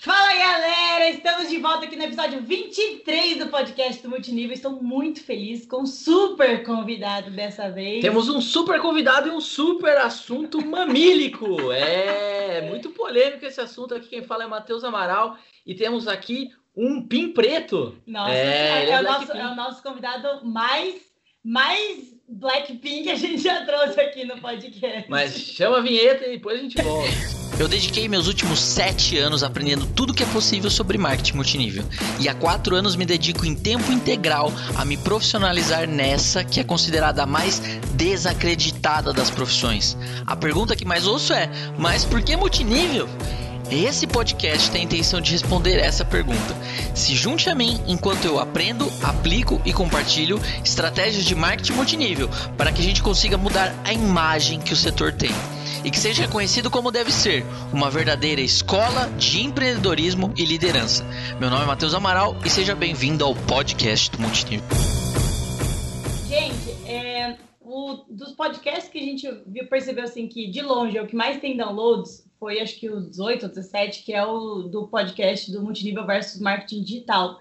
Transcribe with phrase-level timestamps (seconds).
[0.00, 4.54] Fala galera, estamos de volta aqui no episódio 23 do podcast do Multinível.
[4.54, 8.00] Estou muito feliz com um super convidado dessa vez.
[8.00, 11.72] Temos um super convidado e um super assunto mamílico.
[11.72, 14.06] É muito polêmico esse assunto aqui.
[14.06, 18.00] Quem fala é Matheus Amaral e temos aqui um pin preto.
[18.06, 20.94] Nossa, é, é, é, o nosso, é, o nosso, convidado mais,
[21.44, 25.10] mais Blackpink que a gente já trouxe aqui no podcast.
[25.10, 27.47] Mas chama a vinheta e depois a gente volta.
[27.58, 31.84] Eu dediquei meus últimos sete anos aprendendo tudo que é possível sobre marketing multinível.
[32.20, 36.64] E há quatro anos me dedico em tempo integral a me profissionalizar nessa que é
[36.64, 37.60] considerada a mais
[37.94, 39.96] desacreditada das profissões.
[40.24, 43.08] A pergunta que mais ouço é: mas por que multinível?
[43.68, 46.56] Esse podcast tem a intenção de responder essa pergunta.
[46.94, 52.70] Se junte a mim enquanto eu aprendo, aplico e compartilho estratégias de marketing multinível para
[52.70, 55.32] que a gente consiga mudar a imagem que o setor tem
[55.84, 61.04] e que seja reconhecido como deve ser, uma verdadeira escola de empreendedorismo e liderança.
[61.38, 64.66] Meu nome é Matheus Amaral e seja bem-vindo ao podcast do Multinível.
[66.28, 71.02] Gente, é, o, dos podcasts que a gente viu, percebeu assim que de longe é
[71.02, 74.62] o que mais tem downloads foi acho que o 18 ou 17, que é o
[74.62, 77.40] do podcast do Multinível versus Marketing Digital.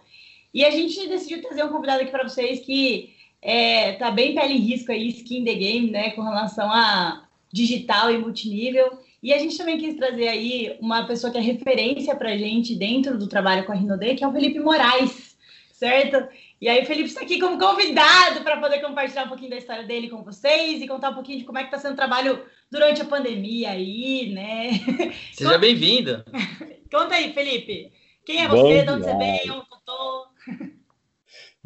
[0.53, 4.55] E a gente decidiu trazer um convidado aqui para vocês que é, tá bem pele
[4.55, 8.99] em risco aí, skin the game, né, com relação a digital e multinível.
[9.21, 12.75] E a gente também quis trazer aí uma pessoa que é referência para a gente
[12.75, 15.35] dentro do trabalho com a Rinode, que é o Felipe Moraes,
[15.71, 16.27] certo?
[16.59, 19.83] E aí o Felipe está aqui como convidado para poder compartilhar um pouquinho da história
[19.83, 22.43] dele com vocês e contar um pouquinho de como é que está sendo o trabalho
[22.69, 24.71] durante a pandemia aí, né?
[25.33, 26.25] Seja bem-vinda.
[26.91, 27.91] Conta aí, Felipe.
[28.25, 28.83] Quem é você?
[28.83, 29.53] de onde você veio?
[29.53, 30.27] Onde eu tô?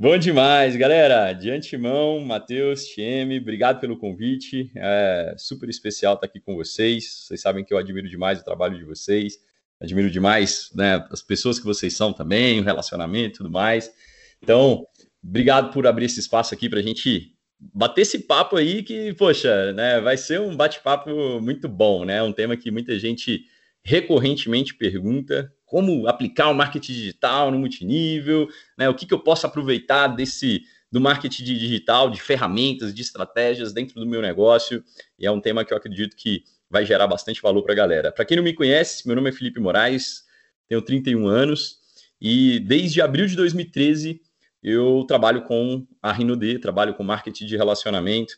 [0.02, 1.32] Bom demais, galera.
[1.32, 4.72] De antemão, Matheus, Tieme, obrigado pelo convite.
[4.76, 7.28] É super especial estar aqui com vocês.
[7.28, 9.38] Vocês sabem que eu admiro demais o trabalho de vocês.
[9.80, 13.94] Admiro demais né, as pessoas que vocês são também, o relacionamento e tudo mais.
[14.42, 14.88] Então,
[15.24, 19.72] obrigado por abrir esse espaço aqui para a gente bater esse papo aí que, poxa,
[19.74, 22.24] né, vai ser um bate-papo muito bom, né?
[22.24, 23.44] Um tema que muita gente
[23.84, 28.90] recorrentemente pergunta como aplicar o marketing digital no multinível, né?
[28.90, 33.98] O que, que eu posso aproveitar desse do marketing digital, de ferramentas, de estratégias dentro
[33.98, 34.84] do meu negócio.
[35.18, 38.12] E é um tema que eu acredito que vai gerar bastante valor para a galera.
[38.12, 40.26] Para quem não me conhece, meu nome é Felipe Moraes,
[40.68, 41.78] tenho 31 anos
[42.20, 44.20] e desde abril de 2013
[44.62, 48.34] eu trabalho com a Rinode, trabalho com marketing de relacionamento.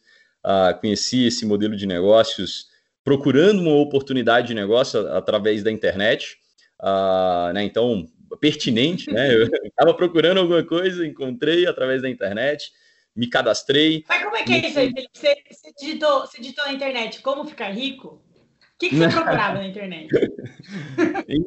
[0.45, 2.67] Uh, conheci esse modelo de negócios
[3.03, 6.37] procurando uma oportunidade de negócio através da internet.
[6.83, 7.63] Uh, né?
[7.63, 8.05] Então,
[8.41, 9.33] pertinente, né?
[9.33, 12.71] Eu estava procurando alguma coisa, encontrei através da internet,
[13.15, 14.03] me cadastrei.
[14.07, 15.09] Mas como é que é isso aí, Felipe?
[15.13, 18.21] Você, você, digitou, você digitou na internet como ficar rico?
[18.75, 20.09] O que, que você procurava na internet?
[21.29, 21.45] em,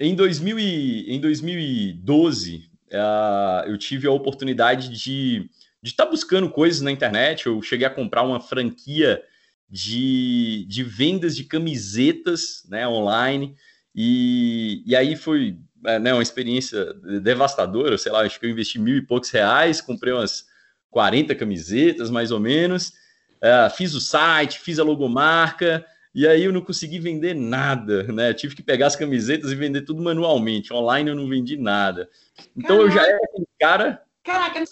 [0.00, 5.50] em, 2000 e, em 2012, uh, eu tive a oportunidade de
[5.82, 7.46] estar tá buscando coisas na internet.
[7.46, 9.22] Eu cheguei a comprar uma franquia
[9.68, 13.54] de, de vendas de camisetas né, online.
[13.94, 17.96] E, e aí foi é, né, uma experiência devastadora.
[17.98, 20.46] Sei lá, acho que eu investi mil e poucos reais, comprei umas
[20.90, 22.92] 40 camisetas, mais ou menos.
[23.38, 25.84] Uh, fiz o site, fiz a logomarca,
[26.14, 28.34] e aí eu não consegui vender nada, né?
[28.34, 30.72] tive que pegar as camisetas e vender tudo manualmente.
[30.72, 32.10] Online eu não vendi nada.
[32.56, 32.82] Então Caraca.
[32.82, 34.02] eu já era aquele cara.
[34.24, 34.64] Caraca,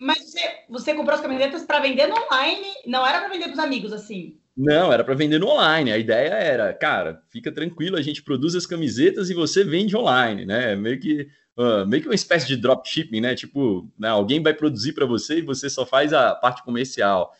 [0.00, 3.54] mas você, você comprou as camisetas para vender no online, não era para vender para
[3.54, 4.40] os amigos assim?
[4.60, 5.92] Não, era para vender no online.
[5.92, 10.44] A ideia era, cara, fica tranquilo, a gente produz as camisetas e você vende online,
[10.44, 10.74] né?
[10.74, 13.36] Meio que uh, meio que uma espécie de dropshipping, né?
[13.36, 17.32] Tipo, né, alguém vai produzir para você e você só faz a parte comercial.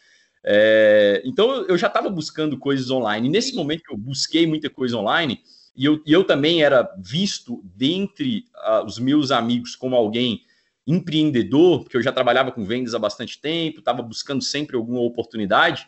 [0.44, 3.26] É, então eu já estava buscando coisas online.
[3.28, 5.40] E nesse momento eu busquei muita coisa online,
[5.76, 10.42] e eu, e eu também era visto dentre uh, os meus amigos como alguém
[10.86, 15.86] empreendedor, porque eu já trabalhava com vendas há bastante tempo, estava buscando sempre alguma oportunidade.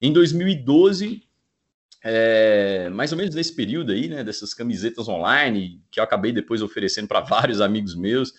[0.00, 1.22] Em 2012,
[2.04, 6.60] é, mais ou menos nesse período aí, né, dessas camisetas online, que eu acabei depois
[6.60, 8.34] oferecendo para vários amigos meus,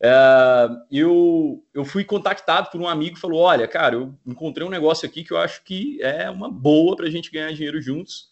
[0.00, 4.70] é, eu, eu fui contactado por um amigo que falou: Olha, cara, eu encontrei um
[4.70, 8.28] negócio aqui que eu acho que é uma boa para a gente ganhar dinheiro juntos.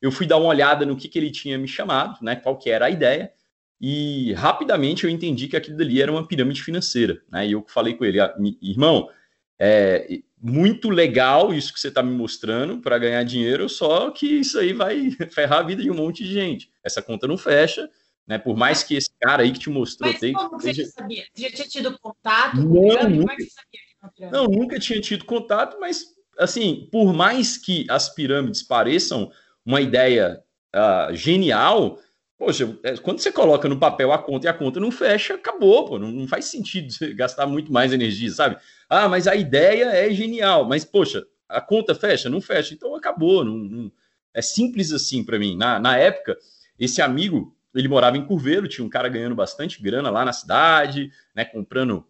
[0.00, 2.70] Eu fui dar uma olhada no que, que ele tinha me chamado, né, qual que
[2.70, 3.32] era a ideia,
[3.80, 7.20] e rapidamente eu entendi que aquilo dali era uma pirâmide financeira.
[7.30, 9.08] Né, e eu falei com ele: ah, Irmão,
[9.58, 14.58] é muito legal isso que você está me mostrando para ganhar dinheiro, só que isso
[14.58, 16.70] aí vai ferrar a vida de um monte de gente.
[16.84, 17.88] Essa conta não fecha
[18.28, 18.36] né?
[18.36, 20.12] Por mais que esse cara aí que te mostrou.
[20.12, 21.24] Mas como você já sabia?
[21.32, 22.56] Você já tinha tido contato?
[22.56, 22.98] Não, nunca...
[23.08, 24.30] Como é você sabia?
[24.30, 26.04] Não, nunca tinha tido contato, mas
[26.38, 29.32] assim, por mais que as pirâmides pareçam
[29.64, 30.40] uma ideia
[30.76, 31.98] uh, genial,
[32.38, 35.84] Poxa, é, quando você coloca no papel a conta e a conta não fecha, acabou,
[35.84, 35.98] pô.
[35.98, 38.56] Não, faz sentido gastar muito mais energia, sabe?
[38.88, 42.30] Ah, mas a ideia é genial, mas, poxa, a conta fecha?
[42.30, 43.44] Não fecha, então acabou.
[43.44, 43.92] Não, não...
[44.32, 45.56] É simples assim para mim.
[45.56, 46.38] Na, na época,
[46.78, 51.10] esse amigo, ele morava em Curveiro, tinha um cara ganhando bastante grana lá na cidade,
[51.34, 52.06] né, comprando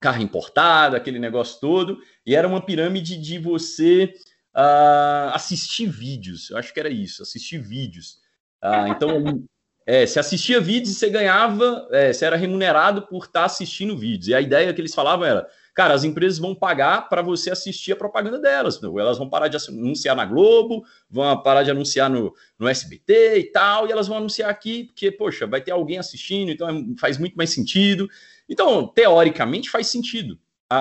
[0.00, 4.14] carro importado, aquele negócio todo, e era uma pirâmide de você
[4.56, 6.48] uh, assistir vídeos.
[6.48, 8.18] Eu acho que era isso, assistir vídeos.
[8.62, 9.42] Uh, então,
[9.86, 13.96] é, você assistia vídeos e você ganhava, é, você era remunerado por estar tá assistindo
[13.96, 14.28] vídeos.
[14.28, 17.92] E a ideia que eles falavam era: cara, as empresas vão pagar para você assistir
[17.92, 18.80] a propaganda delas.
[18.82, 23.44] Elas vão parar de anunciar na Globo, vão parar de anunciar no, no SBT e
[23.44, 27.18] tal, e elas vão anunciar aqui, porque, poxa, vai ter alguém assistindo, então é, faz
[27.18, 28.08] muito mais sentido.
[28.48, 30.38] Então, teoricamente, faz sentido.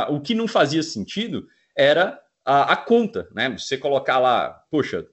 [0.09, 3.49] o que não fazia sentido era a, a, conta, né?
[3.57, 5.05] Você colocar lá, poxa,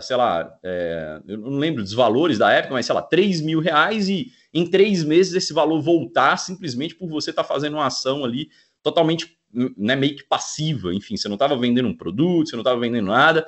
[0.00, 3.60] sei lá, é, eu não lembro dos valores da época, mas sei lá, 3 mil
[3.60, 7.86] reais e em três meses esse valor voltar simplesmente por você estar tá fazendo uma
[7.86, 8.50] ação ali
[8.82, 12.80] totalmente né, meio que passiva, enfim, você não estava vendendo um produto, você não estava
[12.80, 13.46] vendendo nada,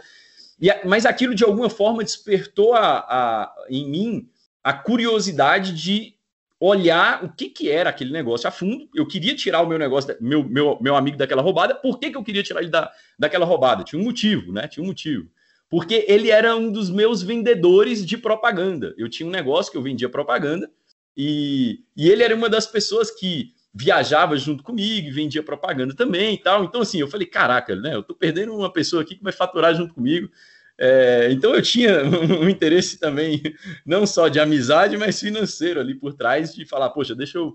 [0.60, 4.28] e, mas aquilo de alguma forma despertou a, a, em mim
[4.62, 6.14] a curiosidade de
[6.60, 8.88] olhar o que, que era aquele negócio a fundo.
[8.94, 11.74] Eu queria tirar o meu negócio, meu, meu, meu amigo daquela roubada.
[11.74, 13.82] Por que, que eu queria tirar ele da, daquela roubada?
[13.82, 14.68] Tinha um motivo, né?
[14.68, 15.28] Tinha um motivo.
[15.72, 18.94] Porque ele era um dos meus vendedores de propaganda.
[18.98, 20.70] Eu tinha um negócio que eu vendia propaganda
[21.16, 26.34] e, e ele era uma das pessoas que viajava junto comigo e vendia propaganda também
[26.34, 26.62] e tal.
[26.62, 27.94] Então, assim, eu falei, caraca, né?
[27.94, 30.28] Eu tô perdendo uma pessoa aqui que vai faturar junto comigo.
[30.76, 33.40] É, então eu tinha um interesse também,
[33.86, 37.54] não só de amizade, mas financeiro ali por trás, de falar, poxa, deixa eu,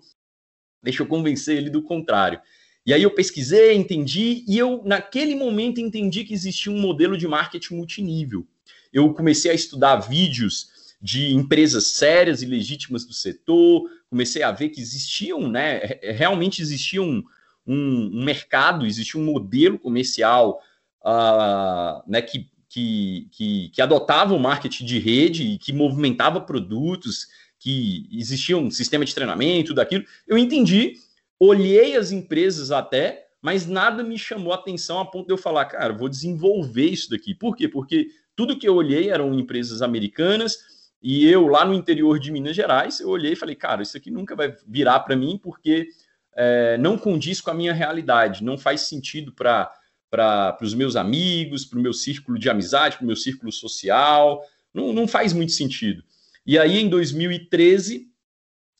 [0.81, 2.42] deixa eu convencer ele do contrário.
[2.88, 7.28] E aí eu pesquisei, entendi, e eu, naquele momento, entendi que existia um modelo de
[7.28, 8.48] marketing multinível.
[8.94, 10.69] Eu comecei a estudar vídeos
[11.01, 17.04] de empresas sérias e legítimas do setor, comecei a ver que existiam, né, realmente existia
[17.04, 17.22] um,
[17.68, 20.62] um, um mercado, existia um modelo comercial
[21.06, 27.28] uh, né, que, que, que, que adotava o marketing de rede e que movimentava produtos,
[27.60, 30.06] que existia um sistema de treinamento, daquilo.
[30.25, 30.94] Eu entendi,
[31.39, 35.94] olhei as empresas até, mas nada me chamou atenção a ponto de eu falar, cara,
[35.94, 37.34] vou desenvolver isso daqui.
[37.34, 37.68] Por quê?
[37.68, 40.57] Porque tudo que eu olhei eram empresas americanas
[41.01, 44.10] e eu, lá no interior de Minas Gerais, eu olhei e falei, cara, isso aqui
[44.10, 45.89] nunca vai virar para mim porque
[46.36, 49.72] é, não condiz com a minha realidade, não faz sentido para
[50.10, 54.42] para os meus amigos, para o meu círculo de amizade, para o meu círculo social,
[54.74, 56.01] não, não faz muito sentido.
[56.45, 58.07] E aí, em 2013,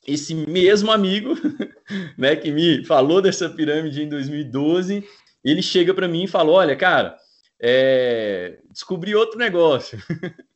[0.08, 1.36] esse mesmo amigo,
[2.18, 5.04] né, que me falou dessa pirâmide em 2012,
[5.44, 7.18] ele chega para mim e fala: Olha, cara,
[7.60, 10.00] é, descobri outro negócio.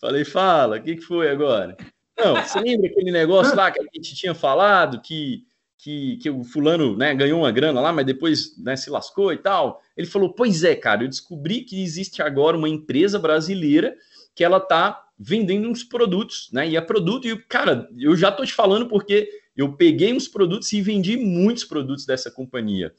[0.00, 1.76] Falei, fala, o que, que foi agora?
[2.18, 5.44] Não, você lembra aquele negócio lá que a gente tinha falado, que,
[5.78, 9.38] que, que o fulano né, ganhou uma grana lá, mas depois né, se lascou e
[9.38, 9.80] tal?
[9.96, 13.94] Ele falou, pois é, cara, eu descobri que existe agora uma empresa brasileira
[14.34, 16.68] que ela tá vendendo uns produtos, né?
[16.68, 20.72] E é produto, e, cara, eu já tô te falando porque eu peguei uns produtos
[20.72, 22.92] e vendi muitos produtos dessa companhia.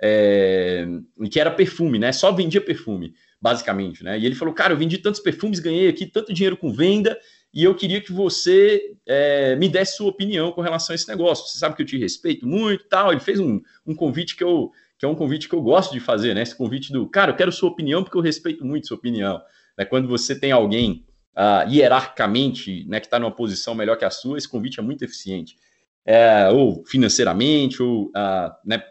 [0.00, 0.86] É,
[1.30, 2.12] que era perfume, né?
[2.12, 4.18] Só vendia perfume basicamente, né?
[4.18, 7.18] E ele falou, cara, eu vendi tantos perfumes, ganhei aqui tanto dinheiro com venda,
[7.52, 11.46] e eu queria que você é, me desse sua opinião com relação a esse negócio.
[11.46, 13.12] Você sabe que eu te respeito muito tal.
[13.12, 16.00] Ele fez um, um convite que eu que é um convite que eu gosto de
[16.00, 16.42] fazer, né?
[16.42, 19.42] Esse convite do, cara, eu quero sua opinião porque eu respeito muito sua opinião.
[19.76, 19.84] Né?
[19.84, 21.04] Quando você tem alguém
[21.36, 25.04] uh, hierarquicamente, né, que está numa posição melhor que a sua, esse convite é muito
[25.04, 25.56] eficiente.
[26.04, 28.82] É, ou financeiramente, ou uh, né,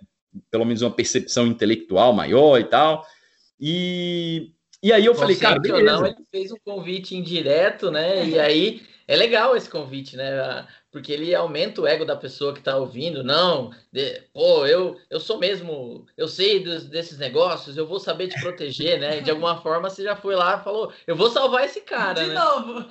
[0.52, 3.06] pelo menos uma percepção intelectual maior e tal.
[3.60, 4.52] E,
[4.84, 5.84] e aí eu falei, cara, beleza.
[5.84, 8.28] Não, ele fez um convite indireto, né?
[8.28, 10.68] E aí é legal esse convite, né?
[10.96, 13.22] Porque ele aumenta o ego da pessoa que está ouvindo.
[13.22, 18.30] Não, de, pô, eu, eu sou mesmo, eu sei dos, desses negócios, eu vou saber
[18.30, 19.20] te proteger, né?
[19.20, 22.24] De alguma forma você já foi lá e falou, eu vou salvar esse cara.
[22.24, 22.36] De né?
[22.36, 22.86] novo.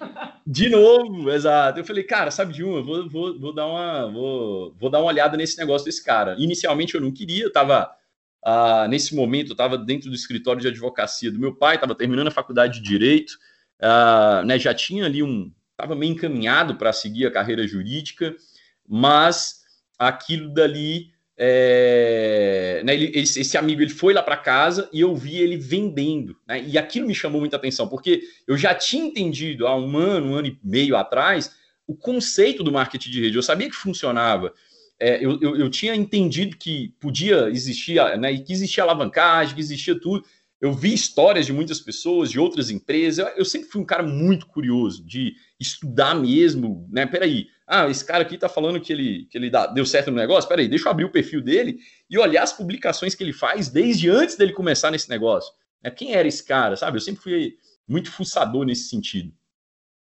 [0.46, 1.80] De novo, exato.
[1.80, 5.08] Eu falei, cara, sabe de uma, vou, vou, vou dar uma, vou, vou dar uma
[5.08, 6.36] olhada nesse negócio desse cara.
[6.38, 7.90] Inicialmente eu não queria, eu tava
[8.44, 12.28] ah, nesse momento, eu estava dentro do escritório de advocacia do meu pai, estava terminando
[12.28, 13.38] a faculdade de direito,
[13.80, 15.50] ah, né, já tinha ali um.
[15.74, 18.34] Estava meio encaminhado para seguir a carreira jurídica,
[18.88, 19.62] mas
[19.98, 21.12] aquilo dali.
[21.36, 25.56] É, né, ele, esse, esse, amigo ele foi lá para casa e eu vi ele
[25.56, 29.96] vendendo, né, e aquilo me chamou muita atenção, porque eu já tinha entendido há um
[29.96, 31.50] ano, um ano e meio atrás,
[31.88, 34.54] o conceito do marketing de rede, eu sabia que funcionava,
[34.98, 39.98] é, eu, eu, eu, tinha entendido que podia existir, né, que existia alavancagem, que existia
[39.98, 40.24] tudo.
[40.60, 43.18] eu vi histórias de muitas pessoas, de outras empresas.
[43.18, 47.06] Eu, eu, sempre fui um cara muito curioso de estudar mesmo, né?
[47.06, 50.16] Peraí, ah, esse cara aqui tá falando que ele, que ele dá, deu certo no
[50.16, 50.48] negócio.
[50.48, 51.78] Peraí, deixa eu abrir o perfil dele
[52.10, 55.52] e olhar as publicações que ele faz desde antes dele começar nesse negócio.
[55.82, 56.96] É, quem era esse cara, sabe?
[56.96, 57.56] Eu sempre fui
[57.86, 59.32] muito fuçador nesse sentido.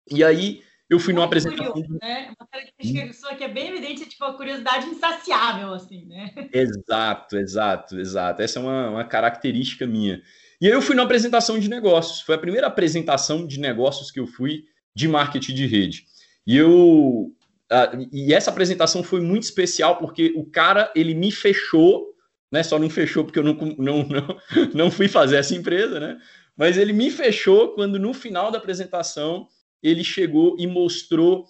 [0.10, 1.72] E aí eu fui numa apresentação.
[1.72, 2.34] Curioso, né?
[2.38, 6.34] Uma característica que é bem evidente, é tipo a curiosidade insaciável, assim, né?
[6.52, 8.42] Exato, exato, exato.
[8.42, 10.22] Essa é uma, uma característica minha.
[10.60, 12.22] E aí eu fui numa apresentação de negócios.
[12.22, 16.06] Foi a primeira apresentação de negócios que eu fui de marketing de rede.
[16.46, 17.34] E eu.
[17.72, 22.14] Uh, e essa apresentação foi muito especial porque o cara ele me fechou,
[22.52, 22.62] né?
[22.62, 24.38] Só não fechou porque eu não, não, não,
[24.74, 26.18] não fui fazer essa empresa, né?
[26.56, 29.48] Mas ele me fechou quando no final da apresentação
[29.82, 31.46] ele chegou e mostrou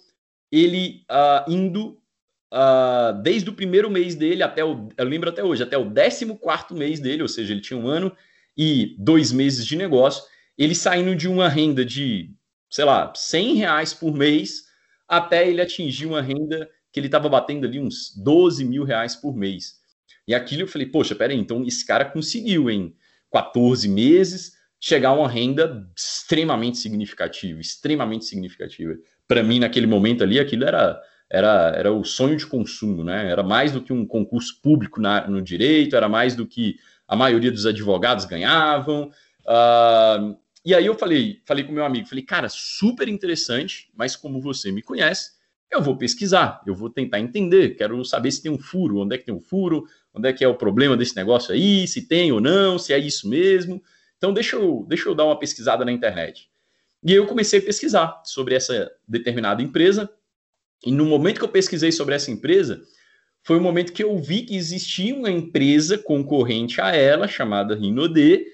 [0.50, 1.98] ele uh, indo
[2.52, 6.26] uh, desde o primeiro mês dele até o, eu lembro até hoje, até o 14
[6.36, 8.16] quarto mês dele, ou seja, ele tinha um ano
[8.56, 10.22] e dois meses de negócio,
[10.56, 12.30] ele saindo de uma renda de,
[12.74, 14.64] sei lá, 100 reais por mês
[15.06, 19.36] até ele atingir uma renda que ele estava batendo ali uns 12 mil reais por
[19.36, 19.74] mês.
[20.26, 22.92] E aquilo eu falei, poxa, peraí, então esse cara conseguiu em
[23.32, 28.96] 14 meses chegar a uma renda extremamente significativa, extremamente significativa.
[29.28, 31.00] Para mim, naquele momento ali, aquilo era,
[31.30, 33.30] era, era o sonho de consumo, né?
[33.30, 36.74] Era mais do que um concurso público na, no direito, era mais do que
[37.06, 39.12] a maioria dos advogados ganhavam.
[39.46, 44.40] Uh, e aí eu falei, falei com meu amigo, falei, cara, super interessante, mas como
[44.40, 45.32] você me conhece,
[45.70, 49.18] eu vou pesquisar, eu vou tentar entender, quero saber se tem um furo, onde é
[49.18, 52.32] que tem um furo, onde é que é o problema desse negócio aí, se tem
[52.32, 53.82] ou não, se é isso mesmo.
[54.16, 56.48] Então deixa eu, deixa eu dar uma pesquisada na internet.
[57.02, 60.10] E aí eu comecei a pesquisar sobre essa determinada empresa,
[60.86, 62.82] e no momento que eu pesquisei sobre essa empresa,
[63.42, 68.46] foi o momento que eu vi que existia uma empresa concorrente a ela, chamada Rinode,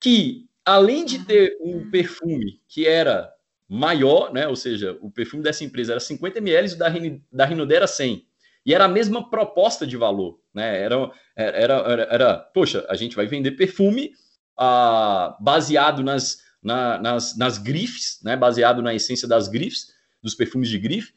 [0.00, 3.32] que além de ter um perfume que era
[3.68, 6.92] maior, né, ou seja, o perfume dessa empresa era 50 ml e da,
[7.32, 8.26] da Rinode era 100.
[8.64, 10.80] E era a mesma proposta de valor, né?
[10.80, 14.12] Era, era, era, era poxa, a gente vai vender perfume
[14.56, 18.36] ah, baseado nas, na, nas, nas grifes, né?
[18.36, 19.92] Baseado na essência das grifes,
[20.22, 21.12] dos perfumes de grife,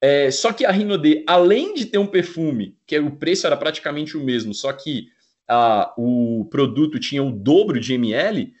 [0.00, 4.16] é, só que a Rinode, além de ter um perfume, que o preço era praticamente
[4.16, 5.08] o mesmo, só que
[5.46, 8.54] a, o produto tinha o dobro de ml,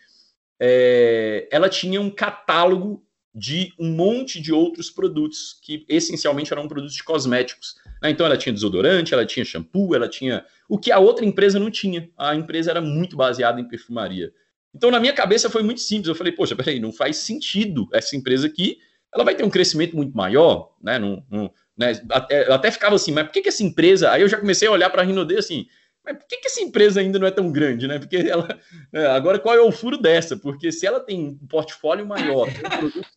[0.60, 3.02] é, ela tinha um catálogo
[3.34, 7.76] de um monte de outros produtos que essencialmente eram produtos de cosméticos.
[8.02, 8.10] Né?
[8.10, 11.70] Então ela tinha desodorante, ela tinha shampoo, ela tinha o que a outra empresa não
[11.70, 12.10] tinha.
[12.18, 14.32] A empresa era muito baseada em perfumaria.
[14.74, 16.08] Então na minha cabeça foi muito simples.
[16.08, 18.78] Eu falei, poxa, peraí, não faz sentido essa empresa aqui
[19.14, 20.98] ela vai ter um crescimento muito maior, né?
[20.98, 22.00] Não, não, né?
[22.10, 24.10] Até, eu até ficava assim, mas por que, que essa empresa.
[24.10, 25.66] Aí eu já comecei a olhar para a Rinode assim,
[26.04, 27.98] mas por que, que essa empresa ainda não é tão grande, né?
[27.98, 28.58] Porque ela.
[28.92, 30.36] É, agora, qual é o furo dessa?
[30.36, 33.08] Porque se ela tem um portfólio maior, um produto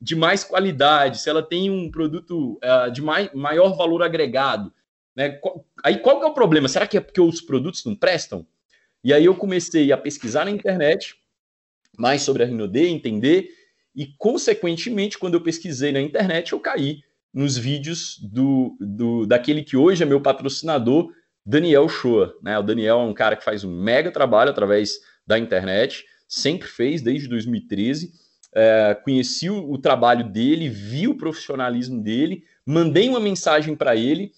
[0.00, 4.72] de mais qualidade, se ela tem um produto uh, de mai, maior valor agregado,
[5.14, 5.30] né?
[5.30, 6.68] Qual, aí qual que é o problema?
[6.68, 8.46] Será que é porque os produtos não prestam?
[9.04, 11.16] E aí eu comecei a pesquisar na internet
[11.96, 13.50] mais sobre a Rinode, entender
[13.94, 19.76] e, consequentemente, quando eu pesquisei na internet, eu caí nos vídeos do, do daquele que
[19.76, 21.10] hoje é meu patrocinador,
[21.44, 22.34] Daniel Shoa.
[22.42, 22.58] Né?
[22.58, 27.02] O Daniel é um cara que faz um mega trabalho através da internet, sempre fez
[27.02, 28.12] desde 2013.
[28.54, 34.32] É, conheci o, o, trabalho dele, vi o profissionalismo dele, mandei uma mensagem para ele.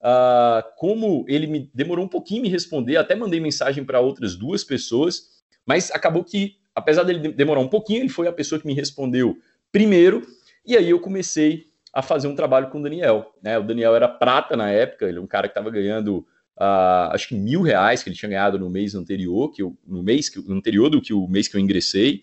[0.00, 4.64] Uh, como ele me demorou um pouquinho me responder, até mandei mensagem para outras duas
[4.64, 8.74] pessoas, mas acabou que apesar dele demorar um pouquinho, ele foi a pessoa que me
[8.74, 9.36] respondeu
[9.70, 10.26] primeiro,
[10.64, 13.34] e aí eu comecei a fazer um trabalho com o Daniel.
[13.42, 13.58] Né?
[13.58, 16.26] O Daniel era prata na época, ele é um cara que estava ganhando
[16.60, 20.02] uh, acho que mil reais que ele tinha ganhado no mês anterior, que eu, no
[20.02, 22.22] mês que, no anterior do que o mês que eu ingressei.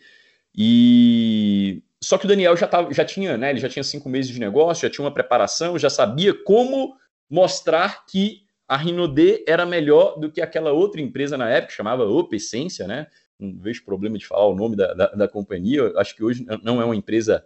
[0.56, 3.50] E só que o Daniel já, tava, já tinha, né?
[3.50, 6.96] Ele já tinha cinco meses de negócio, já tinha uma preparação, já sabia como
[7.30, 12.86] mostrar que a Rinode era melhor do que aquela outra empresa na época, chamava Opessência,
[12.86, 13.08] né?
[13.40, 15.80] não vejo problema de falar o nome da, da, da companhia.
[15.80, 17.46] Eu acho que hoje não é uma empresa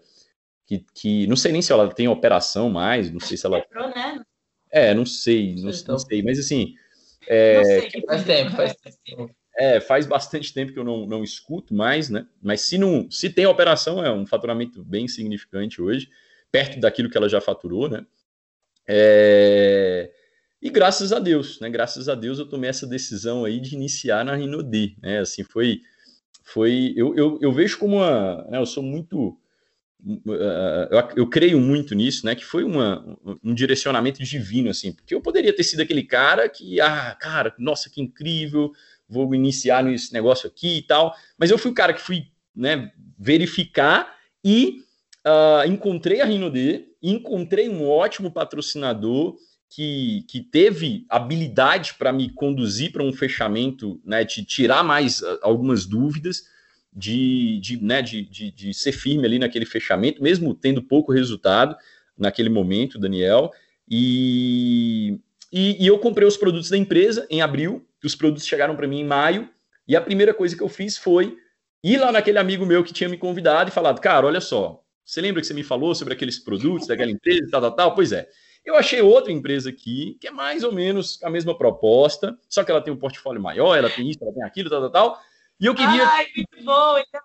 [0.66, 3.62] que, que, não sei nem se ela tem operação mais, não sei se ela.
[3.62, 4.22] Quebrou, né?
[4.72, 6.74] É, não sei, não, não sei, mas assim.
[7.28, 8.76] É, sei, faz tempo, faz
[9.06, 9.36] tempo.
[9.58, 12.26] É, faz bastante tempo que eu não, não escuto mais, né?
[12.42, 16.10] Mas se não, se tem operação, é um faturamento bem significante hoje,
[16.52, 18.06] perto daquilo que ela já faturou, né?
[18.88, 20.10] É,
[20.62, 21.70] e graças a Deus, né?
[21.70, 25.20] Graças a Deus eu tomei essa decisão aí de iniciar na Rinode, né?
[25.20, 25.82] Assim, foi.
[26.44, 28.46] foi eu, eu, eu vejo como uma.
[28.48, 29.40] Né, eu sou muito.
[31.16, 32.36] Eu, creio muito nisso, né?
[32.36, 36.82] Que foi uma, um direcionamento divino, assim, porque eu poderia ter sido aquele cara que,
[36.82, 38.72] ah, cara, nossa, que incrível,
[39.08, 41.14] vou iniciar nesse negócio aqui e tal.
[41.38, 44.80] Mas eu fui o cara que fui né, verificar e
[45.26, 49.36] uh, encontrei a Rinode, encontrei um ótimo patrocinador
[49.70, 55.40] que, que teve habilidade para me conduzir para um fechamento, né, de tirar mais uh,
[55.42, 56.44] algumas dúvidas,
[56.94, 61.76] de, de, né, de, de, de ser firme ali naquele fechamento, mesmo tendo pouco resultado
[62.18, 63.52] naquele momento, Daniel.
[63.90, 65.20] E,
[65.52, 69.00] e, e, eu comprei os produtos da empresa em abril, os produtos chegaram para mim
[69.00, 69.50] em maio,
[69.88, 71.38] e a primeira coisa que eu fiz foi
[71.84, 75.20] ir lá naquele amigo meu que tinha me convidado e falado, cara, olha só, você
[75.22, 77.96] lembra que você me falou sobre aqueles produtos daquela empresa e tal, tal, tal?
[77.96, 78.28] Pois é.
[78.64, 82.70] Eu achei outra empresa aqui, que é mais ou menos a mesma proposta, só que
[82.70, 85.22] ela tem um portfólio maior, ela tem isso, ela tem aquilo, tal, tal, tal.
[85.62, 86.08] E eu queria.
[86.08, 86.98] Ai, muito bom!
[86.98, 87.22] Então,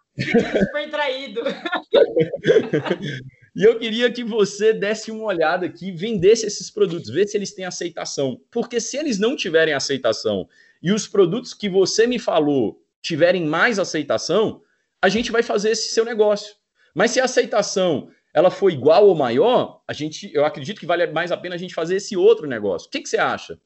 [0.66, 1.40] super traído.
[3.56, 7.54] E eu queria que você desse uma olhada aqui, vendesse esses produtos, vê se eles
[7.54, 8.38] têm aceitação.
[8.50, 10.46] Porque se eles não tiverem aceitação
[10.82, 14.60] e os produtos que você me falou tiverem mais aceitação,
[15.00, 16.54] a gente vai fazer esse seu negócio.
[16.94, 21.06] Mas se a aceitação ela for igual ou maior, a gente, eu acredito que vale
[21.06, 22.88] mais a pena a gente fazer esse outro negócio.
[22.88, 23.58] O que, que você acha?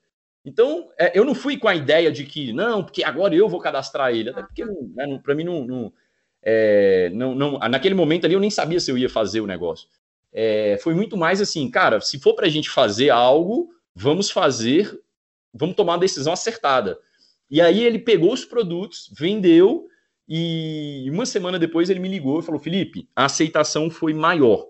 [0.44, 3.61] Então, é, eu não fui com a ideia de que, não, porque agora eu vou
[3.61, 4.30] cadastrar ele.
[4.30, 5.92] Até porque, né, para mim, não, não,
[6.42, 9.88] é, não, não, naquele momento ali eu nem sabia se eu ia fazer o negócio.
[10.32, 14.99] É, foi muito mais assim, cara, se for para a gente fazer algo, vamos fazer,
[15.52, 16.99] vamos tomar uma decisão acertada.
[17.50, 19.88] E aí ele pegou os produtos, vendeu,
[20.28, 24.68] e uma semana depois ele me ligou e falou: Felipe, a aceitação foi maior.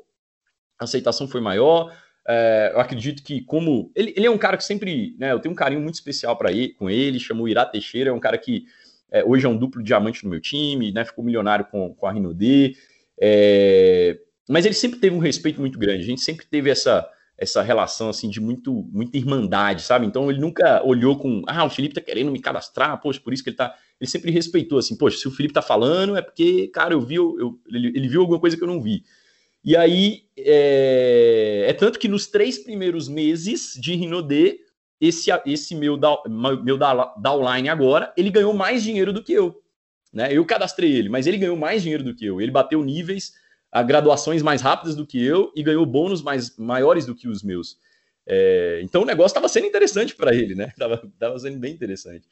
[0.78, 1.94] A aceitação foi maior.
[2.28, 3.90] É, eu acredito que, como.
[3.94, 5.16] Ele, ele é um cara que sempre.
[5.18, 8.12] Né, eu tenho um carinho muito especial para ele, com ele, chamou Irá Teixeira, é
[8.12, 8.64] um cara que
[9.10, 11.04] é, hoje é um duplo diamante no meu time, né?
[11.04, 12.76] Ficou milionário com, com a Rino D.
[13.20, 16.02] É, mas ele sempre teve um respeito muito grande.
[16.02, 17.08] A gente sempre teve essa
[17.40, 20.06] essa relação assim de muito muita irmandade, sabe?
[20.06, 23.42] Então ele nunca olhou com, ah, o Felipe tá querendo me cadastrar, poxa, por isso
[23.42, 23.74] que ele tá.
[23.98, 27.14] Ele sempre respeitou assim, poxa, se o Felipe tá falando é porque, cara, eu vi,
[27.14, 29.04] eu, ele, ele viu alguma coisa que eu não vi.
[29.62, 34.60] E aí é, é tanto que nos três primeiros meses de Rinode,
[35.00, 35.98] esse, esse meu,
[36.62, 39.62] meu da, downline agora, ele ganhou mais dinheiro do que eu.
[40.12, 40.32] Né?
[40.32, 42.40] Eu cadastrei ele, mas ele ganhou mais dinheiro do que eu.
[42.40, 43.32] Ele bateu níveis,
[43.70, 47.42] a graduações mais rápidas do que eu e ganhou bônus mais maiores do que os
[47.42, 47.78] meus.
[48.26, 50.72] É, então o negócio estava sendo interessante para ele, né?
[50.78, 52.28] Tava, sendo bem interessante.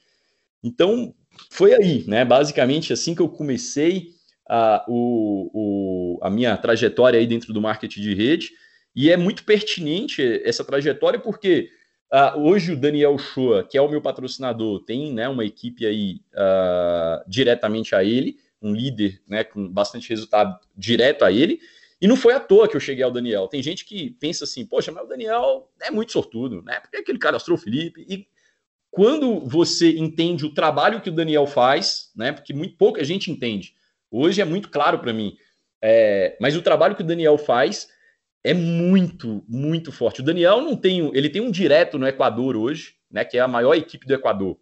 [0.63, 1.15] Então
[1.51, 2.25] foi aí, né?
[2.25, 4.15] Basicamente assim que eu comecei
[4.49, 8.51] a, o, o, a minha trajetória aí dentro do marketing de rede.
[8.95, 11.71] E é muito pertinente essa trajetória porque
[12.11, 16.23] Uh, hoje o Daniel Shoa, que é o meu patrocinador, tem né, uma equipe aí
[16.33, 21.61] uh, diretamente a ele, um líder né, com bastante resultado direto a ele.
[22.01, 23.47] E não foi à toa que eu cheguei ao Daniel.
[23.47, 26.81] Tem gente que pensa assim, poxa, mas o Daniel é muito sortudo, né?
[26.81, 28.07] Porque aquele cadastrou o Felipe.
[28.09, 28.27] E
[28.91, 32.31] quando você entende o trabalho que o Daniel faz, né?
[32.31, 33.75] Porque muito pouca gente entende.
[34.11, 35.37] Hoje é muito claro para mim.
[35.83, 37.89] É, mas o trabalho que o Daniel faz
[38.43, 40.21] é muito, muito forte.
[40.21, 43.49] O Daniel não tem, ele tem um direto no Equador hoje, né, que é a
[43.49, 44.59] maior equipe do Equador.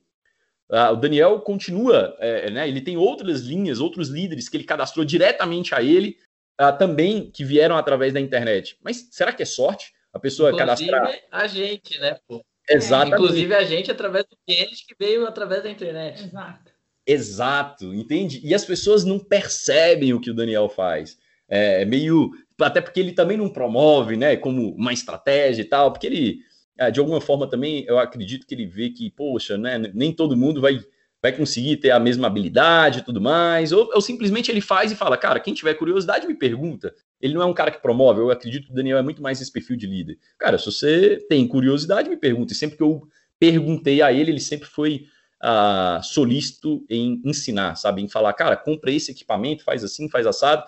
[0.68, 5.04] Uh, o Daniel continua, é, né, ele tem outras linhas, outros líderes que ele cadastrou
[5.04, 6.18] diretamente a ele,
[6.61, 8.76] uh, também que vieram através da internet.
[8.82, 11.20] Mas será que é sorte a pessoa Inclusive, cadastrar?
[11.30, 12.44] a gente, né, pô?
[12.68, 13.14] Exatamente.
[13.14, 16.24] Inclusive a gente através do cliente que veio através da internet.
[16.24, 16.65] Exato.
[17.06, 18.40] Exato, entende?
[18.42, 21.16] E as pessoas não percebem o que o Daniel faz.
[21.48, 22.32] É, é meio
[22.64, 26.38] até porque ele também não promove, né, como uma estratégia e tal, porque ele,
[26.78, 30.36] é, de alguma forma também, eu acredito que ele vê que, poxa, né, nem todo
[30.36, 30.80] mundo vai,
[31.22, 34.96] vai conseguir ter a mesma habilidade e tudo mais, ou, ou simplesmente ele faz e
[34.96, 36.94] fala, cara, quem tiver curiosidade me pergunta.
[37.20, 39.40] Ele não é um cara que promove, eu acredito que o Daniel é muito mais
[39.40, 40.18] esse perfil de líder.
[40.38, 42.52] Cara, se você tem curiosidade, me pergunta.
[42.52, 43.06] E sempre que eu
[43.38, 45.06] perguntei a ele, ele sempre foi
[45.42, 48.03] uh, solícito em ensinar, sabe?
[48.03, 50.64] Em falar, cara, compra esse equipamento, faz assim, faz assado.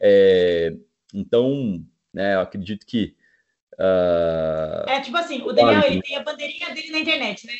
[0.00, 0.74] É,
[1.14, 3.14] então, né, eu acredito que.
[3.74, 4.88] Uh...
[4.88, 7.54] É tipo assim, o Daniel ele tem a bandeirinha dele na internet, né?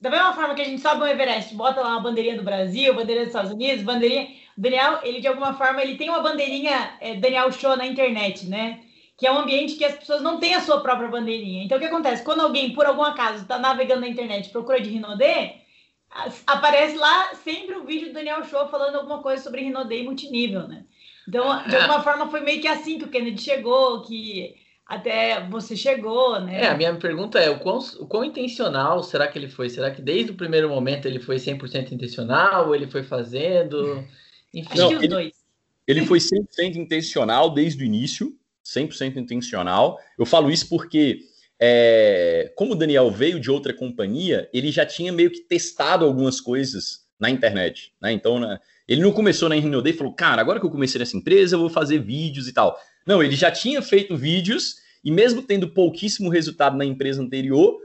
[0.00, 2.94] Da mesma forma que a gente sobe o Everest, bota lá uma bandeirinha do Brasil,
[2.94, 4.28] bandeirinha dos Estados Unidos, bandeirinha.
[4.56, 8.46] O Daniel, ele de alguma forma, ele tem uma bandeirinha é, Daniel Show na internet,
[8.46, 8.80] né?
[9.16, 11.64] Que é um ambiente que as pessoas não têm a sua própria bandeirinha.
[11.64, 12.22] Então, o que acontece?
[12.22, 15.56] Quando alguém, por algum acaso, está navegando na internet procura de Rinodê,
[16.46, 20.66] aparece lá sempre o vídeo do Daniel Show falando alguma coisa sobre Rinodê e multinível,
[20.66, 20.84] né?
[21.26, 25.76] Então, de alguma forma, foi meio que assim que o Kennedy chegou, que até você
[25.76, 26.64] chegou, né?
[26.64, 29.68] É, a minha pergunta é, o quão, o quão intencional será que ele foi?
[29.68, 34.02] Será que desde o primeiro momento ele foi 100% intencional, ou ele foi fazendo...
[34.54, 34.68] Enfim.
[34.72, 35.32] Acho Não, os ele, dois.
[35.86, 39.98] Ele foi 100% intencional desde o início, 100% intencional.
[40.18, 41.20] Eu falo isso porque,
[41.60, 46.40] é, como o Daniel veio de outra companhia, ele já tinha meio que testado algumas
[46.40, 48.12] coisas na internet, né?
[48.12, 51.16] Então, né, ele não começou na Rinode e falou, cara, agora que eu comecei nessa
[51.16, 52.78] empresa, eu vou fazer vídeos e tal.
[53.04, 57.78] Não, ele já tinha feito vídeos e mesmo tendo pouquíssimo resultado na empresa anterior,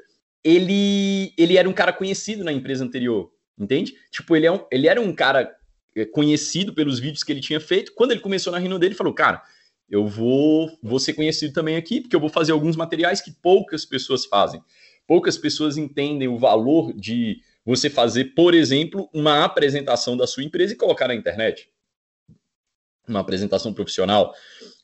[0.43, 3.95] ele, ele era um cara conhecido na empresa anterior, entende?
[4.11, 5.51] Tipo, ele, é um, ele era um cara
[5.95, 7.93] é, conhecido pelos vídeos que ele tinha feito.
[7.95, 9.41] Quando ele começou na Rinode, ele falou, cara,
[9.89, 13.85] eu vou, vou ser conhecido também aqui, porque eu vou fazer alguns materiais que poucas
[13.85, 14.61] pessoas fazem.
[15.05, 20.73] Poucas pessoas entendem o valor de você fazer, por exemplo, uma apresentação da sua empresa
[20.73, 21.69] e colocar na internet.
[23.07, 24.33] Uma apresentação profissional.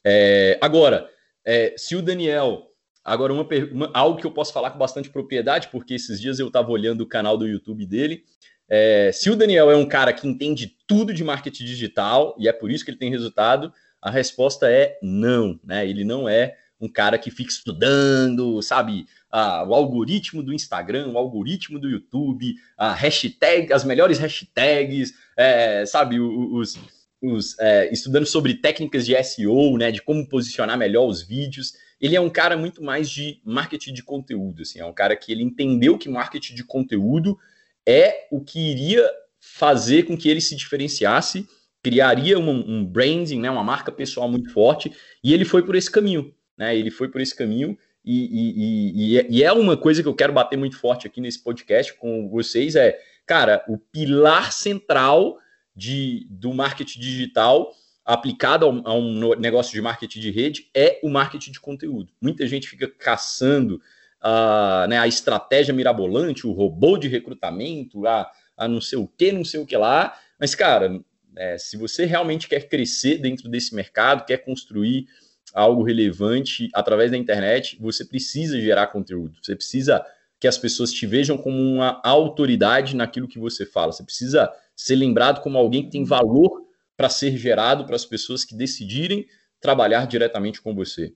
[0.03, 1.09] É, agora,
[1.45, 2.67] é, se o Daniel.
[3.03, 6.47] Agora, uma, uma, algo que eu posso falar com bastante propriedade, porque esses dias eu
[6.47, 8.23] estava olhando o canal do YouTube dele.
[8.69, 12.53] É, se o Daniel é um cara que entende tudo de marketing digital, e é
[12.53, 15.87] por isso que ele tem resultado, a resposta é não, né?
[15.87, 21.17] Ele não é um cara que fica estudando, sabe, ah, o algoritmo do Instagram, o
[21.17, 26.79] algoritmo do YouTube, a hashtag, as melhores hashtags, é, sabe, os,
[27.21, 31.73] os é, estudando sobre técnicas de SEO, né, de como posicionar melhor os vídeos.
[31.99, 35.33] Ele é um cara muito mais de marketing de conteúdo, assim, é um cara que
[35.33, 37.37] ele entendeu que marketing de conteúdo
[37.85, 39.05] é o que iria
[39.39, 41.45] fazer com que ele se diferenciasse
[41.81, 44.91] criaria um, um, branding, né, uma marca pessoal muito forte,
[45.23, 46.75] e ele foi por esse caminho, né?
[46.75, 50.33] Ele foi por esse caminho, e, e, e, e, é uma coisa que eu quero
[50.33, 55.37] bater muito forte aqui nesse podcast com vocês, é, cara, o pilar central
[55.75, 57.71] de, do marketing digital
[58.03, 62.11] aplicado a um, a negócio de marketing de rede é o marketing de conteúdo.
[62.19, 63.75] Muita gente fica caçando
[64.19, 69.31] uh, né, a estratégia mirabolante, o robô de recrutamento, a, a não sei o que,
[69.31, 70.99] não sei o que lá, mas, cara,
[71.37, 75.07] é, se você realmente quer crescer dentro desse mercado, quer construir
[75.53, 79.37] algo relevante através da internet, você precisa gerar conteúdo.
[79.41, 80.05] Você precisa
[80.39, 83.91] que as pessoas te vejam como uma autoridade naquilo que você fala.
[83.91, 86.65] Você precisa ser lembrado como alguém que tem valor
[86.95, 89.25] para ser gerado para as pessoas que decidirem
[89.59, 91.13] trabalhar diretamente com você.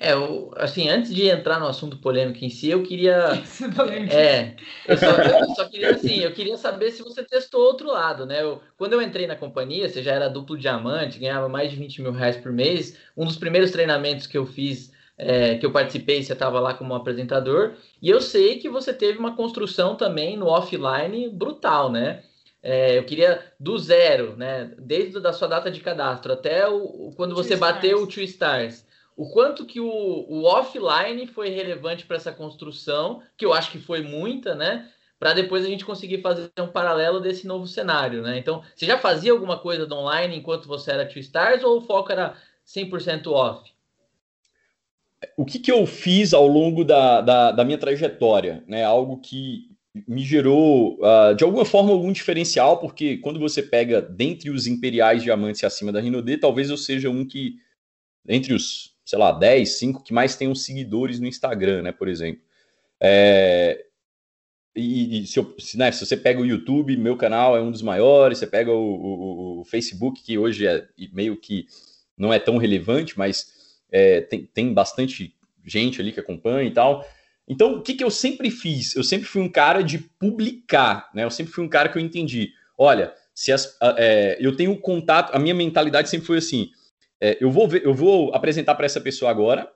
[0.00, 3.32] É, eu, assim, antes de entrar no assunto polêmico em si, eu queria.
[4.12, 4.54] é,
[4.86, 8.40] eu só, eu só, queria assim, eu queria saber se você testou outro lado, né?
[8.40, 12.00] Eu, quando eu entrei na companhia, você já era duplo diamante, ganhava mais de 20
[12.02, 12.96] mil reais por mês.
[13.16, 16.94] Um dos primeiros treinamentos que eu fiz, é, que eu participei, você estava lá como
[16.94, 22.22] apresentador, e eu sei que você teve uma construção também no offline brutal, né?
[22.62, 24.70] É, eu queria do zero, né?
[24.78, 28.86] Desde a sua data de cadastro até o, quando você bateu o Two Stars
[29.18, 33.80] o quanto que o, o offline foi relevante para essa construção, que eu acho que
[33.80, 34.88] foi muita, né?
[35.18, 38.38] Para depois a gente conseguir fazer um paralelo desse novo cenário, né?
[38.38, 41.80] Então, você já fazia alguma coisa do online enquanto você era Two Stars ou o
[41.80, 43.68] foco era 100% off?
[45.36, 48.84] O que, que eu fiz ao longo da, da, da minha trajetória, né?
[48.84, 49.68] Algo que
[50.06, 55.24] me gerou, uh, de alguma forma, algum diferencial, porque quando você pega dentre os imperiais
[55.24, 57.56] diamantes acima da Rinode, talvez eu seja um que,
[58.28, 62.42] entre os sei lá, 10, 5 que mais tenham seguidores no Instagram, né, por exemplo.
[63.00, 63.82] É,
[64.76, 67.70] e, e se, eu, se, né, se, você pega o YouTube, meu canal é um
[67.70, 71.66] dos maiores, você pega o, o, o Facebook, que hoje é meio que
[72.18, 77.02] não é tão relevante, mas é, tem, tem bastante gente ali que acompanha e tal.
[77.48, 78.94] Então, o que, que eu sempre fiz?
[78.94, 81.24] Eu sempre fui um cara de publicar, né?
[81.24, 82.52] Eu sempre fui um cara que eu entendi.
[82.76, 86.72] Olha, se as, é, eu tenho contato, a minha mentalidade sempre foi assim:
[87.20, 89.70] é, eu, vou ver, eu vou apresentar para essa pessoa agora.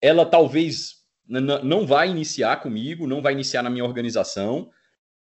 [0.00, 4.70] Ela talvez não vai iniciar comigo, não vai iniciar na minha organização.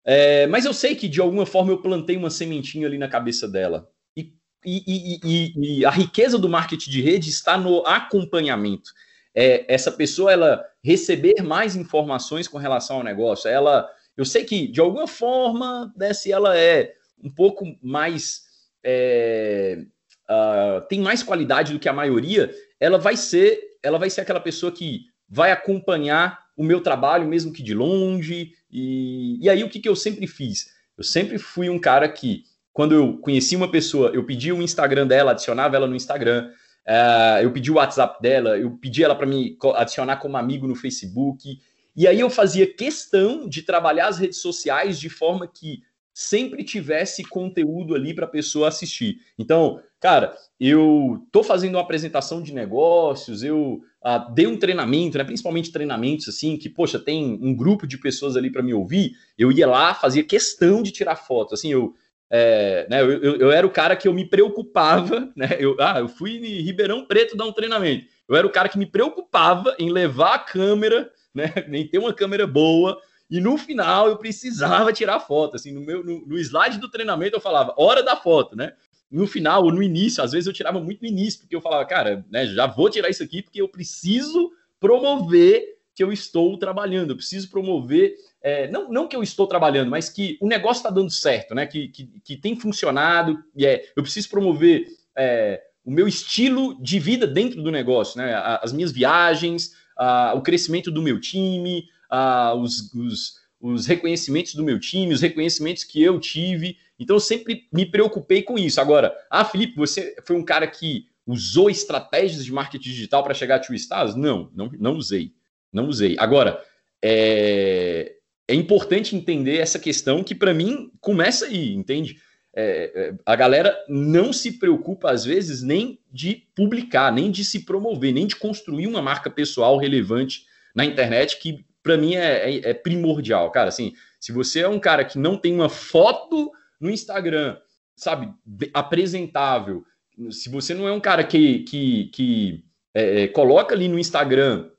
[0.06, 3.48] É, mas eu sei que de alguma forma eu plantei uma sementinha ali na cabeça
[3.48, 3.90] dela.
[4.16, 4.34] E,
[4.66, 8.92] e, e, e a riqueza do marketing de rede está no acompanhamento.
[9.34, 13.50] É, essa pessoa ela receber mais informações com relação ao negócio.
[13.50, 18.44] Ela, eu sei que de alguma forma, né, se ela é um pouco mais
[18.84, 19.86] é,
[20.30, 24.40] uh, tem mais qualidade do que a maioria, ela vai ser, ela vai ser aquela
[24.40, 28.54] pessoa que vai acompanhar o meu trabalho, mesmo que de longe.
[28.72, 30.72] E, e aí, o que, que eu sempre fiz?
[30.98, 35.08] Eu sempre fui um cara que, quando eu conheci uma pessoa, eu pedia o Instagram
[35.08, 36.52] dela, adicionava ela no Instagram,
[36.86, 40.76] uh, eu pedi o WhatsApp dela, eu pedi ela para me adicionar como amigo no
[40.76, 41.60] Facebook.
[41.96, 45.82] E aí eu fazia questão de trabalhar as redes sociais de forma que
[46.14, 49.22] sempre tivesse conteúdo ali para a pessoa assistir.
[49.38, 55.24] Então, cara, eu tô fazendo uma apresentação de negócios, eu ah, dei um treinamento, né,
[55.24, 59.52] principalmente treinamentos assim, que, poxa, tem um grupo de pessoas ali para me ouvir, eu
[59.52, 61.94] ia lá, fazia questão de tirar foto, assim, eu,
[62.30, 66.00] é, né, eu, eu, eu, era o cara que eu me preocupava, né, eu, ah,
[66.00, 69.76] eu fui em Ribeirão Preto dar um treinamento, eu era o cara que me preocupava
[69.78, 74.92] em levar a câmera, né, em ter uma câmera boa, E no final eu precisava
[74.92, 75.56] tirar foto.
[75.56, 78.74] Assim, no, meu, no, no slide do treinamento eu falava, hora da foto, né?
[79.12, 81.86] No final ou no início, às vezes eu tirava muito no início, porque eu falava,
[81.86, 87.12] cara, né, já vou tirar isso aqui porque eu preciso promover que eu estou trabalhando,
[87.12, 90.90] eu preciso promover, é, não, não que eu estou trabalhando, mas que o negócio está
[90.90, 91.66] dando certo, né?
[91.66, 97.00] Que, que, que, tem funcionado, e é, eu preciso promover é, o meu estilo de
[97.00, 98.34] vida dentro do negócio, né?
[98.62, 104.64] As minhas viagens, a, o crescimento do meu time, a, os, os, os reconhecimentos do
[104.64, 106.78] meu time, os reconhecimentos que eu tive.
[106.98, 108.80] Então, eu sempre me preocupei com isso.
[108.80, 113.56] Agora, ah, Felipe, você foi um cara que usou estratégias de marketing digital para chegar
[113.56, 114.16] a Two Stars?
[114.16, 115.34] Não, não, não usei.
[115.72, 116.16] Não usei.
[116.18, 116.64] Agora,
[117.04, 118.16] é,
[118.48, 122.18] é importante entender essa questão que, para mim, começa aí, entende?
[122.56, 127.64] É, é, a galera não se preocupa, às vezes, nem de publicar, nem de se
[127.64, 130.46] promover, nem de construir uma marca pessoal relevante
[130.76, 133.52] na internet, que para mim é, é, é, primordial.
[133.52, 137.58] Cara, assim, se você é um cara que não tem uma foto no Instagram,
[137.96, 138.34] sabe,
[138.74, 139.84] apresentável,
[140.32, 144.70] se você não é um cara que, que, que é, é coloca ali no Instagram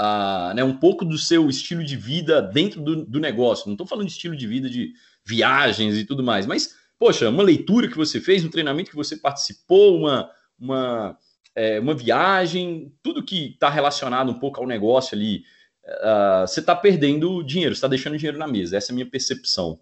[0.00, 3.66] uh, né, um pouco do seu estilo de vida dentro do, do negócio.
[3.66, 4.92] Não estou falando de estilo de vida de
[5.24, 9.16] viagens e tudo mais, mas, poxa, uma leitura que você fez, um treinamento que você
[9.16, 11.18] participou, uma, uma,
[11.54, 15.44] é, uma viagem, tudo que está relacionado um pouco ao negócio ali,
[15.90, 18.76] uh, você está perdendo dinheiro, está deixando dinheiro na mesa.
[18.76, 19.78] Essa é a minha percepção.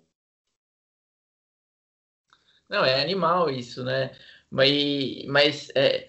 [2.69, 4.11] Não, é animal isso, né?
[4.51, 6.09] Mas, mas é,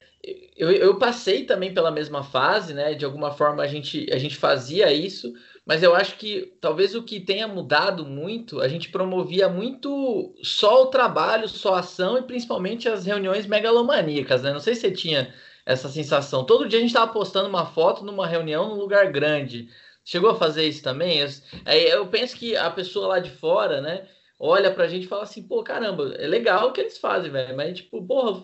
[0.55, 2.93] eu, eu, passei também pela mesma fase, né?
[2.93, 5.33] De alguma forma a gente, a gente fazia isso,
[5.65, 10.83] mas eu acho que talvez o que tenha mudado muito, a gente promovia muito só
[10.83, 14.51] o trabalho, só a ação e principalmente as reuniões megalomaníacas, né?
[14.51, 15.33] Não sei se você tinha
[15.65, 16.43] essa sensação.
[16.43, 19.69] Todo dia a gente estava postando uma foto numa reunião num lugar grande.
[20.09, 21.19] Chegou a fazer isso também?
[21.19, 21.29] Eu,
[21.67, 24.07] eu penso que a pessoa lá de fora, né?
[24.39, 27.55] Olha pra gente e fala assim, pô, caramba, é legal o que eles fazem, velho.
[27.55, 28.43] Mas, tipo, porra,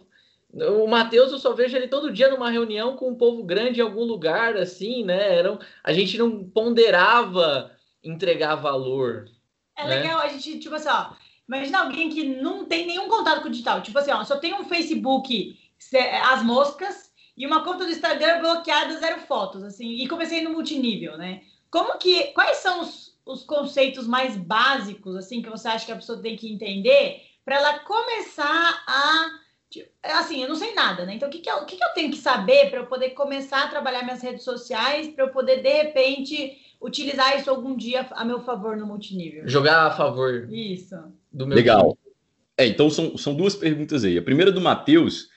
[0.54, 3.84] o Matheus, eu só vejo ele todo dia numa reunião com um povo grande em
[3.84, 5.40] algum lugar, assim, né?
[5.40, 7.72] Era, a gente não ponderava
[8.04, 9.26] entregar valor.
[9.76, 9.96] É né?
[9.96, 11.14] legal, a gente, tipo assim, ó,
[11.48, 13.82] imagina alguém que não tem nenhum contato com o digital.
[13.82, 15.58] Tipo assim, ó, só tem um Facebook,
[16.30, 21.18] as moscas, e uma conta do Instagram bloqueada, zero fotos, assim, e comecei no multinível,
[21.18, 21.42] né?
[21.76, 25.98] Como que, quais são os, os conceitos mais básicos, assim, que você acha que a
[25.98, 29.30] pessoa tem que entender para ela começar a
[30.02, 31.16] assim, eu não sei nada, né?
[31.16, 33.10] Então, o que, que, eu, o que, que eu tenho que saber para eu poder
[33.10, 38.08] começar a trabalhar minhas redes sociais, para eu poder, de repente, utilizar isso algum dia
[38.12, 39.46] a meu favor no multinível?
[39.46, 40.48] Jogar a favor.
[40.50, 40.96] Isso.
[41.30, 41.98] Do meu Legal.
[42.58, 44.18] É, então, são, são duas perguntas aí.
[44.18, 45.28] A primeira do Matheus,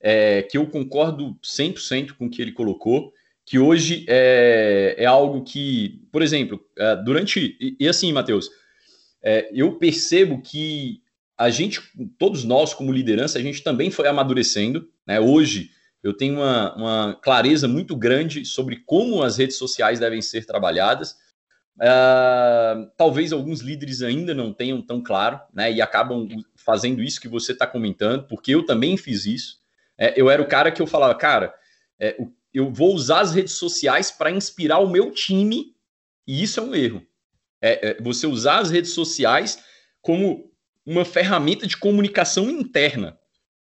[0.00, 3.12] é, que eu concordo 100% com o que ele colocou,
[3.48, 7.56] que hoje é, é algo que, por exemplo, é, durante.
[7.58, 8.50] E, e assim, Matheus,
[9.22, 11.00] é, eu percebo que
[11.36, 11.80] a gente,
[12.18, 14.86] todos nós como liderança, a gente também foi amadurecendo.
[15.06, 15.18] Né?
[15.18, 15.70] Hoje
[16.02, 21.12] eu tenho uma, uma clareza muito grande sobre como as redes sociais devem ser trabalhadas.
[21.80, 25.72] Uh, talvez alguns líderes ainda não tenham tão claro, né?
[25.72, 29.58] E acabam fazendo isso que você está comentando, porque eu também fiz isso.
[29.96, 31.54] É, eu era o cara que eu falava, cara,
[32.00, 32.16] é,
[32.52, 35.74] eu vou usar as redes sociais para inspirar o meu time,
[36.26, 37.06] e isso é um erro.
[37.60, 39.62] É, é, você usar as redes sociais
[40.00, 40.50] como
[40.86, 43.18] uma ferramenta de comunicação interna.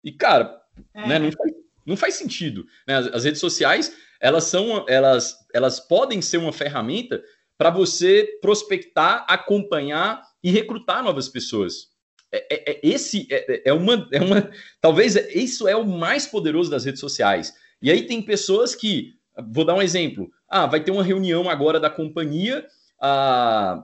[0.03, 0.61] E, cara,
[0.93, 1.07] é.
[1.07, 1.51] né, não, faz,
[1.85, 2.65] não faz sentido.
[2.87, 2.95] Né?
[2.95, 7.23] As, as, redes sociais, elas são, elas, elas podem ser uma ferramenta
[7.57, 11.87] para você prospectar, acompanhar e recrutar novas pessoas.
[12.31, 14.51] É, é, é esse é, é, uma, é uma.
[14.81, 17.53] Talvez isso é o mais poderoso das redes sociais.
[17.81, 19.13] E aí tem pessoas que.
[19.51, 20.31] Vou dar um exemplo.
[20.47, 22.65] Ah, vai ter uma reunião agora da companhia.
[22.99, 23.83] Ah,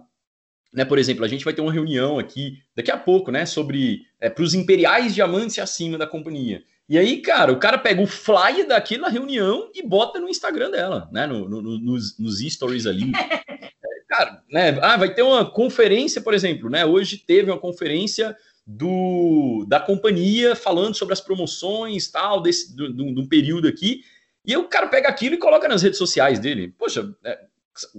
[0.73, 4.05] né, por exemplo, a gente vai ter uma reunião aqui daqui a pouco, né, sobre
[4.19, 6.63] é, para os imperiais diamantes acima da companhia.
[6.87, 11.09] E aí, cara, o cara pega o flyer daquela reunião e bota no Instagram dela,
[11.11, 13.11] né, no, no, nos, nos stories ali.
[14.07, 19.65] Cara, né, ah, vai ter uma conferência, por exemplo, né, hoje teve uma conferência do,
[19.67, 24.03] da companhia falando sobre as promoções tal, desse, do, do, do período aqui,
[24.45, 26.73] e o cara pega aquilo e coloca nas redes sociais dele.
[26.77, 27.39] Poxa, é,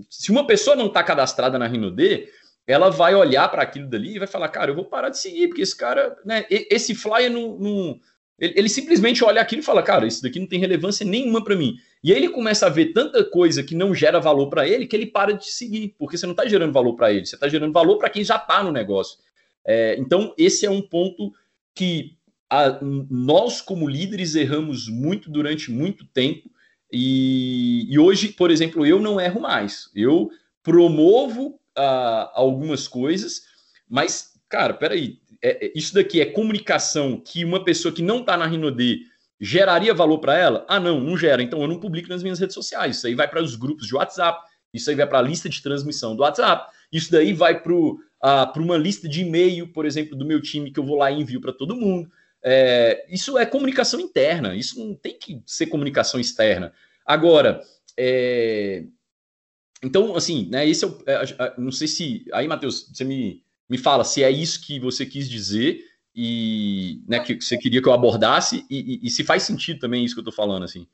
[0.09, 2.29] se uma pessoa não está cadastrada na Rinode,
[2.67, 5.49] ela vai olhar para aquilo dali e vai falar, cara, eu vou parar de seguir,
[5.49, 8.01] porque esse cara, né, esse flyer não, não
[8.39, 11.57] ele, ele, simplesmente olha aquilo e fala, cara, isso daqui não tem relevância nenhuma para
[11.57, 11.77] mim.
[12.03, 14.97] E aí ele começa a ver tanta coisa que não gera valor para ele que
[14.97, 17.73] ele para de seguir, porque você não está gerando valor para ele, você está gerando
[17.73, 19.19] valor para quem já está no negócio.
[19.67, 21.33] É, então, esse é um ponto
[21.75, 22.17] que
[22.51, 26.51] a, nós, como líderes, erramos muito durante muito tempo.
[26.93, 29.91] E, e hoje, por exemplo, eu não erro mais.
[29.95, 30.31] Eu
[30.63, 33.43] promovo uh, algumas coisas,
[33.89, 38.37] mas, cara, peraí, é, é, isso daqui é comunicação que uma pessoa que não está
[38.37, 39.01] na Rinode
[39.41, 40.65] geraria valor para ela?
[40.69, 41.43] Ah, não, não gera.
[41.43, 42.99] Então eu não publico nas minhas redes sociais.
[42.99, 44.41] Isso aí vai para os grupos de WhatsApp,
[44.73, 47.73] isso aí vai para a lista de transmissão do WhatsApp, isso daí vai para
[48.25, 51.21] uh, uma lista de e-mail, por exemplo, do meu time, que eu vou lá e
[51.21, 52.11] envio para todo mundo.
[52.45, 56.73] É, isso é comunicação interna, isso não tem que ser comunicação externa.
[57.07, 57.61] Agora,
[57.97, 58.85] é,
[59.83, 60.99] então, assim, né, esse é o.
[61.07, 62.25] É, não sei se.
[62.33, 67.21] Aí, Matheus, você me, me fala se é isso que você quis dizer e né,
[67.21, 70.21] que você queria que eu abordasse e, e, e se faz sentido também isso que
[70.21, 70.87] eu estou falando, assim.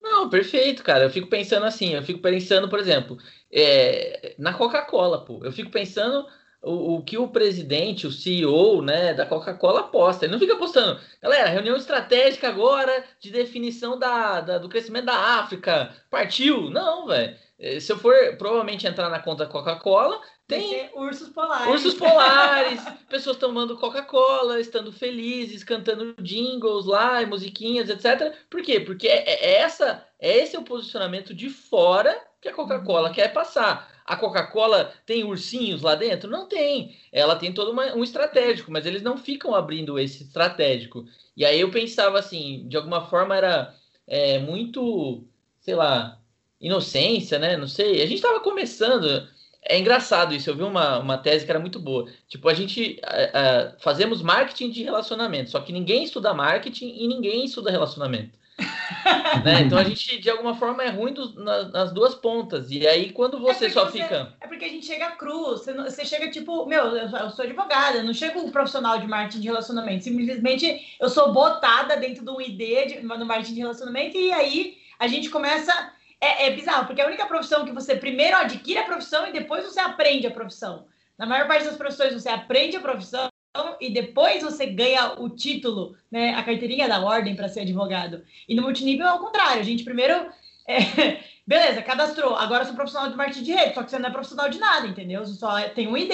[0.00, 1.04] Não, perfeito, cara.
[1.04, 3.18] Eu fico pensando assim, eu fico pensando, por exemplo,
[3.52, 5.44] é, na Coca-Cola, pô.
[5.44, 6.26] Eu fico pensando
[6.62, 10.24] o, o, que o presidente, o CEO, né, da Coca-Cola aposta.
[10.24, 15.38] Ele não fica apostando, galera, reunião estratégica agora de definição da, da do crescimento da
[15.38, 15.94] África.
[16.10, 16.70] Partiu?
[16.70, 17.36] Não, velho.
[17.58, 21.68] Eh, se eu for provavelmente entrar na conta Coca-Cola, tem ursos polares.
[21.68, 28.34] Ursos polares, pessoas tomando Coca-Cola, estando felizes, cantando jingles lá, musiquinhas, etc.
[28.48, 28.80] Por quê?
[28.80, 33.14] Porque é, é essa, é esse é o posicionamento de fora que a Coca-Cola uhum.
[33.14, 33.97] quer passar.
[34.08, 36.30] A Coca-Cola tem ursinhos lá dentro?
[36.30, 36.96] Não tem.
[37.12, 41.04] Ela tem todo uma, um estratégico, mas eles não ficam abrindo esse estratégico.
[41.36, 43.74] E aí eu pensava assim, de alguma forma era
[44.06, 45.22] é, muito,
[45.60, 46.18] sei lá,
[46.58, 47.58] inocência, né?
[47.58, 48.02] Não sei.
[48.02, 49.28] A gente estava começando.
[49.62, 50.48] É engraçado isso.
[50.48, 52.10] Eu vi uma, uma tese que era muito boa.
[52.26, 57.06] Tipo, a gente uh, uh, fazemos marketing de relacionamento, só que ninguém estuda marketing e
[57.06, 58.37] ninguém estuda relacionamento.
[59.44, 59.62] né?
[59.62, 62.70] Então a gente, de alguma forma, é ruim dos, nas, nas, duas pontas.
[62.70, 64.34] E aí, quando você é só você, fica.
[64.40, 65.50] É porque a gente chega cru.
[65.50, 68.98] Você, não, você chega tipo, meu, eu, eu sou advogada, eu não chego um profissional
[68.98, 70.04] de marketing de relacionamento.
[70.04, 74.78] Simplesmente eu sou botada dentro de um ID de, no marketing de relacionamento, e aí
[74.98, 78.78] a gente começa é, é bizarro, porque é a única profissão que você primeiro adquire
[78.78, 80.86] a profissão e depois você aprende a profissão.
[81.16, 83.28] Na maior parte das profissões, você aprende a profissão
[83.80, 88.22] e depois você ganha o título, né, a carteirinha da ordem para ser advogado.
[88.48, 89.60] E no multinível é o contrário.
[89.60, 90.30] A gente primeiro.
[90.66, 90.78] É,
[91.46, 92.36] beleza, cadastrou.
[92.36, 94.58] Agora eu sou profissional de marketing de rede, só que você não é profissional de
[94.58, 95.24] nada, entendeu?
[95.24, 96.12] Você só tem um ID.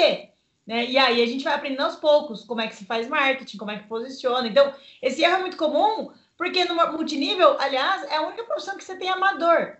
[0.66, 0.86] Né?
[0.86, 3.70] E aí a gente vai aprendendo aos poucos como é que se faz marketing, como
[3.70, 4.48] é que posiciona.
[4.48, 8.84] Então, esse erro é muito comum, porque no multinível, aliás, é a única profissão que
[8.84, 9.76] você tem amador.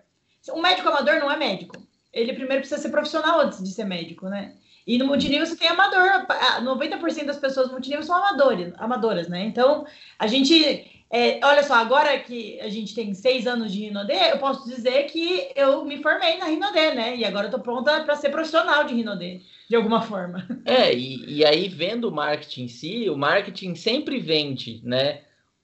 [0.52, 1.76] Um médico amador não é médico.
[2.12, 4.54] Ele primeiro precisa ser profissional antes de ser médico, né?
[4.86, 6.26] E no multinível você tem amador.
[6.62, 9.44] 90% das pessoas no multinível são amadores, amadoras, né?
[9.44, 9.86] Então,
[10.18, 10.90] a gente.
[11.10, 15.04] É, olha só, agora que a gente tem seis anos de Rinodê, eu posso dizer
[15.04, 17.16] que eu me formei na Rinodê, né?
[17.16, 20.46] E agora eu tô pronta para ser profissional de Rinodê, de alguma forma.
[20.66, 25.22] É, e, e aí vendo o marketing em si, o marketing sempre vende, né?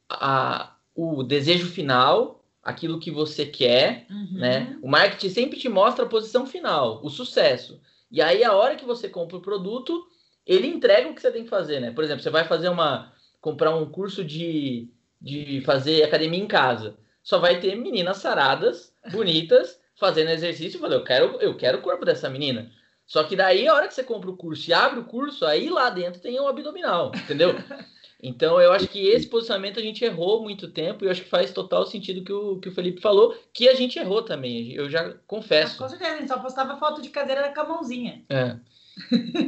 [0.09, 4.38] A, o desejo final aquilo que você quer, uhum.
[4.38, 4.78] né?
[4.83, 7.80] O marketing sempre te mostra a posição final, o sucesso.
[8.10, 10.06] E aí, a hora que você compra o produto,
[10.46, 11.92] ele entrega o que você tem que fazer, né?
[11.92, 13.12] Por exemplo, você vai fazer uma.
[13.40, 14.88] comprar um curso de,
[15.20, 16.96] de fazer academia em casa.
[17.22, 22.04] Só vai ter meninas saradas, bonitas, fazendo exercício e eu quero, eu quero o corpo
[22.04, 22.72] dessa menina.
[23.06, 25.68] Só que daí, a hora que você compra o curso e abre o curso, aí
[25.68, 27.54] lá dentro tem um abdominal, entendeu?
[28.22, 31.28] Então, eu acho que esse posicionamento a gente errou muito tempo e eu acho que
[31.28, 34.72] faz total sentido que o que o Felipe falou, que a gente errou também.
[34.72, 35.78] Eu já confesso.
[35.78, 38.22] com certeza, a gente só postava foto de cadeira com a mãozinha.
[38.28, 38.56] É.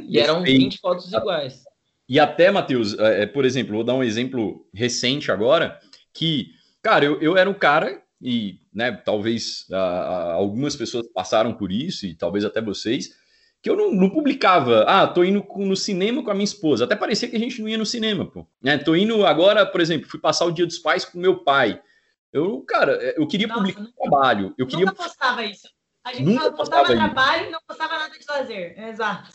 [0.09, 1.65] E eram 20 fotos iguais.
[2.09, 5.79] E até, Matheus, é, é, por exemplo, vou dar um exemplo recente agora,
[6.13, 6.51] que,
[6.83, 12.07] cara, eu, eu era um cara, e né, talvez uh, algumas pessoas passaram por isso,
[12.07, 13.11] e talvez até vocês,
[13.62, 16.85] que eu não, não, publicava, ah, tô indo no cinema com a minha esposa.
[16.85, 18.44] Até parecia que a gente não ia no cinema, pô.
[18.61, 18.77] Né?
[18.77, 21.81] Tô indo agora, por exemplo, fui passar o dia dos pais com meu pai.
[22.33, 24.55] Eu, cara, eu queria Nossa, publicar nunca, trabalho.
[24.59, 24.87] Eu queria...
[24.87, 25.68] Nunca postava isso.
[26.03, 28.88] A gente nunca postava trabalho e não postava nada de lazer.
[28.88, 29.31] Exato.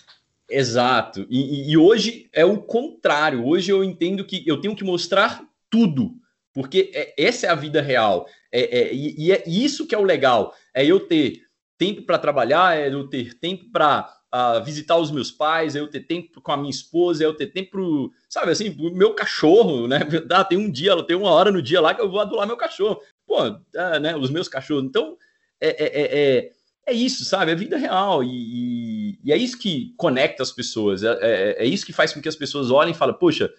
[0.49, 1.27] Exato.
[1.29, 3.45] E, e, hoje é o contrário.
[3.45, 6.11] Hoje eu entendo que eu tenho que mostrar tudo.
[6.53, 8.27] Porque é, essa é a vida real.
[8.51, 10.53] É, é, e, e é isso que é o legal.
[10.73, 11.43] É eu ter
[11.77, 15.87] tempo para trabalhar, é eu ter tempo para a visitar os meus pais, é eu
[15.87, 19.13] ter tempo com a minha esposa, é eu ter tempo, pro, sabe assim, o meu
[19.13, 19.99] cachorro, né?
[20.32, 22.57] Ah, tem um dia, tem uma hora no dia lá que eu vou adular meu
[22.57, 23.01] cachorro.
[23.25, 24.15] Pô, é, né?
[24.15, 24.84] Os meus cachorros.
[24.84, 25.17] Então,
[25.59, 26.51] é, é, é,
[26.88, 27.51] é isso, sabe?
[27.51, 28.23] É vida real.
[28.23, 31.03] E, e, e, é isso que conecta as pessoas.
[31.03, 33.51] É, é, é, isso que faz com que as pessoas olhem e falem, poxa,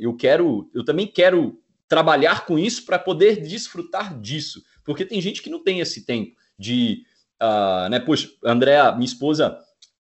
[0.00, 4.62] eu quero, eu também quero trabalhar com isso para poder desfrutar disso.
[4.84, 7.04] Porque tem gente que não tem esse tempo de
[7.44, 9.58] uh, né, poxa, Andréa, minha esposa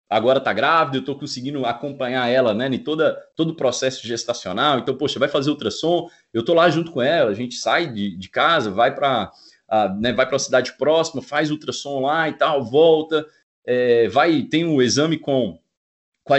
[0.09, 4.79] agora está grávida, eu estou conseguindo acompanhar ela, né, em toda, todo o processo gestacional,
[4.79, 8.15] então, poxa, vai fazer ultrassom, eu estou lá junto com ela, a gente sai de,
[8.15, 9.31] de casa, vai para
[9.71, 13.25] uh, né, vai para a cidade próxima, faz ultrassom lá e tal, volta,
[13.65, 15.57] é, vai tem o exame com,
[16.23, 16.37] com a,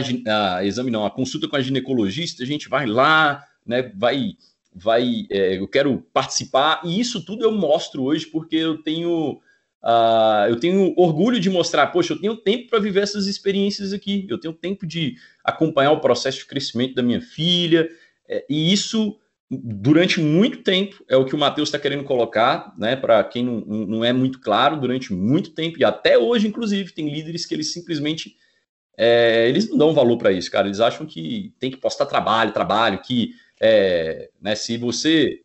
[0.56, 4.36] a, exame não, a consulta com a ginecologista, a gente vai lá, né, vai
[4.76, 9.40] vai é, eu quero participar e isso tudo eu mostro hoje porque eu tenho
[9.84, 14.26] uh, eu tenho orgulho de mostrar, poxa, eu tenho tempo para viver essas experiências aqui,
[14.28, 17.88] eu tenho tempo de acompanhar o processo de crescimento da minha filha,
[18.28, 19.18] é, e isso
[19.50, 22.96] durante muito tempo, é o que o Matheus está querendo colocar, né?
[22.96, 27.12] Para quem não, não é muito claro, durante muito tempo, e até hoje, inclusive, tem
[27.12, 28.36] líderes que eles simplesmente
[28.96, 30.66] é, eles não dão valor para isso, cara.
[30.66, 35.40] Eles acham que tem que postar trabalho, trabalho, que é, né, se você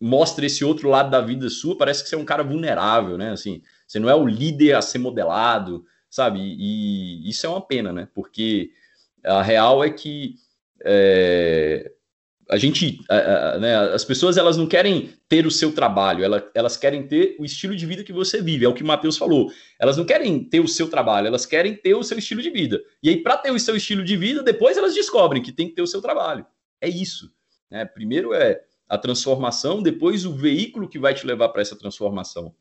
[0.00, 3.30] mostra esse outro lado da vida sua, parece que você é um cara vulnerável, né?
[3.30, 6.40] Assim, você não é o líder a ser modelado, sabe?
[6.40, 8.08] E, e isso é uma pena, né?
[8.14, 8.70] Porque
[9.24, 10.34] a real é que
[10.84, 11.90] é,
[12.48, 16.44] a gente, a, a, né, as pessoas elas não querem ter o seu trabalho, elas,
[16.54, 19.16] elas querem ter o estilo de vida que você vive, é o que o Matheus
[19.16, 19.50] falou.
[19.80, 22.80] Elas não querem ter o seu trabalho, elas querem ter o seu estilo de vida.
[23.02, 25.74] E aí, para ter o seu estilo de vida, depois elas descobrem que tem que
[25.74, 26.46] ter o seu trabalho.
[26.80, 27.30] É isso.
[27.70, 27.84] Né?
[27.84, 32.54] Primeiro é a transformação, depois o veículo que vai te levar para essa transformação.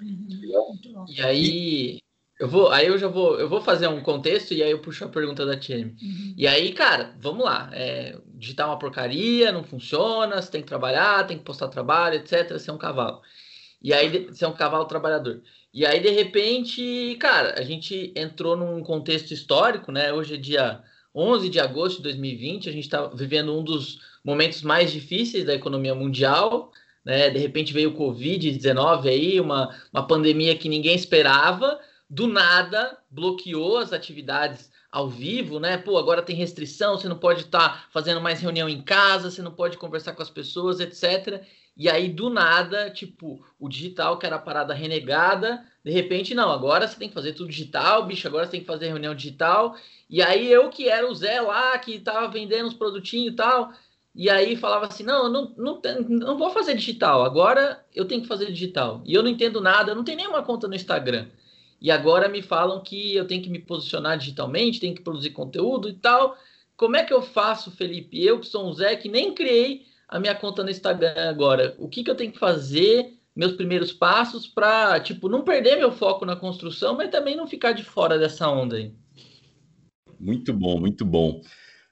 [0.00, 1.06] Uhum.
[1.08, 1.98] E aí,
[2.38, 5.04] eu vou, aí eu já vou, eu vou fazer um contexto e aí eu puxo
[5.04, 5.96] a pergunta da Tiene.
[6.02, 6.34] Uhum.
[6.36, 7.70] E aí, cara, vamos lá.
[7.72, 12.52] É, digitar uma porcaria, não funciona, você tem que trabalhar, tem que postar trabalho, etc.
[12.52, 13.20] Você é um cavalo.
[13.82, 15.42] E aí, você é um cavalo trabalhador.
[15.72, 20.12] E aí, de repente, cara, a gente entrou num contexto histórico, né?
[20.12, 20.82] Hoje é dia
[21.14, 25.54] 11 de agosto de 2020, a gente está vivendo um dos momentos mais difíceis da
[25.54, 26.72] economia mundial,
[27.04, 27.30] né?
[27.30, 33.78] De repente veio o Covid-19 aí, uma, uma pandemia que ninguém esperava, do nada bloqueou
[33.78, 35.78] as atividades ao vivo, né?
[35.78, 39.40] Pô, agora tem restrição, você não pode estar tá fazendo mais reunião em casa, você
[39.40, 41.44] não pode conversar com as pessoas, etc.
[41.76, 46.50] E aí, do nada, tipo, o digital, que era a parada renegada, de repente, não,
[46.50, 49.76] agora você tem que fazer tudo digital, bicho, agora você tem que fazer reunião digital.
[50.08, 53.72] E aí, eu que era o Zé lá, que tava vendendo os produtinhos e tal,
[54.14, 58.22] e aí falava assim, não, eu não, não, não vou fazer digital, agora eu tenho
[58.22, 59.02] que fazer digital.
[59.06, 61.28] E eu não entendo nada, eu não tenho nenhuma conta no Instagram
[61.80, 65.88] e agora me falam que eu tenho que me posicionar digitalmente, tenho que produzir conteúdo
[65.88, 66.36] e tal.
[66.76, 68.22] Como é que eu faço, Felipe?
[68.22, 71.74] Eu que sou um Zé que nem criei a minha conta no Instagram agora.
[71.78, 75.92] O que, que eu tenho que fazer, meus primeiros passos para, tipo, não perder meu
[75.92, 78.92] foco na construção, mas também não ficar de fora dessa onda aí?
[80.18, 81.40] Muito bom, muito bom.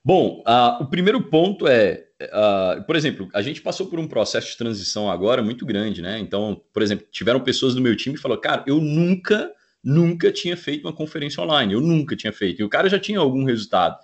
[0.05, 4.51] Bom, uh, o primeiro ponto é, uh, por exemplo, a gente passou por um processo
[4.51, 6.19] de transição agora muito grande, né?
[6.19, 10.57] Então, por exemplo, tiveram pessoas do meu time que falaram, cara, eu nunca nunca tinha
[10.57, 13.97] feito uma conferência online, eu nunca tinha feito, e o cara já tinha algum resultado.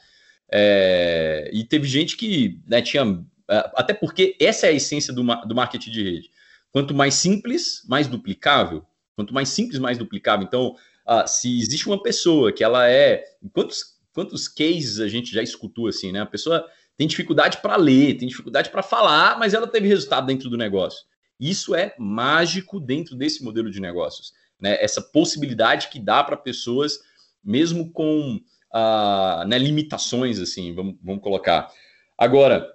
[0.51, 3.03] É, e teve gente que né, tinha.
[3.51, 6.31] É, até porque essa é a essência do, do marketing de rede.
[6.75, 8.85] Quanto mais simples, mais duplicável.
[9.17, 10.45] Quanto mais simples, mais duplicável.
[10.47, 10.77] Então,
[11.09, 13.25] uh, se existe uma pessoa que ela é.
[13.55, 16.21] Quantos, quantos cases a gente já escutou assim, né?
[16.21, 16.67] A pessoa
[16.97, 21.07] tem dificuldade para ler, tem dificuldade para falar, mas ela teve resultado dentro do negócio.
[21.41, 26.99] Isso é mágico dentro desse modelo de negócios né, essa possibilidade que dá para pessoas,
[27.43, 28.41] mesmo com
[28.73, 31.71] uh, né, limitações, assim, vamos, vamos colocar.
[32.17, 32.73] Agora,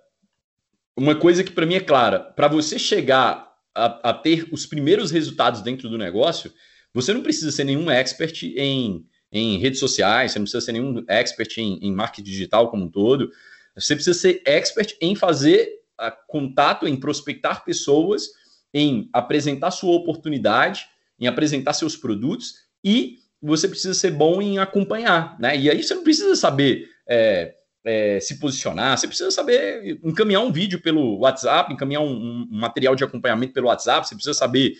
[0.95, 3.48] uma coisa que para mim é clara: para você chegar
[3.85, 6.51] a, a, ter os primeiros resultados dentro do negócio,
[6.93, 11.03] você não precisa ser nenhum expert em, em redes sociais, você não precisa ser nenhum
[11.07, 13.31] expert em, em marketing digital como um todo.
[13.75, 18.27] Você precisa ser expert em fazer a, contato, em prospectar pessoas,
[18.73, 20.87] em apresentar sua oportunidade
[21.19, 25.57] em apresentar seus produtos e você precisa ser bom em acompanhar, né?
[25.57, 30.51] E aí você não precisa saber é, é, se posicionar, você precisa saber encaminhar um
[30.51, 34.73] vídeo pelo WhatsApp, encaminhar um, um material de acompanhamento pelo WhatsApp, você precisa saber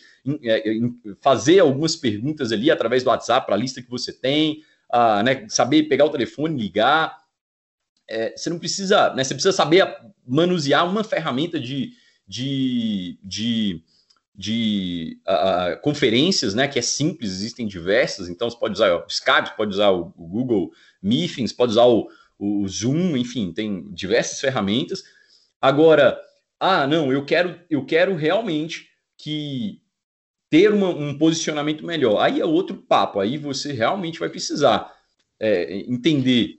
[0.44, 0.64] é,
[1.22, 4.62] fazer algumas perguntas ali através do WhatsApp para a lista que você tem,
[4.94, 5.46] uh, né?
[5.48, 7.18] Saber pegar o telefone, ligar.
[8.08, 9.24] É, você não precisa, né?
[9.24, 9.88] Você precisa saber
[10.28, 11.92] manusear uma ferramenta de,
[12.28, 13.84] de, de
[14.40, 19.58] de uh, conferências, né, que é simples, existem diversas, então você pode usar o Skype,
[19.58, 20.72] pode usar o, o Google
[21.04, 22.08] Meetings, pode usar o,
[22.40, 25.04] o, Zoom, enfim, tem diversas ferramentas.
[25.62, 26.20] Agora,
[26.60, 29.82] ah, não, eu quero, eu quero realmente que
[30.50, 32.20] ter uma, um posicionamento melhor.
[32.22, 34.92] Aí é outro papo, aí você realmente vai precisar
[35.40, 36.56] é, entender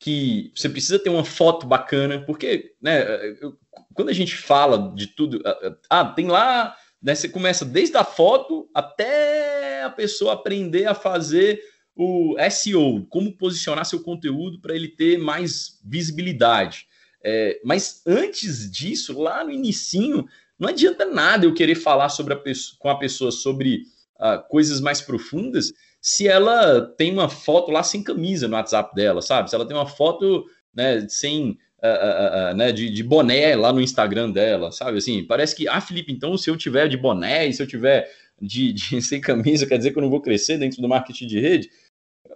[0.00, 3.04] que você precisa ter uma foto bacana, porque, né,
[3.40, 3.56] eu,
[3.94, 7.14] quando a gente fala de tudo, ah, ah tem lá né?
[7.14, 11.60] Você começa desde a foto até a pessoa aprender a fazer
[12.00, 16.86] o SEO, como posicionar seu conteúdo para ele ter mais visibilidade.
[17.24, 20.24] É, mas antes disso, lá no inicinho,
[20.56, 23.82] não adianta nada eu querer falar sobre a pessoa, com a pessoa sobre
[24.20, 29.20] uh, coisas mais profundas se ela tem uma foto lá sem camisa no WhatsApp dela,
[29.20, 29.50] sabe?
[29.50, 33.80] Se ela tem uma foto né, sem uh, uh, né, de, de, boné lá no
[33.80, 34.98] Instagram dela, sabe?
[34.98, 38.08] Assim, parece que, ah, Felipe, então se eu tiver de boné e se eu tiver
[38.40, 41.40] de, de sem camisa, quer dizer que eu não vou crescer dentro do marketing de
[41.40, 41.70] rede?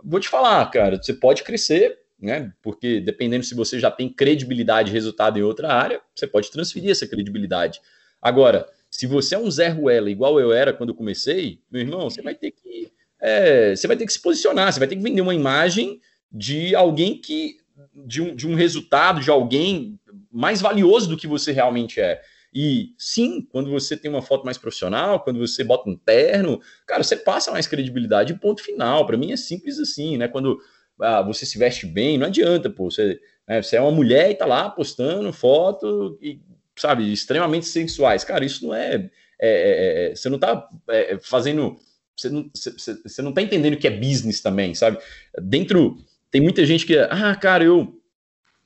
[0.02, 2.52] Vou te falar, cara, você pode crescer, né?
[2.62, 6.90] Porque dependendo se você já tem credibilidade e resultado em outra área, você pode transferir
[6.90, 7.80] essa credibilidade.
[8.20, 12.08] Agora, se você é um Zé Ruela igual eu era quando eu comecei, meu irmão,
[12.08, 15.02] você vai ter que é, você vai ter que se posicionar, você vai ter que
[15.02, 17.56] vender uma imagem de alguém que
[17.94, 19.98] de um, de um resultado, de alguém
[20.30, 22.22] mais valioso do que você realmente é.
[22.52, 27.02] E sim, quando você tem uma foto mais profissional, quando você bota um terno, cara,
[27.02, 28.34] você passa mais credibilidade.
[28.34, 29.06] Ponto final.
[29.06, 30.28] Para mim é simples assim, né?
[30.28, 30.60] Quando
[31.00, 32.90] ah, você se veste bem, não adianta, pô.
[32.90, 36.40] Você, né, você é uma mulher e tá lá postando foto e,
[36.76, 38.22] sabe, extremamente sensuais.
[38.22, 38.94] Cara, isso não é.
[38.94, 39.00] é,
[39.40, 41.78] é, é você não tá é, fazendo.
[42.14, 44.98] Você não, você, você não tá entendendo que é business também, sabe?
[45.40, 45.96] Dentro
[46.30, 47.98] tem muita gente que, ah, cara, eu,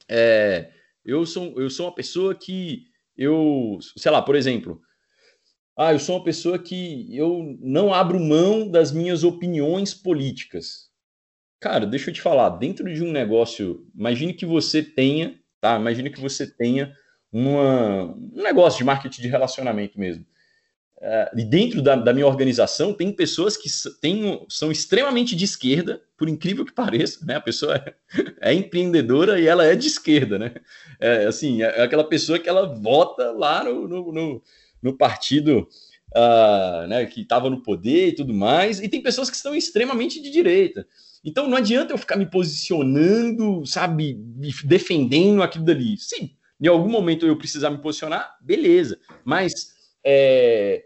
[0.09, 0.71] é,
[1.05, 2.87] eu, sou, eu sou uma pessoa que
[3.17, 4.81] eu, sei lá, por exemplo,
[5.77, 10.91] ah, eu sou uma pessoa que eu não abro mão das minhas opiniões políticas.
[11.61, 15.77] Cara, deixa eu te falar, dentro de um negócio, imagine que você tenha, tá?
[15.77, 16.95] Imagine que você tenha
[17.33, 20.25] uma, um negócio de marketing de relacionamento mesmo.
[20.99, 23.69] Uh, e dentro da, da, minha organização tem pessoas que
[24.01, 27.37] tem, são extremamente de esquerda, por incrível que pareça, né?
[27.37, 27.95] A pessoa é,
[28.51, 30.55] é empreendedora e ela é de esquerda, né?
[30.99, 34.43] É, assim, é aquela pessoa que ela vota lá no, no, no,
[34.83, 35.69] no partido
[36.17, 40.21] uh, né, que estava no poder e tudo mais, e tem pessoas que estão extremamente
[40.21, 40.87] de direita.
[41.23, 44.15] Então não adianta eu ficar me posicionando, sabe,
[44.65, 45.97] defendendo aquilo dali.
[45.99, 46.31] Sim,
[46.61, 49.76] em algum momento eu precisar me posicionar, beleza, mas
[50.09, 50.85] é,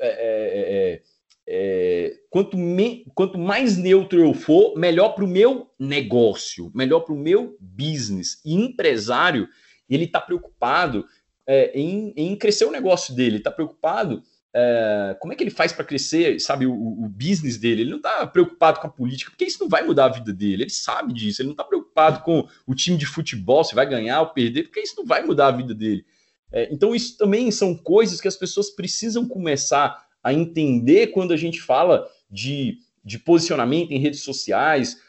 [0.00, 1.02] é,
[1.48, 7.14] é, quanto, me, quanto mais neutro eu for, melhor para o meu negócio, melhor para
[7.14, 8.40] o meu business.
[8.44, 9.48] E empresário,
[9.88, 11.06] ele está preocupado
[11.46, 14.20] é, em, em, crescer o negócio dele, está preocupado
[14.52, 17.82] é, como é que ele faz para crescer, sabe, o, o, business dele.
[17.82, 20.64] Ele não está preocupado com a política, porque isso não vai mudar a vida dele.
[20.64, 21.42] Ele sabe disso.
[21.42, 24.80] Ele não está preocupado com o time de futebol, se vai ganhar ou perder, porque
[24.80, 26.04] isso não vai mudar a vida dele.
[26.52, 31.36] É, então, isso também são coisas que as pessoas precisam começar a entender quando a
[31.36, 35.00] gente fala de, de posicionamento em redes sociais.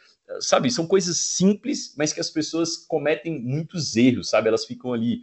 [0.42, 4.50] Sabe, são coisas simples, mas que as pessoas cometem muitos erros, sabe?
[4.50, 5.22] Elas ficam ali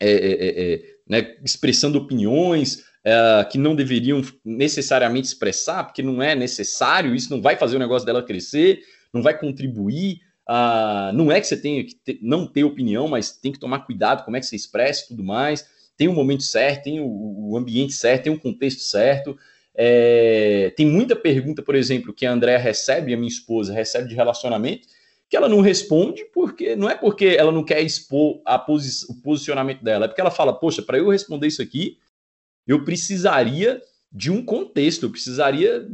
[0.00, 6.22] é, é, é, é né, expressando opiniões é, que não deveriam necessariamente expressar, porque não
[6.22, 8.80] é necessário, isso não vai fazer o negócio dela crescer,
[9.12, 10.20] não vai contribuir.
[10.46, 13.80] Ah, não é que você tenha que ter, não ter opinião, mas tem que tomar
[13.80, 15.66] cuidado como é que você expressa e tudo mais.
[15.96, 19.38] Tem o momento certo, tem o, o, ambiente certo, tem o contexto certo.
[19.74, 24.14] É, tem muita pergunta, por exemplo, que a Andrea recebe, a minha esposa, recebe de
[24.14, 24.86] relacionamento,
[25.28, 29.14] que ela não responde porque não é porque ela não quer expor a posi o
[29.22, 31.98] posicionamento dela, é porque ela fala, poxa, para eu responder isso aqui,
[32.66, 33.82] eu precisaria
[34.12, 35.88] de um contexto, eu precisaria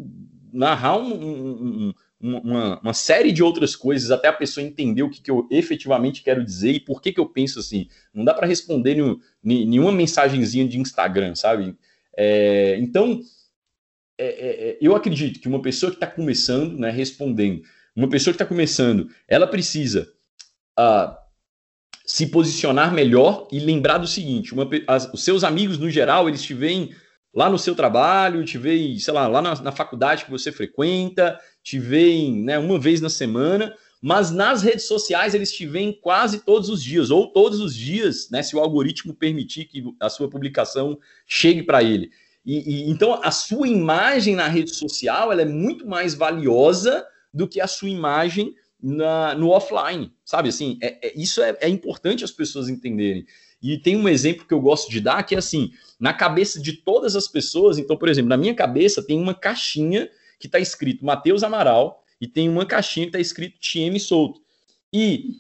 [0.53, 5.09] narrar um, um, um uma, uma, série de outras coisas até a pessoa entender o
[5.09, 7.89] que, que eu efetivamente quero dizer e por que, que eu penso assim.
[8.13, 11.75] Não dá para responder nenhum, nenhuma mensagenzinha de Instagram, sabe?
[12.15, 13.21] É, então,
[14.19, 17.63] é, é, é eu acredito que uma pessoa que está começando, né, respondendo,
[17.97, 20.13] uma pessoa que está começando, ela precisa
[20.79, 21.15] uh,
[22.05, 26.43] se posicionar melhor e lembrar do seguinte: uma, as, os seus amigos, no geral, eles
[26.43, 26.95] te veem
[27.35, 31.39] lá no seu trabalho, te veem, sei lá, lá na, na faculdade que você frequenta,
[31.63, 36.41] te veem né, uma vez na semana, mas nas redes sociais eles te veem quase
[36.41, 40.29] todos os dias, ou todos os dias, né, se o algoritmo permitir que a sua
[40.29, 42.11] publicação chegue para ele.
[42.45, 47.47] E, e, então a sua imagem na rede social ela é muito mais valiosa do
[47.47, 50.49] que a sua imagem na, no offline, sabe?
[50.49, 53.27] Assim, é, é isso é, é importante as pessoas entenderem.
[53.63, 56.73] E tem um exemplo que eu gosto de dar que é assim: na cabeça de
[56.73, 60.09] todas as pessoas, então, por exemplo, na minha cabeça tem uma caixinha
[60.41, 64.41] que está escrito Matheus Amaral e tem uma caixinha que está escrito TM Souto.
[64.93, 65.37] E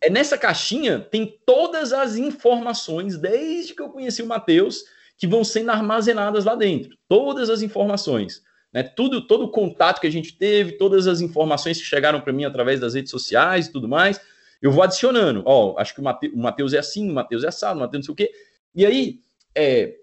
[0.00, 4.84] é nessa caixinha tem todas as informações, desde que eu conheci o Matheus,
[5.16, 6.96] que vão sendo armazenadas lá dentro.
[7.08, 8.42] Todas as informações.
[8.72, 8.82] Né?
[8.82, 12.44] Tudo, todo o contato que a gente teve, todas as informações que chegaram para mim
[12.44, 14.20] através das redes sociais e tudo mais,
[14.60, 15.42] eu vou adicionando.
[15.46, 18.24] Ó, acho que o Matheus é assim, o Matheus é assado, o Matheus não sei
[18.24, 18.34] o quê.
[18.74, 19.20] E aí,
[19.54, 19.96] é,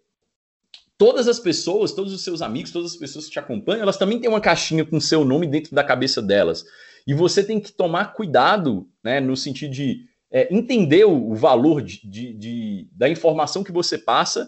[0.99, 4.19] todas as pessoas, todos os seus amigos, todas as pessoas que te acompanham, elas também
[4.19, 6.65] têm uma caixinha com seu nome dentro da cabeça delas.
[7.07, 12.05] E você tem que tomar cuidado, né, no sentido de é, entender o, valor de,
[12.05, 14.47] de, de, da informação que você passa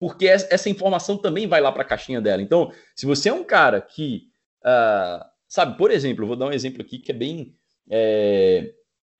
[0.00, 2.40] porque essa informação também vai lá para a caixinha dela.
[2.40, 4.28] Então, se você é um cara que,
[4.64, 7.56] uh, sabe, por exemplo, vou dar um exemplo aqui que é bem,
[7.90, 8.72] é,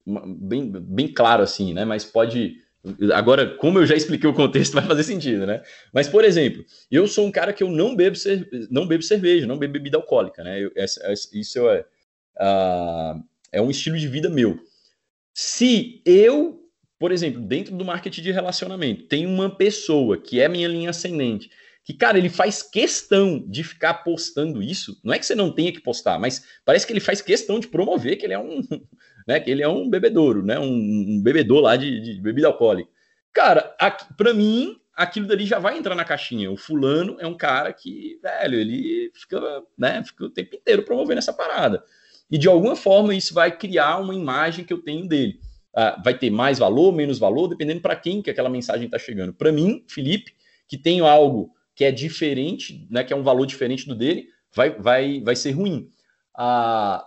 [0.07, 1.85] bem, bem claro assim, né?
[1.85, 2.63] Mas pode
[3.15, 5.63] Agora, como eu já expliquei o contexto, vai fazer sentido, né?
[5.93, 8.17] Mas, por exemplo, eu sou um cara que eu não bebo,
[8.71, 10.61] não bebo cerveja, não bebo bebida alcoólica, né?
[10.61, 11.01] Eu, essa,
[11.33, 11.85] isso é,
[12.41, 13.23] uh,
[13.53, 14.59] é um estilo de vida meu.
[15.35, 16.61] Se eu,
[16.99, 21.51] por exemplo, dentro do marketing de relacionamento, tem uma pessoa que é minha linha ascendente,
[21.85, 25.73] que, cara, ele faz questão de ficar postando isso, não é que você não tenha
[25.73, 28.61] que postar, mas parece que ele faz questão de promover que ele é um,
[29.29, 29.39] né?
[29.39, 30.59] Que ele é um bebedouro, né?
[30.59, 32.89] Um, um bebedor lá de, de bebida alcoólica.
[33.31, 33.77] Cara,
[34.17, 36.51] para mim, aquilo dali já vai entrar na caixinha.
[36.51, 41.19] O fulano é um cara que, velho, ele fica, né, fica o tempo inteiro promovendo
[41.19, 41.85] essa parada.
[42.31, 45.39] E de alguma forma isso vai criar uma imagem que eu tenho dele.
[45.77, 49.35] Ah, vai ter mais valor, menos valor, dependendo para quem que aquela mensagem está chegando.
[49.35, 50.33] Para mim, Felipe,
[50.67, 54.71] que tenho algo que é diferente, né, que é um valor diferente do dele, vai,
[54.71, 55.93] vai, vai ser ruim.
[56.35, 57.07] Ah,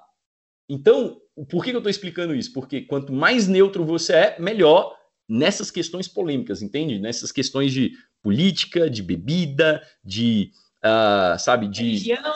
[0.69, 2.51] então, por que eu estou explicando isso?
[2.53, 4.95] Porque quanto mais neutro você é, melhor
[5.27, 6.99] nessas questões polêmicas, entende?
[6.99, 10.51] Nessas questões de política, de bebida, de,
[10.83, 12.33] uh, sabe, de religião.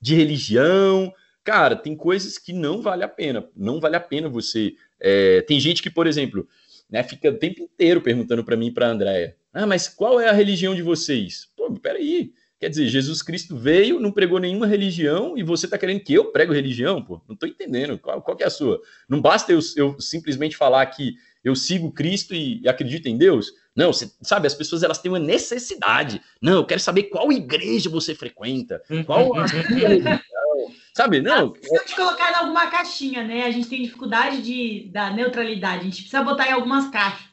[0.00, 1.14] de religião.
[1.44, 3.48] Cara, tem coisas que não vale a pena.
[3.56, 4.74] Não vale a pena você.
[5.00, 5.42] É...
[5.42, 6.46] tem gente que, por exemplo,
[6.90, 10.20] né, fica o tempo inteiro perguntando para mim e para a Andréia: Ah, mas qual
[10.20, 11.48] é a religião de vocês?
[11.56, 12.32] Pô, peraí.
[12.62, 16.26] Quer dizer, Jesus Cristo veio, não pregou nenhuma religião e você está querendo que eu
[16.26, 17.02] prego religião?
[17.02, 17.98] Pô, não estou entendendo.
[17.98, 18.80] Qual, qual é a sua?
[19.08, 23.52] Não basta eu, eu, simplesmente falar que eu sigo Cristo e, e acredito em Deus?
[23.74, 26.22] Não, você, sabe, as pessoas elas têm uma necessidade.
[26.40, 29.46] Não, eu quero saber qual igreja você frequenta, qual a.
[30.94, 31.50] Sabe, não.
[31.50, 33.44] Precisa te colocar em alguma caixinha, né?
[33.44, 35.80] A gente tem dificuldade de, da neutralidade.
[35.80, 37.26] A gente precisa botar em algumas caixas.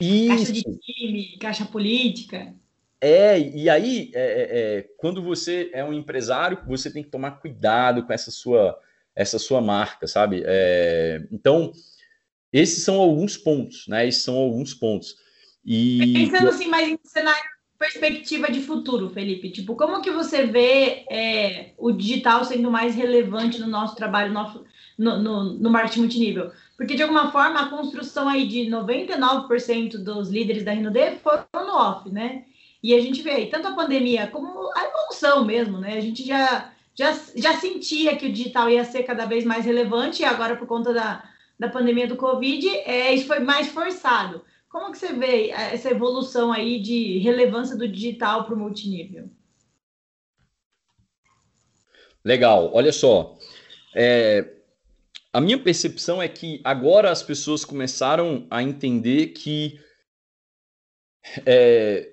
[0.00, 0.28] Isso.
[0.28, 2.54] Caixa de time, caixa política.
[3.04, 7.32] É, e aí, é, é, é, quando você é um empresário, você tem que tomar
[7.32, 8.78] cuidado com essa sua,
[9.16, 10.44] essa sua marca, sabe?
[10.46, 11.72] É, então,
[12.52, 14.06] esses são alguns pontos, né?
[14.06, 15.16] Esses são alguns pontos.
[15.64, 16.12] E...
[16.12, 17.42] Pensando assim, mais em cenário,
[17.76, 23.58] perspectiva de futuro, Felipe, tipo, como que você vê é, o digital sendo mais relevante
[23.58, 26.52] no nosso trabalho, no, no, no marketing multinível?
[26.76, 31.74] Porque, de alguma forma, a construção aí de 99% dos líderes da RND foram no
[31.74, 32.44] off, né?
[32.82, 35.96] E a gente vê aí tanto a pandemia como a evolução mesmo, né?
[35.96, 40.22] A gente já, já, já sentia que o digital ia ser cada vez mais relevante
[40.22, 41.28] e agora, por conta da,
[41.58, 44.44] da pandemia do Covid, é, isso foi mais forçado.
[44.68, 49.30] Como que você vê essa evolução aí de relevância do digital para o multinível?
[52.24, 53.36] Legal, olha só.
[53.94, 54.56] É,
[55.32, 59.78] a minha percepção é que agora as pessoas começaram a entender que
[61.44, 62.12] é,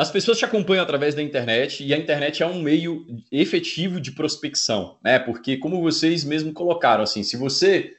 [0.00, 4.12] as pessoas te acompanham através da internet e a internet é um meio efetivo de
[4.12, 5.18] prospecção, né?
[5.18, 7.92] Porque, como vocês mesmo colocaram, assim, se você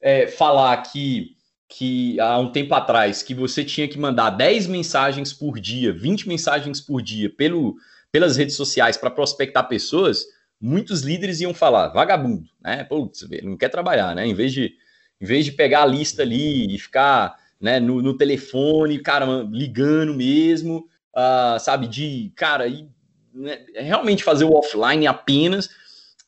[0.00, 1.36] é, falar que,
[1.68, 6.26] que há um tempo atrás que você tinha que mandar 10 mensagens por dia, 20
[6.26, 7.76] mensagens por dia pelo,
[8.10, 10.24] pelas redes sociais para prospectar pessoas,
[10.58, 12.84] muitos líderes iam falar, vagabundo, né?
[12.84, 14.26] Putz, não quer trabalhar, né?
[14.26, 14.72] Em vez de,
[15.20, 20.14] em vez de pegar a lista ali e ficar né, no, no telefone, cara, ligando
[20.14, 22.88] mesmo uh, sabe, de, cara, e,
[23.34, 25.68] né, realmente fazer o offline apenas.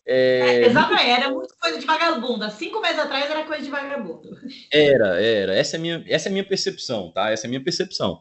[0.06, 0.40] É...
[0.40, 2.44] É, exato, era muito coisa de vagabundo.
[2.44, 4.36] Há cinco meses atrás era coisa de vagabundo.
[4.70, 5.54] Era, era.
[5.54, 7.30] Essa é a minha, essa é minha percepção, tá?
[7.30, 8.20] Essa é a minha percepção.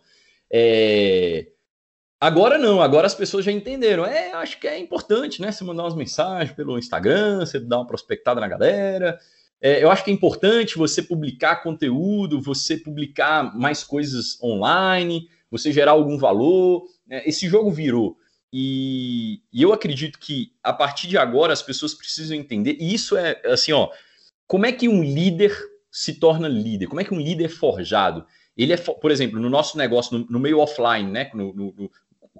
[0.51, 1.47] É...
[2.21, 4.05] Agora não, agora as pessoas já entenderam.
[4.05, 5.51] É, acho que é importante, né?
[5.51, 9.19] Você mandar umas mensagens pelo Instagram, você dar uma prospectada na galera.
[9.59, 15.71] É, eu acho que é importante você publicar conteúdo, você publicar mais coisas online, você
[15.71, 16.85] gerar algum valor.
[17.07, 17.21] Né?
[17.27, 18.17] Esse jogo virou.
[18.51, 22.75] E, e, eu acredito que a partir de agora as pessoas precisam entender.
[22.79, 23.89] E isso é assim, ó.
[24.47, 25.55] Como é que um líder
[25.91, 26.87] se torna líder?
[26.87, 28.25] Como é que um líder é forjado?
[28.57, 31.29] Ele é, por exemplo, no nosso negócio, no, no meio offline, né?
[31.33, 31.91] No, no, no,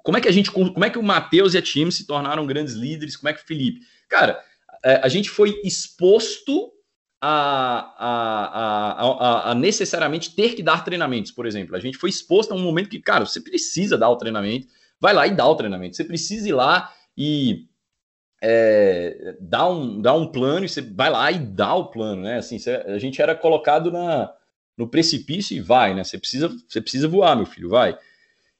[0.02, 2.46] como é que a gente, como é que o Matheus e a time se tornaram
[2.46, 3.16] grandes líderes?
[3.16, 3.80] Como é que o Felipe?
[4.08, 4.40] Cara,
[5.02, 6.73] a gente foi exposto
[7.26, 11.74] a, a, a, a, necessariamente ter que dar treinamentos, por exemplo.
[11.74, 14.66] A gente foi exposto a um momento que, cara, você precisa dar o treinamento,
[15.00, 15.96] vai lá e dá o treinamento.
[15.96, 17.66] Você precisa ir lá e
[18.42, 22.36] é, dar, um, dar um plano e você vai lá e dá o plano, né?
[22.36, 24.30] Assim, você, a gente era colocado na,
[24.76, 26.04] no precipício e vai, né?
[26.04, 27.98] Você precisa, você precisa voar, meu filho, vai.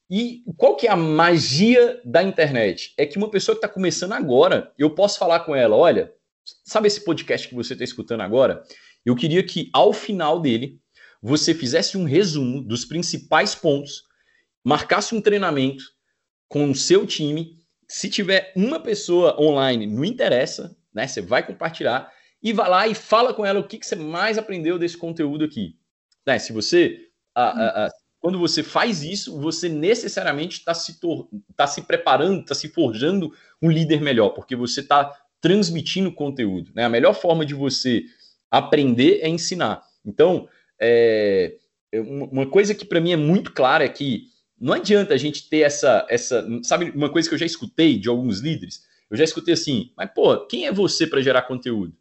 [0.09, 2.95] E qual que é a magia da internet?
[2.97, 6.15] É que uma pessoa que está começando agora, eu posso falar com ela, olha,
[6.65, 8.63] Sabe esse podcast que você está escutando agora?
[9.05, 10.81] Eu queria que ao final dele
[11.23, 14.05] você fizesse um resumo dos principais pontos,
[14.63, 15.85] marcasse um treinamento,
[16.49, 17.59] com o seu time.
[17.89, 21.07] Se tiver uma pessoa online, não interessa, né?
[21.07, 24.39] Você vai compartilhar e vai lá e fala com ela o que, que você mais
[24.39, 25.79] aprendeu desse conteúdo aqui.
[26.27, 26.39] Né?
[26.39, 26.99] Se você.
[27.35, 27.91] A, a, a,
[28.21, 30.99] quando você faz isso, você necessariamente está se,
[31.57, 35.13] tá se preparando, está se forjando um líder melhor, porque você está
[35.45, 36.73] transmitindo conteúdo.
[36.75, 36.85] Né?
[36.85, 38.07] A melhor forma de você
[38.51, 39.83] aprender é ensinar.
[40.03, 40.49] Então,
[40.81, 41.59] é,
[41.93, 44.29] uma coisa que para mim é muito clara é que
[44.59, 46.49] não adianta a gente ter essa, essa.
[46.63, 48.87] Sabe, uma coisa que eu já escutei de alguns líderes?
[49.11, 51.95] Eu já escutei assim, mas pô, quem é você para gerar conteúdo?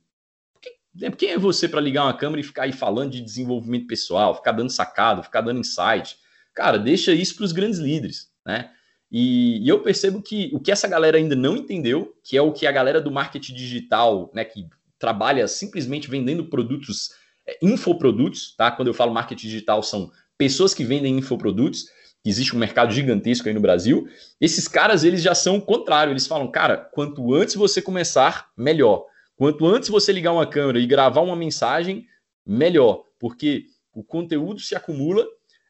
[0.95, 4.35] Né, quem é você para ligar uma câmera e ficar aí falando de desenvolvimento pessoal,
[4.35, 6.15] ficar dando sacado, ficar dando insight?
[6.53, 8.71] Cara, deixa isso para os grandes líderes, né?
[9.16, 12.51] E, e, eu percebo que o que essa galera ainda não entendeu, que é o
[12.51, 17.11] que a galera do marketing digital, né, que trabalha simplesmente vendendo produtos,
[17.47, 18.72] é, infoprodutos, tá?
[18.72, 21.84] Quando eu falo marketing digital, são pessoas que vendem infoprodutos,
[22.24, 24.07] que existe um mercado gigantesco aí no Brasil.
[24.41, 29.05] Esses caras, eles já são o contrário, eles falam, cara, quanto antes você começar, melhor.
[29.36, 32.07] Quanto antes você ligar uma câmera e gravar uma mensagem,
[32.43, 35.28] melhor, porque o conteúdo se acumula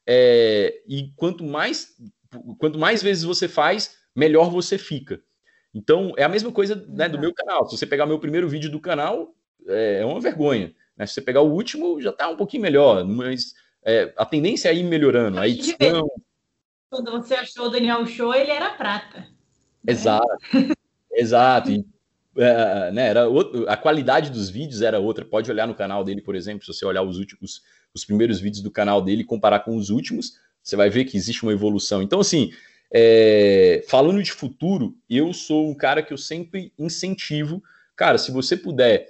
[0.07, 1.95] é, e quanto mais,
[2.57, 5.21] quanto mais vezes você faz, melhor você fica.
[5.73, 7.67] Então, é a mesma coisa né, do meu canal.
[7.67, 9.33] Se você pegar meu primeiro vídeo do canal,
[9.67, 10.73] é, é uma vergonha.
[10.95, 11.05] Né?
[11.05, 13.53] Se você pegar o último, já está um pouquinho melhor, mas
[13.83, 15.39] é, a tendência é ir melhorando.
[15.39, 16.07] A edição...
[16.89, 19.19] Quando você achou o Daniel Show, ele era prata.
[19.19, 19.27] Né?
[19.87, 20.27] Exato.
[21.11, 21.71] Exato.
[21.71, 21.83] E
[22.35, 25.23] é, né, era outro, a qualidade dos vídeos era outra.
[25.23, 27.61] Pode olhar no canal dele, por exemplo, se você olhar os últimos,
[27.93, 31.17] os primeiros vídeos do canal dele e comparar com os últimos, você vai ver que
[31.17, 32.01] existe uma evolução.
[32.01, 32.51] Então, assim,
[32.91, 37.61] é, falando de futuro, eu sou um cara que eu sempre incentivo.
[37.95, 39.07] Cara, se você puder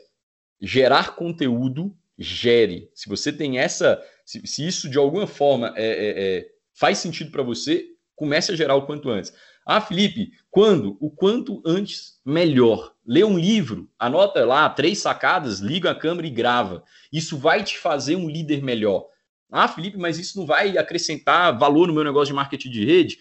[0.59, 2.89] gerar conteúdo, gere.
[2.93, 7.29] Se você tem essa, se, se isso de alguma forma é, é, é faz sentido
[7.29, 9.33] para você, comece a gerar o quanto antes.
[9.65, 10.97] Ah, Felipe, quando?
[10.99, 12.93] O quanto antes, melhor.
[13.05, 16.83] Lê um livro, anota lá três sacadas, liga a câmera e grava.
[17.11, 19.07] Isso vai te fazer um líder melhor.
[19.53, 23.19] Ah, Felipe, mas isso não vai acrescentar valor no meu negócio de marketing de rede?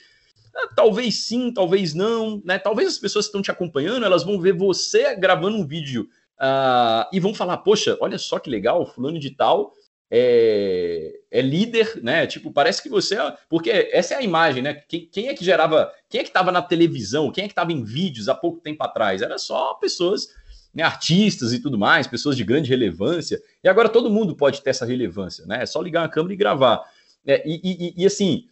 [0.56, 2.40] Ah, talvez sim, talvez não.
[2.44, 2.58] Né?
[2.58, 6.08] Talvez as pessoas que estão te acompanhando, elas vão ver você gravando um vídeo
[6.40, 9.74] uh, e vão falar, poxa, olha só que legal, fulano de tal
[10.14, 12.26] é, é, líder, né?
[12.26, 13.34] Tipo, parece que você é.
[13.48, 14.74] Porque essa é a imagem, né?
[14.86, 15.90] Quem, quem é que gerava.
[16.10, 17.32] Quem é que estava na televisão?
[17.32, 19.22] Quem é que estava em vídeos há pouco tempo atrás?
[19.22, 20.28] Era só pessoas,
[20.74, 23.40] né, artistas e tudo mais, pessoas de grande relevância.
[23.62, 25.62] E agora todo mundo pode ter essa relevância, né?
[25.62, 26.82] É só ligar a câmera e gravar.
[27.26, 28.46] É, e, e, e, assim.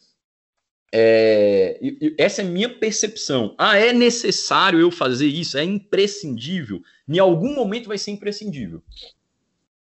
[0.92, 1.80] É,
[2.18, 3.54] essa é a minha percepção.
[3.56, 5.56] Ah, é necessário eu fazer isso?
[5.56, 6.82] É imprescindível?
[7.08, 8.82] Em algum momento vai ser imprescindível.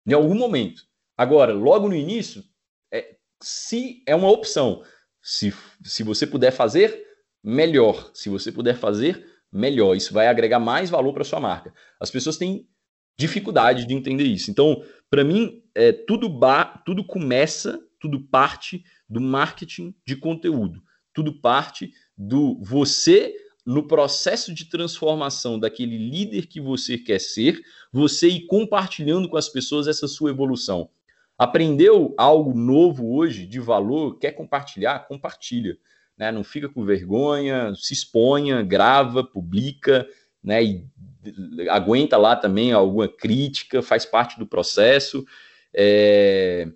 [0.05, 0.87] Em algum momento.
[1.15, 2.43] Agora, logo no início,
[2.91, 4.83] é, se é uma opção,
[5.21, 7.05] se, se você puder fazer,
[7.43, 8.09] melhor.
[8.13, 9.25] Se você puder fazer,
[9.55, 9.95] melhor.
[9.95, 11.73] Isso vai agregar mais valor para sua marca.
[11.99, 12.67] As pessoas têm
[13.17, 14.51] dificuldade de entender isso.
[14.51, 16.29] Então, para mim, é, tudo,
[16.85, 20.83] tudo começa, tudo parte do marketing de conteúdo.
[21.13, 23.33] Tudo parte do você
[23.65, 27.59] no processo de transformação daquele líder que você quer ser,
[27.91, 30.89] você ir compartilhando com as pessoas essa sua evolução.
[31.37, 34.99] Aprendeu algo novo hoje de valor, quer compartilhar?
[35.07, 35.77] Compartilha.
[36.17, 36.31] Né?
[36.31, 40.07] Não fica com vergonha, se exponha, grava, publica,
[40.43, 40.63] né?
[40.63, 40.85] E
[41.69, 45.25] aguenta lá também alguma crítica, faz parte do processo.
[45.73, 46.67] É,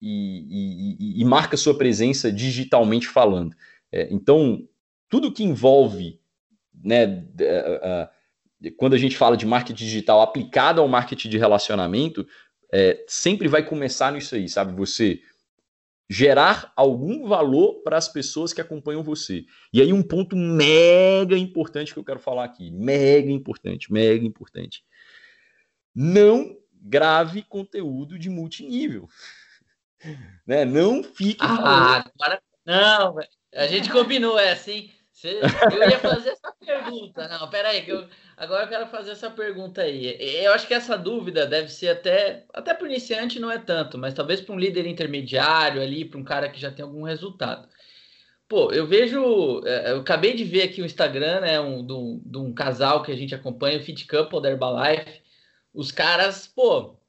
[0.00, 3.54] e, e, e, marca sua presença digitalmente falando.
[3.92, 4.66] É, então,
[5.08, 6.18] tudo que envolve,
[6.82, 7.22] né,
[8.78, 12.26] quando a gente fala de marketing digital aplicado ao marketing de relacionamento,
[12.72, 14.72] é, sempre vai começar nisso aí, sabe?
[14.74, 15.20] Você
[16.10, 19.44] gerar algum valor para as pessoas que acompanham você.
[19.72, 24.82] E aí um ponto mega importante que eu quero falar aqui, mega importante, mega importante.
[25.94, 29.08] Não grave conteúdo de multinível.
[30.44, 30.64] né?
[30.64, 33.16] Não fique ah, agora não,
[33.54, 34.90] a gente combinou é assim.
[35.28, 37.28] Eu ia fazer essa pergunta.
[37.28, 38.06] Não, peraí, que eu,
[38.36, 40.16] agora eu quero fazer essa pergunta aí.
[40.44, 43.98] Eu acho que essa dúvida deve ser até, até para o iniciante não é tanto,
[43.98, 47.68] mas talvez para um líder intermediário ali, para um cara que já tem algum resultado.
[48.48, 52.20] Pô, eu vejo, é, eu acabei de ver aqui o Instagram, né, um, de, um,
[52.24, 55.22] de um casal que a gente acompanha, o Fit Couple da Herbalife.
[55.72, 56.99] Os caras, pô,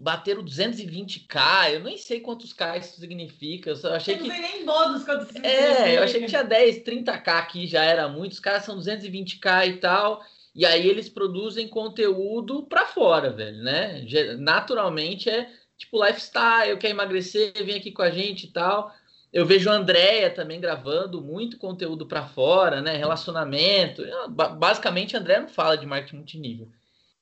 [0.00, 3.70] bateram 220k, eu nem sei quantos K isso significa.
[3.70, 4.32] Eu achei eu não que.
[4.32, 5.48] sei nem bônus quanto significa.
[5.48, 8.32] É, eu achei que tinha 10, 30k aqui já era muito.
[8.32, 10.24] Os caras são 220k e tal.
[10.54, 14.04] E aí eles produzem conteúdo para fora, velho, né?
[14.38, 18.92] Naturalmente é tipo lifestyle, quer emagrecer, vem aqui com a gente e tal.
[19.32, 22.96] Eu vejo a Andrea também gravando muito conteúdo para fora, né?
[22.96, 24.02] Relacionamento.
[24.28, 26.68] Basicamente, a Andrea não fala de marketing multinível.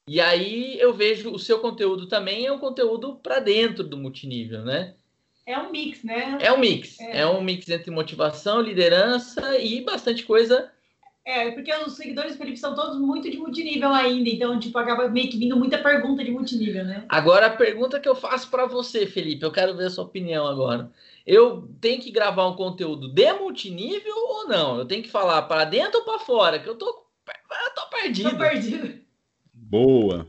[0.09, 4.65] E aí eu vejo o seu conteúdo também é um conteúdo para dentro do multinível,
[4.65, 4.95] né?
[5.47, 6.39] É um mix, né?
[6.41, 6.99] É um mix.
[7.01, 7.21] É.
[7.21, 10.71] é um mix entre motivação, liderança e bastante coisa
[11.29, 15.11] é, porque os seguidores do Felipe são todos muito de multinível ainda, então, tipo, acaba
[15.11, 17.05] meio que vindo muita pergunta de multinível, né?
[17.07, 20.47] Agora, a pergunta que eu faço para você, Felipe, eu quero ver a sua opinião
[20.47, 20.91] agora.
[21.27, 24.79] Eu tenho que gravar um conteúdo de multinível ou não?
[24.79, 26.59] Eu tenho que falar para dentro ou para fora?
[26.59, 28.31] Que eu tô, eu tô perdido.
[28.31, 29.08] Tô perdido.
[29.71, 30.27] Boa.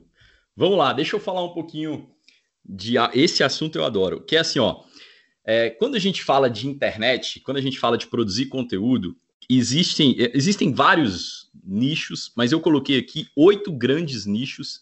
[0.53, 2.09] Vamos lá, deixa eu falar um pouquinho
[2.65, 4.83] de esse assunto eu adoro, que é assim, ó.
[5.45, 9.15] É, quando a gente fala de internet, quando a gente fala de produzir conteúdo,
[9.49, 14.81] existem, existem vários nichos, mas eu coloquei aqui oito grandes nichos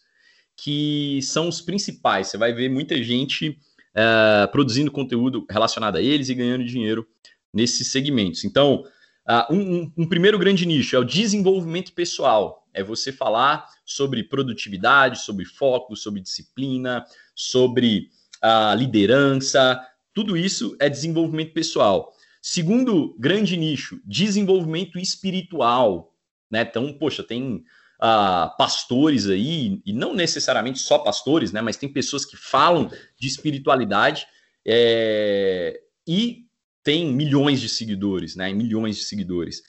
[0.55, 2.27] que são os principais.
[2.27, 7.07] Você vai ver muita gente uh, produzindo conteúdo relacionado a eles e ganhando dinheiro
[7.53, 8.43] nesses segmentos.
[8.43, 8.83] Então,
[9.29, 12.67] uh, um, um, primeiro grande nicho é o desenvolvimento pessoal.
[12.73, 17.05] É você falar sobre produtividade, sobre foco, sobre disciplina,
[17.35, 18.09] sobre
[18.43, 19.79] uh, liderança.
[20.13, 22.13] Tudo isso é desenvolvimento pessoal.
[22.41, 26.13] Segundo grande nicho, desenvolvimento espiritual.
[26.49, 26.61] Né?
[26.61, 27.63] Então, poxa, tem
[28.01, 31.61] uh, pastores aí, e não necessariamente só pastores, né?
[31.61, 34.27] mas tem pessoas que falam de espiritualidade
[34.65, 36.46] é, e
[36.87, 38.53] tem milhões de seguidores, né?
[38.53, 39.61] milhões de seguidores.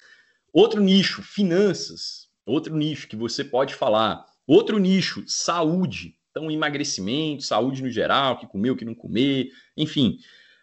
[0.52, 2.28] Outro nicho, finanças.
[2.46, 4.24] Outro nicho que você pode falar.
[4.46, 6.14] Outro nicho, saúde.
[6.30, 10.20] Então, emagrecimento, saúde no geral, que comer, o que não comer, enfim.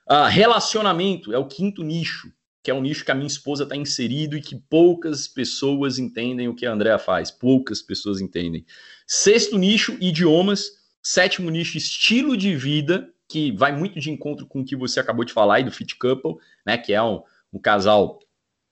[0.09, 2.31] Uh, relacionamento é o quinto nicho,
[2.63, 6.47] que é um nicho que a minha esposa está inserido e que poucas pessoas entendem
[6.47, 7.29] o que a Andrea faz.
[7.31, 8.65] Poucas pessoas entendem.
[9.05, 10.71] Sexto nicho, idiomas.
[11.03, 15.25] Sétimo nicho, estilo de vida, que vai muito de encontro com o que você acabou
[15.25, 16.77] de falar aí do Fit Couple, né?
[16.77, 17.21] Que é um,
[17.51, 18.19] um casal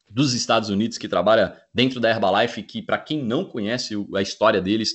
[0.09, 4.61] dos Estados Unidos que trabalha dentro da Herbalife, que para quem não conhece a história
[4.61, 4.93] deles,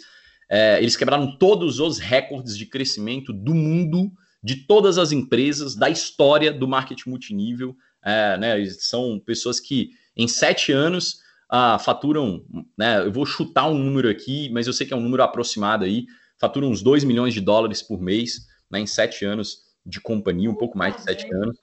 [0.48, 5.90] é, eles quebraram todos os recordes de crescimento do mundo de todas as empresas da
[5.90, 7.76] história do marketing multinível.
[8.04, 11.18] É, né, são pessoas que em sete anos
[11.50, 12.44] ah, faturam,
[12.76, 15.84] né, eu vou chutar um número aqui, mas eu sei que é um número aproximado
[15.84, 16.06] aí,
[16.38, 20.54] faturam uns 2 milhões de dólares por mês né, em sete anos de companhia, um
[20.54, 21.58] pouco mais de sete anos.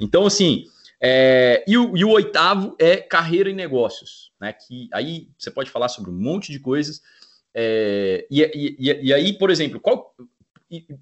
[0.00, 0.64] Então, assim,
[1.00, 4.52] é, e, o, e, o, oitavo é carreira e negócios, né?
[4.52, 7.00] Que aí você pode falar sobre um monte de coisas.
[7.54, 8.42] É, e,
[8.78, 10.14] e, e, aí, por exemplo, qual,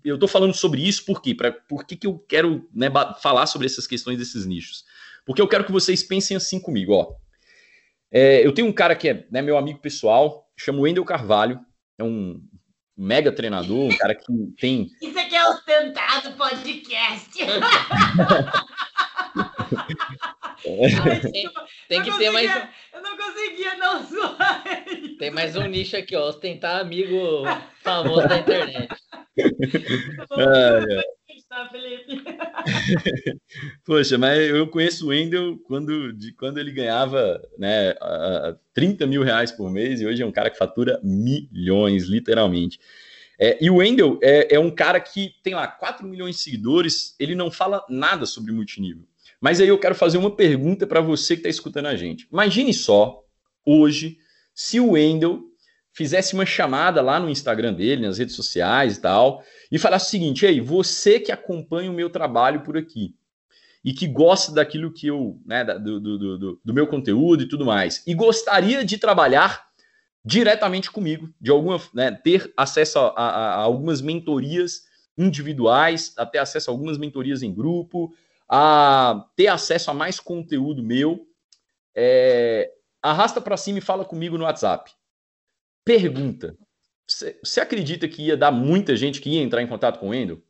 [0.05, 1.35] eu estou falando sobre isso por quê?
[1.35, 2.89] Pra, por que, que eu quero né,
[3.21, 4.85] falar sobre essas questões desses nichos?
[5.25, 7.15] Porque eu quero que vocês pensem assim comigo, ó.
[8.11, 11.61] É, eu tenho um cara que é né, meu amigo pessoal, chamo Wendel Carvalho,
[11.99, 12.41] é um
[12.97, 14.25] mega treinador, um cara que
[14.59, 14.91] tem.
[15.03, 17.31] Isso aqui é o Tentado Podcast.
[20.67, 21.51] Ai, tem,
[21.89, 22.51] tem que ter mais.
[22.93, 24.65] Eu não conseguia não zoar.
[25.19, 26.29] Tem mais um nicho aqui, ó.
[26.29, 27.45] Ostentar amigo
[27.83, 28.89] famoso da internet.
[33.85, 37.95] Poxa, mas eu conheço o Wendel quando, de, quando ele ganhava né,
[38.75, 42.79] 30 mil reais por mês e hoje é um cara que fatura milhões, literalmente.
[43.39, 47.15] É, e o Wendel é, é, um cara que tem lá 4 milhões de seguidores,
[47.19, 49.05] ele não fala nada sobre multinível.
[49.41, 52.27] Mas aí eu quero fazer uma pergunta para você que está escutando a gente.
[52.33, 53.23] Imagine só,
[53.65, 54.19] hoje,
[54.55, 55.43] se o Wendel
[55.97, 59.43] fizesse uma chamada lá no Instagram dele, nas redes sociais e tal,
[59.73, 63.15] e falasse o seguinte: aí, você que acompanha o meu trabalho por aqui
[63.83, 67.65] e que gosta daquilo que eu, né, do, do, do, do meu conteúdo e tudo
[67.65, 69.65] mais, e gostaria de trabalhar
[70.23, 74.83] diretamente comigo, de alguma, né, ter acesso a, a, a algumas mentorias
[75.17, 78.13] individuais, a ter acesso a algumas mentorias em grupo,
[78.47, 81.27] a ter acesso a mais conteúdo meu,
[81.95, 82.71] é,
[83.01, 84.91] arrasta para cima e fala comigo no WhatsApp.
[85.87, 86.59] Pergunta:
[87.43, 90.43] você acredita que ia dar muita gente que ia entrar em contato com o Endo?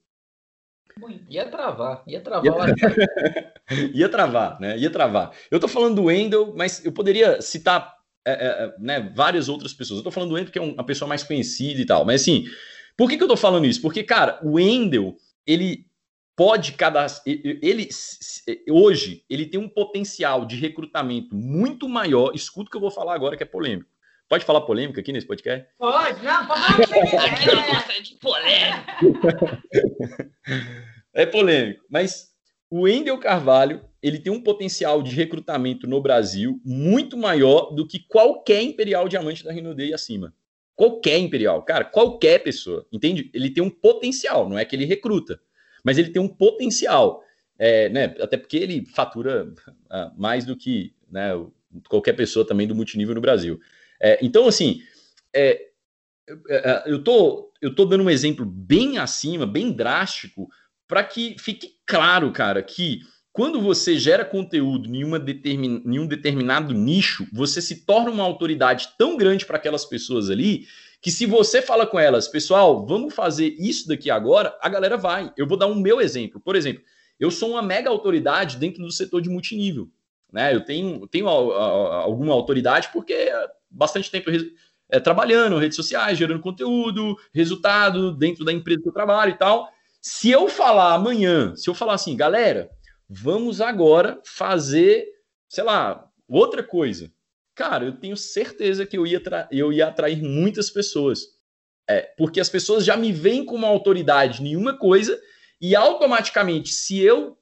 [1.29, 2.71] Ia travar, ia travar.
[2.71, 3.53] Ia,
[3.93, 4.79] ia travar, né?
[4.79, 5.31] Ia travar.
[5.51, 7.95] Eu tô falando do Wendel, mas eu poderia citar
[8.27, 9.99] é, é, é né, várias outras pessoas.
[9.99, 12.07] Eu tô falando do Wendel, que é uma pessoa mais conhecida e tal.
[12.07, 12.47] Mas assim,
[12.97, 13.83] por que, que eu tô falando isso?
[13.83, 15.85] Porque, cara, o Wendel, ele
[16.35, 17.25] pode cadastrar.
[17.27, 17.87] Ele
[18.71, 22.35] hoje ele tem um potencial de recrutamento muito maior.
[22.35, 23.96] Escuta o que eu vou falar agora, que é polêmico.
[24.29, 25.69] Pode falar polêmica aqui nesse podcast?
[25.79, 27.27] Pode, não, pode falar.
[27.27, 29.63] aqui não gosta de polêmica.
[31.15, 32.35] é polêmico, mas
[32.69, 38.01] o Wendel Carvalho ele tem um potencial de recrutamento no Brasil muito maior do que
[38.01, 40.35] qualquer Imperial Diamante da Rinode e acima.
[40.75, 43.31] Qualquer Imperial, cara, qualquer pessoa, entende?
[43.33, 45.41] Ele tem um potencial, não é que ele recruta,
[45.85, 47.23] mas ele tem um potencial.
[47.59, 51.31] é, né, até porque ele fatura uh, mais do que né,
[51.89, 53.59] qualquer pessoa também do multinível no Brasil.
[54.01, 54.83] É, então, assim,
[55.35, 55.67] é,
[56.49, 60.49] é, eu tô, eu tô dando um exemplo bem acima, bem drástico,
[60.89, 63.01] para que fique claro, cara, que
[63.33, 68.25] quando você gera conteúdo em, uma determin, em um determinado nicho, você se torna uma
[68.25, 70.67] autoridade tão grande para aquelas pessoas ali
[71.03, 75.31] que se você fala com elas, pessoal, vamos fazer isso daqui agora, a galera vai.
[75.37, 76.41] Eu vou dar um meu exemplo.
[76.41, 76.83] Por exemplo,
[77.21, 79.89] eu sou uma mega autoridade dentro do setor de multinível.
[80.33, 80.55] Né?
[80.55, 83.31] Eu tenho, tenho alguma autoridade porque
[83.77, 84.31] bastante tempo
[84.89, 89.69] é, trabalhando, redes sociais, gerando conteúdo, resultado dentro da empresa que eu trabalho e tal.
[90.01, 92.71] Se eu falar amanhã, se eu falar assim, galera,
[93.09, 95.07] vamos agora fazer,
[95.49, 97.11] sei lá, outra coisa.
[97.55, 99.21] Cara, eu tenho certeza que eu ia,
[99.51, 101.21] eu ia atrair muitas pessoas.
[101.89, 105.19] É, porque as pessoas já me veem como autoridade em uma coisa
[105.61, 107.39] e automaticamente, se eu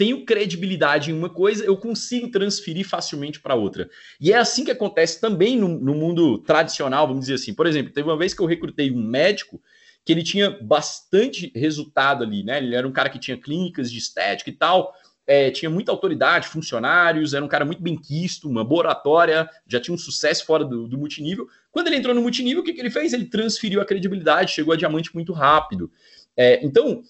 [0.00, 3.86] tenho credibilidade em uma coisa, eu consigo transferir facilmente para outra.
[4.18, 7.52] E é assim que acontece também no, no, mundo tradicional, vamos dizer assim.
[7.52, 9.60] Por exemplo, teve uma vez que eu recrutei um médico
[10.02, 12.56] que ele tinha bastante resultado ali, né?
[12.56, 14.94] Ele era um cara que tinha clínicas de estética e tal,
[15.26, 19.78] é, tinha muita autoridade, funcionários, era um cara muito bem quisto, uma boa oratória, já
[19.78, 21.46] tinha um sucesso fora do, do multinível.
[21.70, 23.12] Quando ele entrou no multinível, o que, que ele fez?
[23.12, 25.92] Ele transferiu a credibilidade, chegou a diamante muito rápido.
[26.34, 27.02] É, então,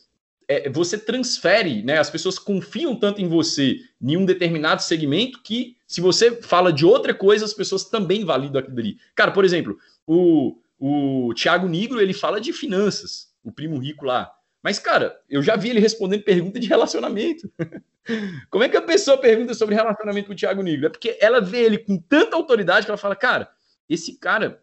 [0.51, 1.99] é, você transfere, né?
[1.99, 6.85] As pessoas confiam tanto em você em um determinado segmento que se você fala de
[6.85, 8.99] outra coisa, as pessoas também validam aquilo ali.
[9.15, 14.29] Cara, por exemplo, o, o Thiago Nigro, ele fala de finanças, o primo rico lá.
[14.61, 17.49] Mas, cara, eu já vi ele respondendo pergunta de relacionamento.
[18.51, 20.87] Como é que a pessoa pergunta sobre relacionamento com o Thiago Nigro?
[20.87, 23.49] É porque ela vê ele com tanta autoridade que ela fala, cara,
[23.89, 24.61] esse cara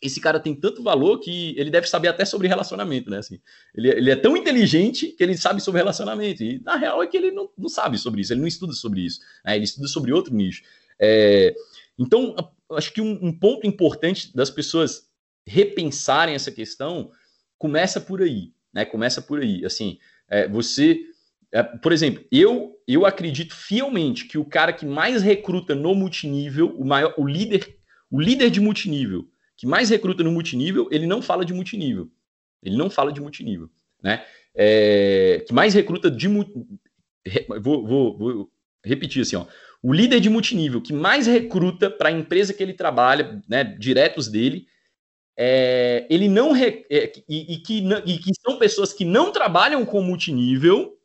[0.00, 3.18] esse cara tem tanto valor que ele deve saber até sobre relacionamento, né?
[3.18, 3.40] Assim,
[3.74, 6.42] ele, ele é tão inteligente que ele sabe sobre relacionamento.
[6.42, 9.00] E na real é que ele não, não sabe sobre isso, ele não estuda sobre
[9.00, 9.20] isso.
[9.44, 9.56] Né?
[9.56, 10.62] Ele estuda sobre outro nicho.
[10.98, 11.54] É,
[11.98, 12.34] então,
[12.72, 15.08] acho que um, um, ponto importante das pessoas
[15.46, 17.10] repensarem essa questão
[17.58, 18.84] começa por aí, né?
[18.84, 19.64] Começa por aí.
[19.64, 21.00] Assim, é, você.
[21.52, 26.74] É, por exemplo, eu, eu acredito fielmente que o cara que mais recruta no multinível,
[26.76, 27.78] o maior, o líder,
[28.10, 29.26] o líder de multinível,
[29.56, 32.10] que mais recruta no multinível, ele não fala de multinível.
[32.62, 33.70] Ele não fala de multinível,
[34.02, 34.24] né?
[34.54, 36.28] É, que mais recruta de
[37.60, 38.50] vou, vou, vou,
[38.84, 39.46] repetir assim, ó.
[39.82, 44.26] O líder de multinível que mais recruta para a empresa que ele trabalha, né, diretos
[44.26, 44.66] dele,
[45.36, 49.84] é, ele não re, é, e, e, que, e que são pessoas que não trabalham
[49.84, 50.98] com multinível,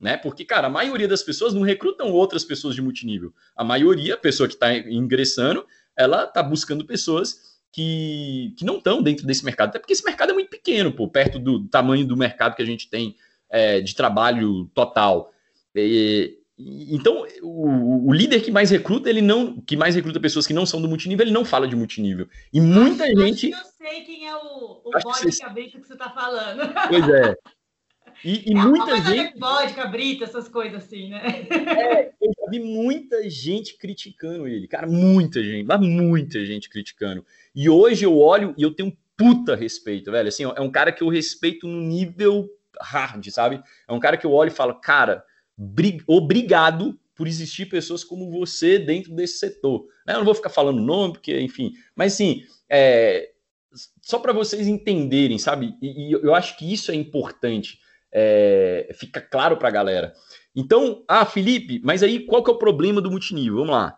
[0.00, 0.16] né?
[0.16, 3.34] Porque, cara, a maioria das pessoas não recrutam outras pessoas de multinível.
[3.56, 5.66] A maioria, a pessoa que está ingressando,
[5.96, 10.30] ela está buscando pessoas que, que não estão dentro desse mercado, até porque esse mercado
[10.30, 13.14] é muito pequeno, pô, perto do tamanho do mercado que a gente tem
[13.50, 15.30] é, de trabalho total.
[15.74, 20.54] E, então, o, o, líder que mais recruta, ele não, que mais recruta pessoas que
[20.54, 22.26] não são do multinível, ele não fala de multinível.
[22.50, 23.52] E muita acho, gente.
[23.52, 25.44] Acho que eu sei quem é o, o bode você...
[25.44, 26.72] cabrito que você está falando.
[26.88, 27.36] Pois é.
[28.24, 29.38] E, e é muita gente.
[29.38, 31.46] Bode, cabrito, essas coisas assim, né?
[31.50, 37.24] É, eu já vi muita gente criticando ele, cara, muita gente, mas muita gente criticando.
[37.54, 40.28] E hoje eu olho e eu tenho um puta respeito, velho.
[40.28, 42.48] Assim, é um cara que eu respeito no nível
[42.80, 43.62] hard, sabe?
[43.88, 45.24] É um cara que eu olho e falo, cara,
[46.06, 49.86] obrigado por existir pessoas como você dentro desse setor.
[50.06, 53.30] Né, eu não vou ficar falando nome, porque, enfim, mas assim, é,
[54.02, 55.74] só para vocês entenderem, sabe?
[55.80, 57.80] E, eu acho que isso é importante,
[58.18, 60.14] é, fica claro para a galera.
[60.54, 63.56] Então, ah, Felipe, mas aí qual que é o problema do multinível?
[63.56, 63.94] Vamos lá.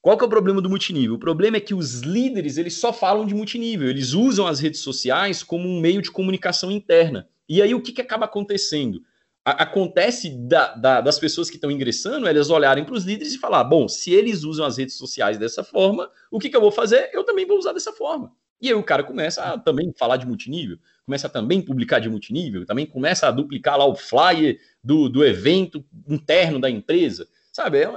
[0.00, 1.16] Qual que é o problema do multinível?
[1.16, 4.80] O problema é que os líderes eles só falam de multinível, eles usam as redes
[4.80, 7.28] sociais como um meio de comunicação interna.
[7.46, 9.02] E aí o que, que acaba acontecendo?
[9.44, 13.38] A acontece da, da, das pessoas que estão ingressando, elas olharem para os líderes e
[13.38, 16.72] falar: bom, se eles usam as redes sociais dessa forma, o que, que eu vou
[16.72, 17.10] fazer?
[17.12, 18.32] Eu também vou usar dessa forma.
[18.62, 22.08] E aí o cara começa a também falar de multinível, começa a também publicar de
[22.08, 27.28] multinível, também começa a duplicar lá o flyer do, do evento interno da empresa.
[27.52, 27.88] Sabe, é,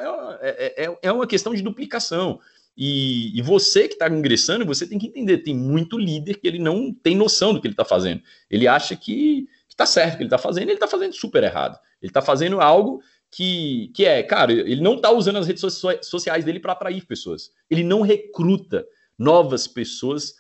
[0.41, 2.39] é, é, é uma questão de duplicação.
[2.77, 6.59] E, e você que está ingressando, você tem que entender, tem muito líder que ele
[6.59, 8.21] não tem noção do que ele está fazendo.
[8.49, 11.79] Ele acha que está certo o que ele está fazendo, ele está fazendo super errado.
[12.01, 13.01] Ele está fazendo algo
[13.31, 15.63] que, que é, cara, ele não está usando as redes
[16.01, 17.51] sociais dele para atrair pessoas.
[17.69, 18.85] Ele não recruta
[19.17, 20.35] novas pessoas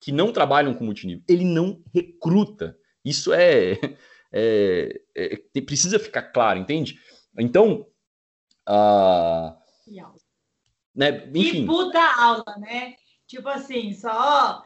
[0.00, 1.22] que não trabalham com multinível.
[1.28, 2.76] Ele não recruta.
[3.04, 3.78] Isso é,
[4.32, 6.98] é, é precisa ficar claro, entende?
[7.38, 7.86] Então,
[8.68, 9.56] Uh,
[10.94, 11.26] né?
[11.34, 11.60] Enfim.
[11.60, 12.94] Que puta aula, né?
[13.26, 14.62] Tipo assim, só.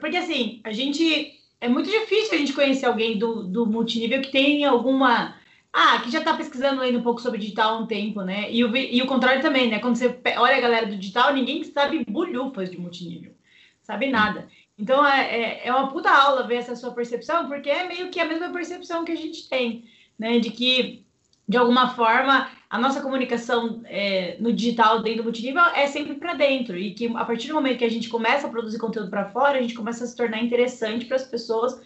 [0.00, 1.38] Porque assim, a gente.
[1.60, 5.36] É muito difícil a gente conhecer alguém do, do multinível que tem alguma
[5.72, 8.50] ah, que já está pesquisando ainda um pouco sobre digital há um tempo, né?
[8.50, 9.78] E o, e o contrário também, né?
[9.78, 13.32] Quando você olha a galera do digital, ninguém sabe bulhufas de multinível,
[13.80, 14.48] sabe nada.
[14.78, 18.20] Então é, é, é, uma puta aula ver essa sua percepção, porque é meio que
[18.20, 19.84] a mesma percepção que a gente tem,
[20.18, 20.38] né?
[20.38, 21.04] De que,
[21.46, 26.34] de alguma forma, a nossa comunicação é, no digital dentro do multinível é sempre para
[26.34, 29.28] dentro, e que a partir do momento que a gente começa a produzir conteúdo para
[29.30, 31.80] fora, a gente começa a se tornar interessante para as pessoas.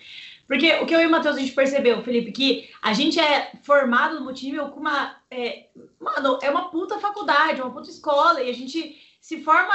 [0.46, 3.50] Porque o que eu e o Matheus a gente percebeu, Felipe, que a gente é
[3.64, 5.16] formado no multinível com uma.
[5.28, 5.66] É,
[6.00, 9.74] mano, é uma puta faculdade, uma puta escola, e a gente se forma,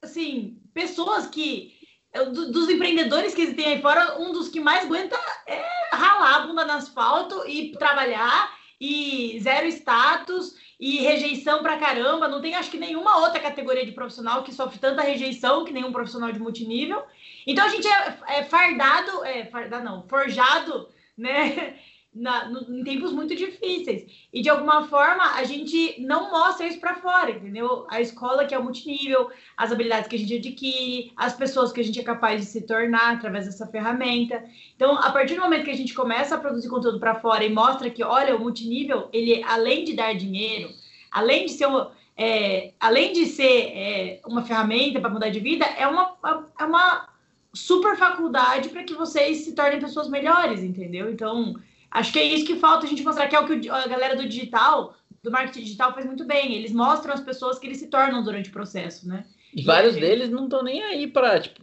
[0.00, 1.81] assim, pessoas que
[2.30, 6.64] dos empreendedores que tem aí fora, um dos que mais aguenta é ralar a bunda
[6.64, 12.28] no asfalto e trabalhar e zero status e rejeição pra caramba.
[12.28, 15.92] Não tem, acho que, nenhuma outra categoria de profissional que sofre tanta rejeição que nenhum
[15.92, 17.02] profissional de multinível.
[17.46, 21.78] Então a gente é, é fardado, é, fardado não, forjado, né?
[22.14, 24.06] Na, no, em tempos muito difíceis.
[24.32, 27.86] E de alguma forma a gente não mostra isso para fora, entendeu?
[27.88, 31.84] A escola que é multinível, as habilidades que a gente adquire, as pessoas que a
[31.84, 34.44] gente é capaz de se tornar através dessa ferramenta.
[34.76, 37.52] Então, a partir do momento que a gente começa a produzir conteúdo para fora e
[37.52, 40.70] mostra que, olha, o multinível, ele além de dar dinheiro,
[41.10, 41.86] além de ser um,
[42.16, 46.16] é, além de ser é, uma ferramenta para mudar de vida, é uma,
[46.58, 47.08] é uma
[47.54, 51.10] super faculdade para que vocês se tornem pessoas melhores, entendeu?
[51.10, 51.54] Então,
[51.92, 54.16] Acho que é isso que falta a gente mostrar, que é o que a galera
[54.16, 56.54] do digital, do marketing digital, faz muito bem.
[56.54, 59.24] Eles mostram as pessoas que eles se tornam durante o processo, né?
[59.54, 60.02] E, e vários gente...
[60.02, 61.60] deles não estão nem aí para, tipo,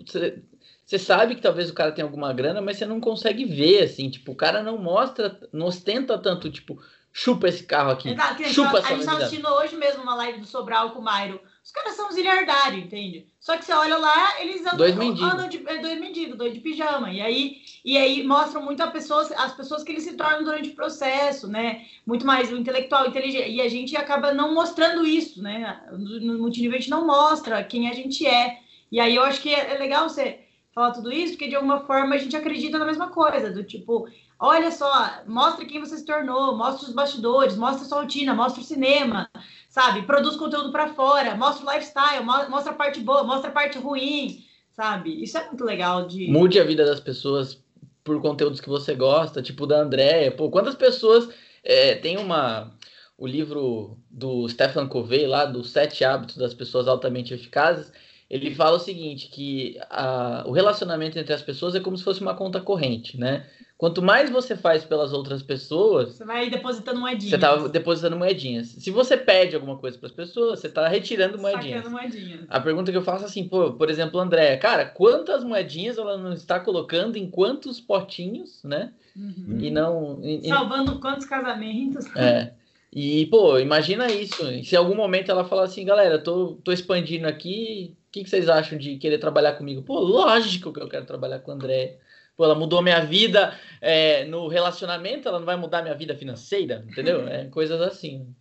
[0.86, 4.10] você sabe que talvez o cara tenha alguma grana, mas você não consegue ver, assim,
[4.10, 8.10] tipo, o cara não mostra, não ostenta tanto, tipo, chupa esse carro aqui.
[8.10, 11.04] Exato, chupa a, a gente tá assistindo hoje mesmo uma live do Sobral com o
[11.04, 11.42] Mairo.
[11.64, 13.28] Os caras são zilhardários, entende?
[13.50, 15.34] Só que você olha lá, eles andam, dois mendigos.
[15.34, 17.12] andam de é, dois mendigos, dois de pijama.
[17.12, 20.70] E aí, e aí mostram muito a pessoas, as pessoas que eles se tornam durante
[20.70, 21.84] o processo, né?
[22.06, 23.50] Muito mais o intelectual, inteligente.
[23.50, 25.82] E a gente acaba não mostrando isso, né?
[25.92, 28.60] No, no multinível a gente não mostra quem a gente é.
[28.92, 30.42] E aí eu acho que é, é legal você
[30.72, 34.08] falar tudo isso, porque de alguma forma a gente acredita na mesma coisa, do tipo,
[34.40, 38.62] olha só, mostra quem você se tornou, mostra os bastidores, mostra a sua rotina, mostra
[38.62, 39.30] o cinema,
[39.68, 40.04] sabe?
[40.04, 44.44] Produz conteúdo para fora, mostra o lifestyle, mostra a parte boa, mostra a parte ruim,
[44.72, 45.22] sabe?
[45.22, 46.28] Isso é muito legal de.
[46.32, 47.62] Mude a vida das pessoas
[48.04, 50.32] por conteúdos que você gosta, tipo da Andréia.
[50.32, 51.30] Pô, quantas pessoas.
[51.62, 52.72] É, tem uma.
[53.18, 57.92] O livro do Stefan Covey, lá, dos Sete Hábitos das Pessoas Altamente Eficazes,
[58.30, 62.22] ele fala o seguinte, que a, o relacionamento entre as pessoas é como se fosse
[62.22, 63.46] uma conta corrente, né?
[63.80, 66.18] Quanto mais você faz pelas outras pessoas.
[66.18, 67.30] Você vai depositando moedinhas.
[67.30, 68.68] Você está depositando moedinhas.
[68.68, 71.88] Se você pede alguma coisa para as pessoas, você está retirando moedinhas.
[71.88, 72.42] moedinhas.
[72.50, 76.18] A pergunta que eu faço é assim, pô, por exemplo, André, cara, quantas moedinhas ela
[76.18, 78.92] não está colocando em quantos potinhos, né?
[79.16, 79.60] Uhum.
[79.62, 80.20] E não.
[80.24, 82.06] E, Salvando quantos casamentos.
[82.18, 82.52] É.
[82.92, 84.44] E, pô, imagina isso.
[84.62, 88.30] Se em algum momento ela falar assim, galera, tô, tô expandindo aqui, o que, que
[88.30, 89.82] vocês acham de querer trabalhar comigo?
[89.84, 91.98] Pô, lógico que eu quero trabalhar com o André
[92.40, 96.86] pô, ela mudou minha vida é, no relacionamento, ela não vai mudar minha vida financeira,
[96.90, 97.28] entendeu?
[97.28, 98.34] É coisas assim.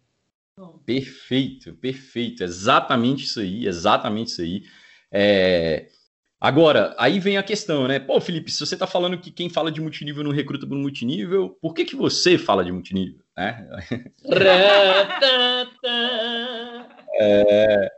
[0.86, 2.44] Perfeito, perfeito.
[2.44, 4.62] Exatamente isso aí, exatamente isso aí.
[5.10, 5.88] É...
[6.40, 7.98] Agora, aí vem a questão, né?
[7.98, 11.58] Pô, Felipe, se você está falando que quem fala de multinível não recruta por multinível,
[11.60, 13.18] por que, que você fala de multinível?
[13.36, 13.68] Né?
[17.20, 17.90] é...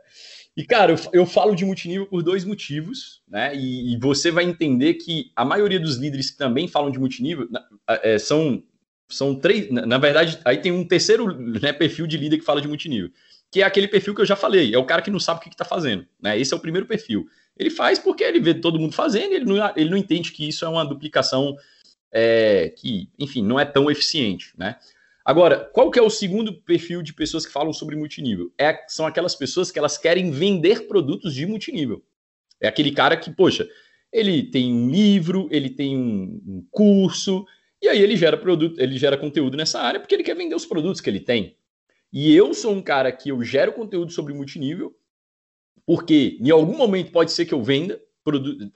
[0.55, 3.55] E, cara, eu, eu, falo de multinível por dois motivos, né?
[3.55, 7.47] E, e, você vai entender que a maioria dos líderes que também falam de multinível
[7.87, 8.61] é, são,
[9.09, 9.71] são três.
[9.71, 13.09] Na, na, verdade, aí tem um terceiro né, perfil de líder que fala de multinível,
[13.49, 15.43] que é aquele perfil que eu já falei, é o cara que não sabe o
[15.43, 16.37] que está fazendo, né?
[16.37, 17.27] Esse é o primeiro perfil.
[17.57, 20.65] Ele faz porque ele vê todo mundo fazendo ele não, ele não entende que isso
[20.65, 21.55] é uma duplicação
[22.11, 24.75] é, que, enfim, não é tão eficiente, né?
[25.23, 28.51] Agora, qual que é o segundo perfil de pessoas que falam sobre multinível?
[28.57, 32.03] É, são aquelas pessoas que elas querem vender produtos de multinível.
[32.59, 33.67] É aquele cara que, poxa,
[34.11, 37.45] ele tem um livro, ele tem um, um curso,
[37.81, 40.65] e aí ele gera produto, ele gera conteúdo nessa área porque ele quer vender os
[40.65, 41.55] produtos que ele tem.
[42.11, 44.93] E eu sou um cara que eu gero conteúdo sobre multinível,
[45.85, 48.01] porque em algum momento pode ser que eu venda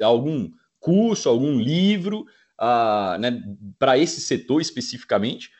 [0.01, 0.49] algum
[0.79, 2.25] curso, algum livro
[2.59, 3.43] uh, né,
[3.77, 5.51] para esse setor especificamente.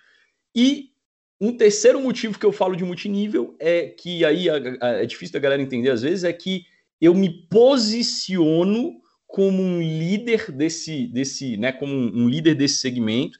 [0.55, 0.91] E
[1.39, 5.61] um terceiro motivo que eu falo de multinível é que aí é difícil da galera
[5.61, 6.65] entender às vezes, é que
[7.01, 13.37] eu me posiciono como um líder desse, desse né, como um líder desse segmento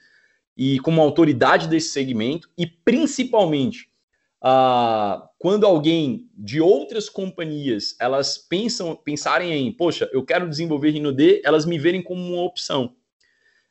[0.57, 3.89] e como autoridade desse segmento e principalmente
[4.43, 11.41] uh, quando alguém de outras companhias elas pensam pensarem em, poxa, eu quero desenvolver RinoD,
[11.45, 12.93] elas me verem como uma opção.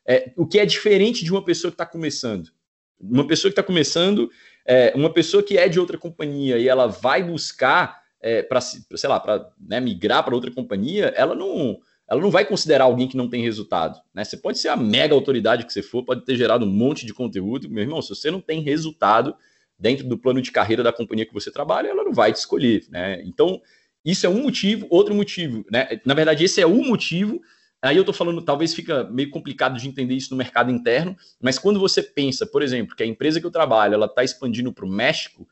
[0.07, 2.51] É, o que é diferente de uma pessoa que está começando.
[2.99, 4.29] Uma pessoa que está começando,
[4.65, 9.09] é, uma pessoa que é de outra companhia e ela vai buscar é, para, sei
[9.09, 11.77] lá, para né, migrar para outra companhia, ela não,
[12.07, 13.99] ela não vai considerar alguém que não tem resultado.
[14.13, 14.23] Né?
[14.23, 17.13] Você pode ser a mega autoridade que você for, pode ter gerado um monte de
[17.13, 19.35] conteúdo, meu irmão, se você não tem resultado
[19.77, 22.85] dentro do plano de carreira da companhia que você trabalha, ela não vai te escolher.
[22.89, 23.21] Né?
[23.25, 23.61] Então,
[24.03, 25.99] isso é um motivo, outro motivo, né?
[26.05, 27.41] Na verdade, esse é o motivo
[27.85, 31.59] Aí eu estou falando, talvez fica meio complicado de entender isso no mercado interno, mas
[31.59, 34.85] quando você pensa, por exemplo, que a empresa que eu trabalho ela está expandindo para
[34.85, 35.47] o México,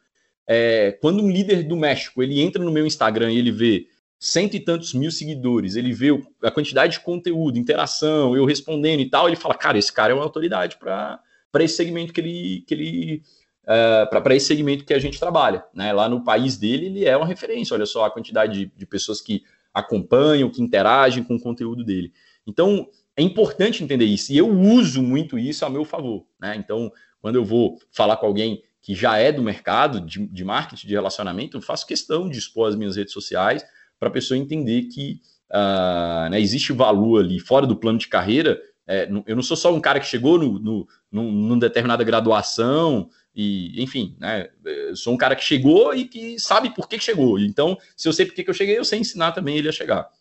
[0.48, 3.88] é, quando um líder do México ele entra no meu Instagram e ele vê
[4.20, 6.10] cento e tantos mil seguidores, ele vê
[6.42, 10.16] a quantidade de conteúdo, interação, eu respondendo e tal, ele fala, cara, esse cara é
[10.16, 11.20] uma autoridade para
[11.60, 13.22] esse segmento que ele, que ele
[13.68, 15.94] uh, é, para esse segmento que a gente trabalha, né?
[15.94, 17.74] Lá no país dele ele é uma referência.
[17.74, 19.44] Olha só a quantidade de, de pessoas que
[19.74, 22.14] acompanham, que interagem com o conteúdo dele.
[22.46, 24.32] Então, é importante entender isso.
[24.32, 26.26] E eu uso muito isso a meu favor.
[26.40, 26.56] Né?
[26.58, 26.92] Então,
[27.22, 30.94] quando eu vou falar com alguém que já é do mercado de, de marketing de
[30.94, 33.64] relacionamento, eu faço questão de expor as minhas redes sociais
[33.98, 38.60] para a pessoa entender que uh, né, existe valor ali fora do plano de carreira.
[38.86, 43.82] É, eu não sou só um cara que chegou no, no, numa determinada graduação e,
[43.82, 44.52] enfim, né?
[44.64, 47.40] Eu sou um cara que chegou e que sabe por que chegou.
[47.40, 50.12] Então, se eu sei por que eu cheguei, eu sei ensinar também ele a chegar.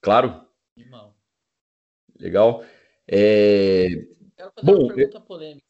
[0.00, 0.46] Claro?
[0.76, 1.14] Irmão.
[2.18, 2.64] Legal.
[3.08, 3.88] É...
[4.36, 5.66] Quero fazer Bom, uma pergunta polêmica.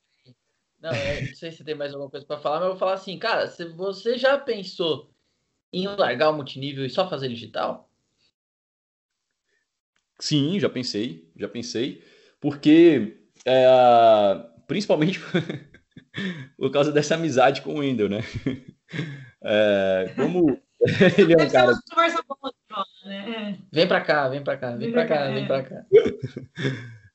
[0.81, 3.19] Não, não sei se tem mais alguma coisa para falar, mas eu vou falar assim,
[3.19, 5.11] cara, se você já pensou
[5.73, 7.89] em largar o multinível e só fazer digital?
[10.19, 12.02] Sim, já pensei, já pensei,
[12.40, 13.66] porque é,
[14.71, 15.21] principalmente
[16.57, 18.21] por causa dessa amizade com o Wendel, né?
[19.43, 20.61] É, como
[21.17, 21.73] ele é um cara.
[23.07, 23.59] Né?
[23.73, 25.87] Vem para cá, vem para cá, vem para cá, vem para cá.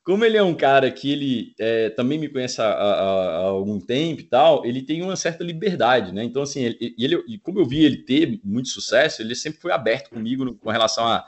[0.03, 3.79] Como ele é um cara que ele é, também me conhece há, há, há, algum
[3.79, 6.23] tempo e tal, ele tem uma certa liberdade, né?
[6.23, 10.09] Então, assim, ele, ele, como eu vi ele ter muito sucesso, ele sempre foi aberto
[10.09, 11.25] comigo no, com relação a,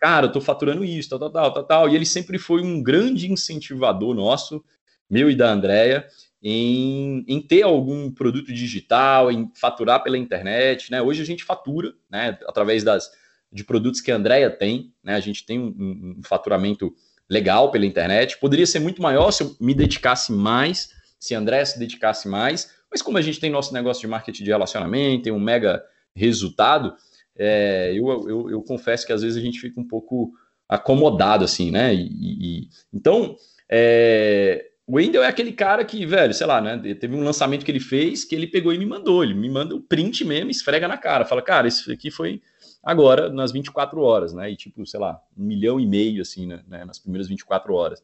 [0.00, 1.88] cara, eu tô faturando isso, tal, tal, tal, tal, tal.
[1.88, 4.64] E ele sempre foi um grande incentivador nosso
[5.12, 6.06] meu e da Andrea,
[6.42, 11.02] em, em, ter algum produto digital, em faturar pela internet, né?
[11.02, 12.38] Hoje a gente fatura, né?
[12.46, 13.10] Através das,
[13.52, 15.14] de produtos que a Andrea tem, né?
[15.14, 16.94] A gente tem um, um faturamento
[17.28, 18.38] legal pela internet.
[18.38, 20.88] Poderia ser muito maior se eu me dedicasse mais,
[21.20, 24.44] se a Andrea se dedicasse mais, mas como a gente tem nosso negócio de marketing
[24.44, 25.84] de relacionamento, tem um mega
[26.16, 26.96] resultado,
[27.36, 30.32] é, eu, eu, eu, confesso que às vezes a gente fica um pouco
[30.66, 31.94] acomodado, assim, né?
[31.94, 33.36] E, e então,
[33.70, 36.76] é, o Wendel é aquele cara que, velho, sei lá, né?
[36.94, 39.24] Teve um lançamento que ele fez que ele pegou e me mandou.
[39.24, 41.24] Ele me manda o print mesmo, esfrega na cara.
[41.24, 42.42] Fala, cara, isso aqui foi
[42.82, 44.50] agora nas 24 horas, né?
[44.50, 46.62] E tipo, sei lá, um milhão e meio, assim, né?
[46.68, 48.02] né nas primeiras 24 horas.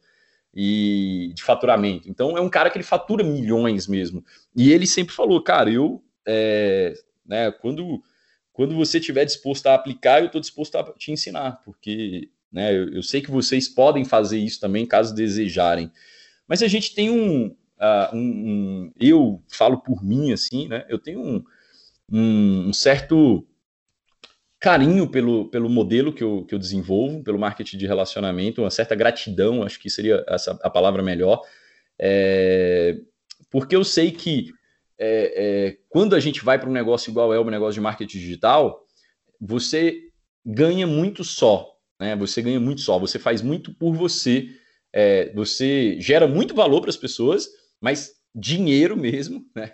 [0.51, 2.09] E de faturamento.
[2.09, 4.25] Então é um cara que ele fatura milhões mesmo.
[4.55, 7.51] E ele sempre falou, cara, eu, é, né?
[7.51, 8.01] Quando,
[8.51, 12.75] quando você estiver disposto a aplicar, eu estou disposto a te ensinar, porque, né?
[12.75, 15.91] Eu, eu sei que vocês podem fazer isso também, caso desejarem.
[16.49, 20.83] Mas a gente tem um, uh, um, um, eu falo por mim assim, né?
[20.89, 21.43] Eu tenho um,
[22.11, 23.47] um, certo
[24.59, 28.95] carinho pelo, pelo modelo que eu, que eu desenvolvo, pelo marketing de relacionamento, uma certa
[28.95, 31.41] gratidão, acho que seria essa a palavra melhor,
[31.97, 32.97] é,
[33.51, 34.51] porque eu sei que
[34.97, 38.17] é, é, quando a gente vai para um negócio igual é o negócio de marketing
[38.17, 38.85] digital,
[39.39, 40.09] você
[40.43, 42.15] ganha muito só, né?
[42.15, 44.49] Você ganha muito só, você faz muito por você
[44.93, 47.49] é, você gera muito valor para as pessoas,
[47.79, 49.71] mas dinheiro mesmo né,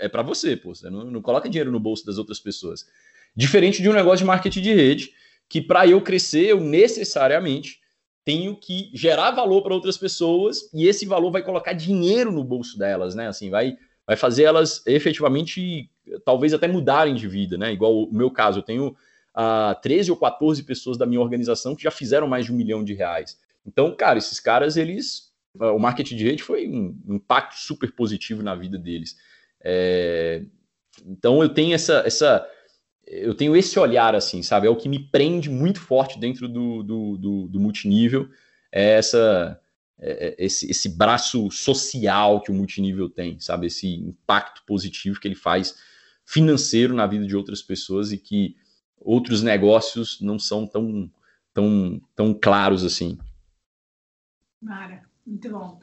[0.00, 0.74] é para você, pô.
[0.74, 2.86] Você não, não coloca dinheiro no bolso das outras pessoas.
[3.34, 5.12] Diferente de um negócio de marketing de rede,
[5.48, 7.80] que para eu crescer, eu necessariamente
[8.24, 12.78] tenho que gerar valor para outras pessoas e esse valor vai colocar dinheiro no bolso
[12.78, 13.26] delas, né?
[13.26, 15.90] Assim, vai, vai fazer elas efetivamente,
[16.26, 17.72] talvez até mudarem de vida, né?
[17.72, 18.94] Igual o meu caso, eu tenho uh,
[19.72, 22.84] ah, 13 ou 14 pessoas da minha organização que já fizeram mais de um milhão
[22.84, 23.38] de reais.
[23.68, 25.28] Então, cara, esses caras, eles.
[25.54, 29.16] O marketing de rede foi um impacto super positivo na vida deles.
[29.62, 30.42] É,
[31.04, 32.46] então eu tenho essa, essa.
[33.06, 34.66] Eu tenho esse olhar, assim, sabe?
[34.66, 38.28] É o que me prende muito forte dentro do, do, do, do multinível.
[38.72, 39.60] É essa.
[40.00, 43.66] É, é esse, esse braço social que o multinível tem, sabe?
[43.66, 45.76] Esse impacto positivo que ele faz
[46.24, 48.56] financeiro na vida de outras pessoas e que
[49.00, 51.10] outros negócios não são tão,
[51.52, 53.18] tão, tão claros assim.
[54.60, 55.78] Mara, muito bom.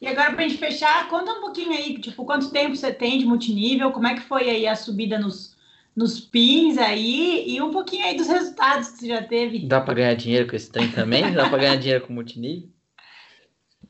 [0.00, 3.18] E agora, para a gente fechar, conta um pouquinho aí, tipo, quanto tempo você tem
[3.18, 5.56] de multinível, como é que foi aí a subida nos,
[5.96, 9.66] nos pins aí, e um pouquinho aí dos resultados que você já teve.
[9.66, 11.32] Dá para ganhar dinheiro com esse trem também?
[11.32, 12.68] Dá para ganhar dinheiro com multinível?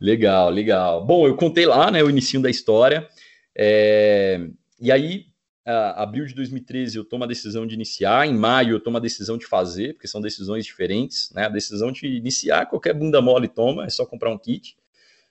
[0.01, 1.05] Legal, legal.
[1.05, 3.07] Bom, eu contei lá, né, o início da história.
[3.55, 4.49] É...
[4.81, 5.27] E aí,
[5.67, 8.27] abril de 2013, eu tomo a decisão de iniciar.
[8.27, 11.31] Em maio, eu tomo a decisão de fazer, porque são decisões diferentes.
[11.33, 11.47] Né?
[11.47, 14.77] A decisão de iniciar, qualquer bunda mole toma, é só comprar um kit.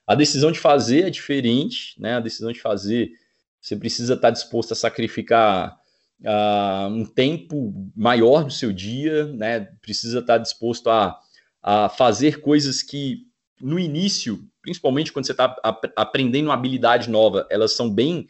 [0.06, 2.00] A decisão de fazer é diferente.
[2.00, 2.16] Né?
[2.16, 3.12] A decisão de fazer,
[3.60, 5.78] você precisa estar disposto a sacrificar
[6.22, 9.62] uh, um tempo maior do seu dia, né?
[9.82, 11.20] precisa estar disposto a,
[11.62, 13.28] a fazer coisas que,
[13.60, 18.28] no início, principalmente quando você está ap aprendendo uma habilidade nova, elas são bem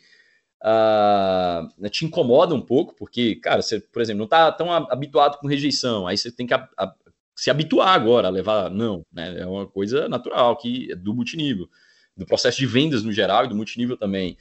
[0.64, 5.48] uh, te incomoda um pouco, porque, cara, você, por exemplo, não está tão habituado com
[5.48, 6.94] rejeição, aí você tem que a, a,
[7.36, 9.40] se habituar agora a levar não, né?
[9.40, 11.70] É uma coisa natural que é do multinível,
[12.16, 14.38] do processo de vendas no geral e do multinível também.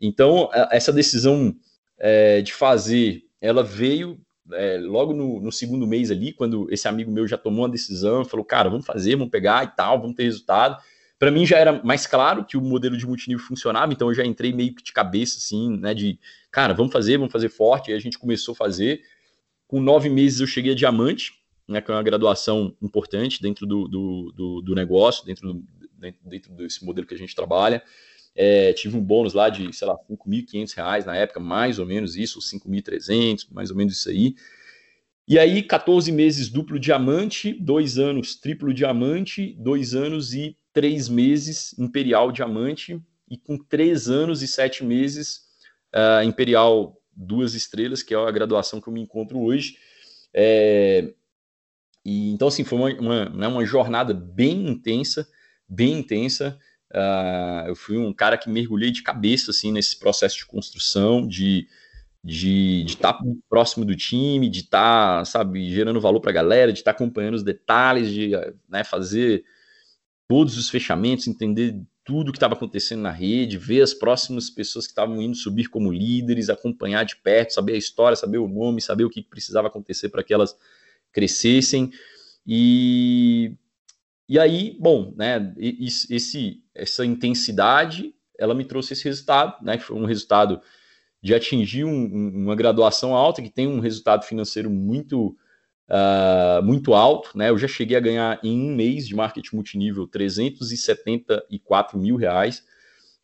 [0.00, 1.54] Então, essa decisão
[1.98, 4.18] é, de fazer, ela veio
[4.52, 8.24] é, logo no, no, segundo mês ali, quando esse amigo meu já tomou uma decisão,
[8.24, 10.82] falou, cara, vamos fazer, vamos pegar e tal, vamos ter resultado
[11.20, 14.24] para mim já era mais claro que o modelo de multinível funcionava, então eu já
[14.24, 16.18] entrei meio que de cabeça, assim, né, de,
[16.50, 19.02] cara, vamos fazer, vamos fazer forte, e a gente começou a fazer.
[19.68, 21.34] Com nove meses eu cheguei a diamante,
[21.68, 25.64] né, que é uma graduação importante dentro do, do, do, do negócio, dentro, do,
[26.24, 27.82] dentro desse modelo que a gente trabalha.
[28.34, 32.16] É, tive um bônus lá de, sei lá, 5.500 reais na época, mais ou menos
[32.16, 34.34] isso, 5.300, mais ou menos isso aí.
[35.28, 41.76] E aí, 14 meses duplo diamante, dois anos triplo diamante, dois anos e três meses
[41.78, 45.42] Imperial Diamante e com três anos e sete meses
[45.94, 49.76] uh, Imperial Duas Estrelas, que é a graduação que eu me encontro hoje.
[50.32, 51.12] É,
[52.04, 55.28] e, então, assim, foi uma, uma, né, uma jornada bem intensa,
[55.68, 56.58] bem intensa.
[56.90, 61.68] Uh, eu fui um cara que mergulhei de cabeça assim nesse processo de construção, de
[62.22, 66.72] de estar tá próximo do time, de estar, tá, sabe, gerando valor para a galera,
[66.72, 68.32] de estar tá acompanhando os detalhes, de
[68.68, 69.42] né, fazer
[70.30, 74.92] todos os fechamentos, entender tudo que estava acontecendo na rede, ver as próximas pessoas que
[74.92, 79.02] estavam indo subir como líderes, acompanhar de perto, saber a história, saber o nome, saber
[79.02, 80.56] o que precisava acontecer para que elas
[81.10, 81.90] crescessem.
[82.46, 83.56] E,
[84.28, 89.96] e aí, bom, né, esse, essa intensidade, ela me trouxe esse resultado, né, que foi
[89.96, 90.60] um resultado
[91.20, 95.36] de atingir um, uma graduação alta, que tem um resultado financeiro muito
[95.90, 97.50] uh, muito alto, né?
[97.50, 102.64] Eu já cheguei a ganhar em um mês de marketing multinível 374 mil reais.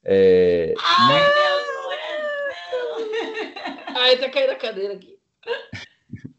[0.05, 1.67] É, Ai, meu Deus!
[3.97, 5.19] Ai, tá caindo a cadeira aqui.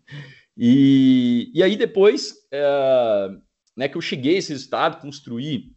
[0.56, 3.42] e, e aí depois, uh,
[3.76, 5.76] né, que eu cheguei a esse resultado, construí,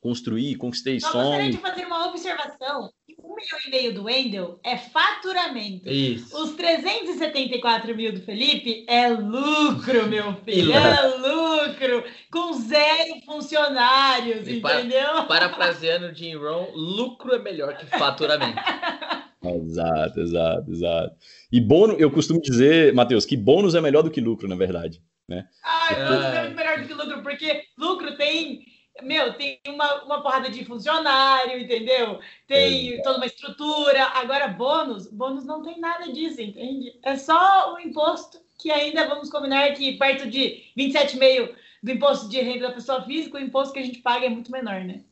[0.00, 1.28] construí, conquistei Só sonhos.
[1.28, 2.90] gostaria de fazer uma observação
[3.36, 5.88] milhão e meio do Wendel é faturamento.
[5.90, 6.36] Isso.
[6.42, 10.72] Os 374 mil do Felipe é lucro, meu filho.
[10.72, 12.04] é lucro.
[12.30, 15.26] Com zero funcionários, e entendeu?
[15.26, 18.58] Para, parafraseando Jim Rohn, lucro é melhor que faturamento.
[19.44, 21.16] exato, exato, exato.
[21.52, 25.00] E bônus, eu costumo dizer, Matheus, que bônus é melhor do que lucro, na verdade.
[25.28, 25.44] Né?
[25.62, 28.64] Ah, bônus é melhor do que lucro, porque lucro tem
[29.02, 32.18] meu, tem uma, uma porrada de funcionário, entendeu?
[32.46, 33.02] Tem é.
[33.02, 34.04] toda uma estrutura.
[34.14, 36.98] Agora, bônus, bônus não tem nada disso, entende?
[37.02, 42.40] É só o imposto que ainda vamos combinar que perto de 27,5% do imposto de
[42.40, 45.04] renda da pessoa física, o imposto que a gente paga é muito menor, né?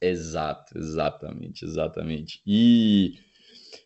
[0.00, 2.40] Exato, exatamente, exatamente.
[2.46, 3.18] E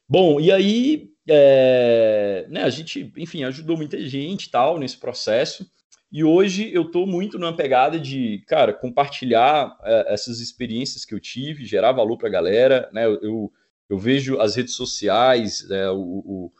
[0.08, 5.68] bom, e aí é, né, a gente, enfim, ajudou muita gente tal nesse processo.
[6.16, 11.20] E hoje eu estou muito numa pegada de, cara, compartilhar é, essas experiências que eu
[11.20, 12.88] tive, gerar valor para a galera.
[12.90, 13.05] Né?
[13.05, 13.52] Eu,
[13.86, 16.52] eu vejo as redes sociais, é, o, o,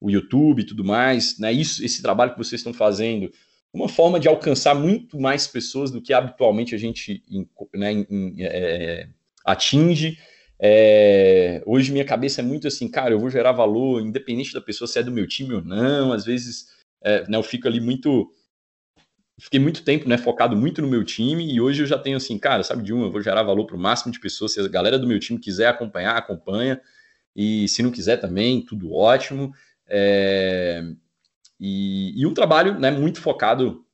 [0.00, 1.52] o, YouTube e tudo mais, né?
[1.52, 3.30] Isso, esse trabalho que vocês estão fazendo,
[3.70, 7.22] uma forma de alcançar muito mais pessoas do que habitualmente a gente
[7.74, 8.06] né,
[8.38, 9.08] é,
[9.44, 10.16] atinge.
[10.58, 14.88] É, hoje minha cabeça é muito assim, cara, eu vou gerar valor, independente da pessoa
[14.88, 16.14] se é do meu time ou não.
[16.14, 16.68] Às vezes
[17.02, 18.32] é, né, eu fico ali muito
[19.42, 22.38] fiquei muito tempo, né, focado muito no meu time e hoje eu já tenho assim,
[22.38, 24.52] cara, sabe de uma, eu vou gerar valor para o máximo de pessoas.
[24.52, 26.80] Se a galera do meu time quiser acompanhar, acompanha.
[27.34, 29.52] E se não quiser também, tudo ótimo.
[29.88, 30.84] É...
[31.58, 33.84] E, e, um trabalho, né, muito focado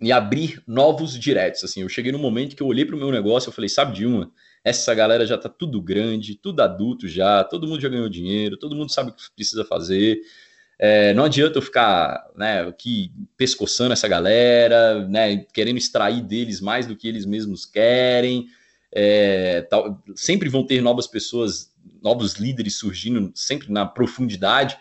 [0.00, 1.64] em abrir novos diretos.
[1.64, 3.94] Assim, eu cheguei no momento que eu olhei para o meu negócio, eu falei, sabe
[3.94, 4.32] de uma,
[4.64, 8.76] essa galera já está tudo grande, tudo adulto já, todo mundo já ganhou dinheiro, todo
[8.76, 10.20] mundo sabe o que precisa fazer.
[10.78, 16.86] É, não adianta eu ficar né, aqui pescoçando essa galera, né, querendo extrair deles mais
[16.86, 18.46] do que eles mesmos querem.
[18.92, 21.72] É, tal, sempre vão ter novas pessoas,
[22.02, 24.78] novos líderes surgindo, sempre na profundidade,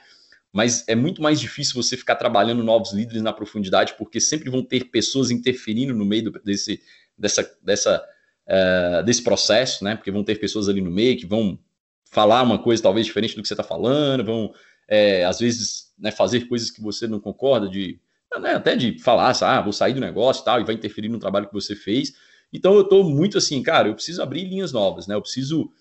[0.53, 4.63] mas é muito mais difícil você ficar trabalhando novos líderes na profundidade, porque sempre vão
[4.63, 6.79] ter pessoas interferindo no meio do, desse,
[7.17, 8.03] dessa, dessa
[8.47, 9.95] é, desse processo, né?
[9.95, 11.59] Porque vão ter pessoas ali no meio que vão
[12.09, 14.53] falar uma coisa talvez diferente do que você está falando, vão
[14.87, 17.99] é, às vezes né, fazer coisas que você não concorda, de
[18.39, 21.19] né, até de falar, ah, vou sair do negócio e tal, e vai interferir no
[21.19, 22.13] trabalho que você fez.
[22.51, 25.15] Então eu estou muito assim, cara, eu preciso abrir linhas novas, né?
[25.15, 25.71] Eu preciso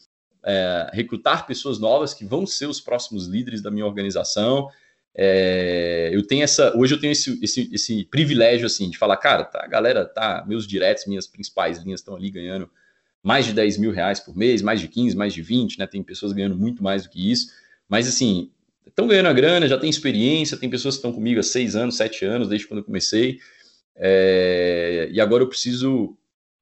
[0.44, 4.68] é, recrutar pessoas novas que vão ser os próximos líderes da minha organização.
[5.14, 9.44] É, eu tenho essa, hoje eu tenho esse, esse, esse, privilégio assim de falar, cara,
[9.44, 12.70] tá, galera, tá, meus diretos, minhas principais linhas estão ali ganhando
[13.22, 15.86] mais de 10 mil reais por mês, mais de 15, mais de 20, né?
[15.86, 17.50] Tem pessoas ganhando muito mais do que isso,
[17.88, 18.50] mas assim,
[18.96, 21.98] estão ganhando a grana, já tem experiência, tem pessoas que estão comigo há seis anos,
[21.98, 23.38] sete anos, desde quando eu comecei,
[23.94, 26.16] é, e agora eu preciso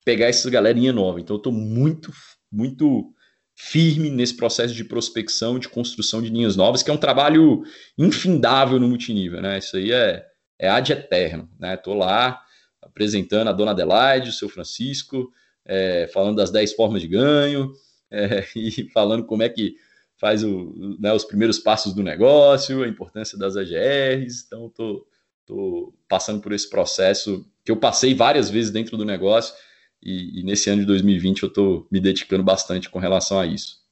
[0.04, 1.20] pegar essa galerinha nova.
[1.20, 2.12] Então eu estou muito,
[2.50, 3.12] muito
[3.54, 7.62] firme nesse processo de prospecção, de construção de linhas novas, que é um trabalho
[7.96, 9.58] infindável no multinível, né?
[9.58, 10.26] Isso aí é,
[10.58, 11.74] é ad eterno, né?
[11.74, 12.42] Estou lá
[12.82, 15.32] apresentando a dona Adelaide, o seu Francisco,
[15.64, 17.72] é, falando das 10 formas de ganho,
[18.10, 19.76] é, e falando como é que
[20.16, 24.44] faz o, né, os primeiros passos do negócio, a importância das AGRs.
[24.46, 25.06] Então, estou
[25.46, 29.54] tô, tô passando por esse processo que eu passei várias vezes dentro do negócio
[30.02, 33.82] e, e nesse ano de 2020 eu estou me dedicando bastante com relação a isso.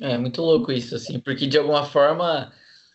[0.00, 2.52] É muito louco isso, assim, porque de alguma forma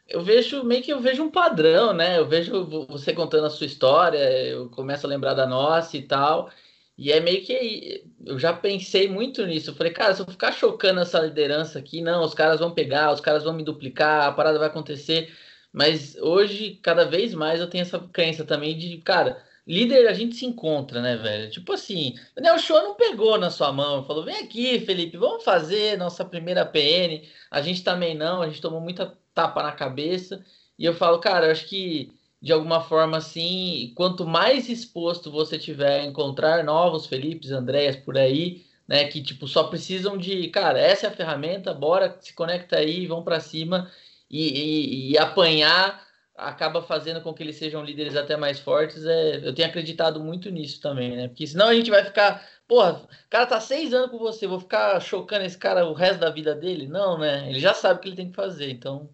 [0.07, 2.17] eu vejo meio que eu vejo um padrão, né?
[2.17, 6.49] Eu vejo você contando a sua história, eu começo a lembrar da nossa e tal.
[6.97, 9.69] E é meio que eu já pensei muito nisso.
[9.69, 13.13] Eu falei, cara, se eu ficar chocando essa liderança aqui, não, os caras vão pegar,
[13.13, 15.31] os caras vão me duplicar, a parada vai acontecer.
[15.71, 20.35] Mas hoje, cada vez mais, eu tenho essa crença também de, cara, líder a gente
[20.35, 21.51] se encontra, né, velho?
[21.51, 25.97] Tipo assim, Daniel Show não pegou na sua mão, falou: vem aqui, Felipe, vamos fazer
[25.97, 27.27] nossa primeira PN.
[27.51, 30.43] A gente também não, a gente tomou muita tapa na cabeça.
[30.79, 32.16] E eu falo, cara, eu acho que
[32.47, 38.17] de alguma forma assim, quanto mais exposto você tiver a encontrar novos Felipes, Andréas por
[38.17, 42.77] aí, né, que tipo só precisam de, cara, essa é a ferramenta, bora, se conecta
[42.77, 43.91] aí, vão para cima
[44.31, 46.01] e, e, e apanhar
[46.37, 49.05] acaba fazendo com que eles sejam líderes até mais fortes.
[49.05, 51.27] É, eu tenho acreditado muito nisso também, né?
[51.27, 54.59] Porque senão a gente vai ficar, porra, o cara tá seis anos com você, vou
[54.59, 56.87] ficar chocando esse cara o resto da vida dele?
[56.87, 57.49] Não, né?
[57.49, 58.69] Ele já sabe o que ele tem que fazer.
[58.71, 59.09] Então,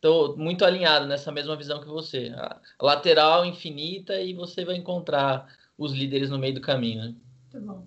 [0.00, 2.32] tô muito alinhado nessa mesma visão que você.
[2.36, 5.46] A lateral infinita e você vai encontrar
[5.76, 7.14] os líderes no meio do caminho, né?
[7.52, 7.86] Muito bom.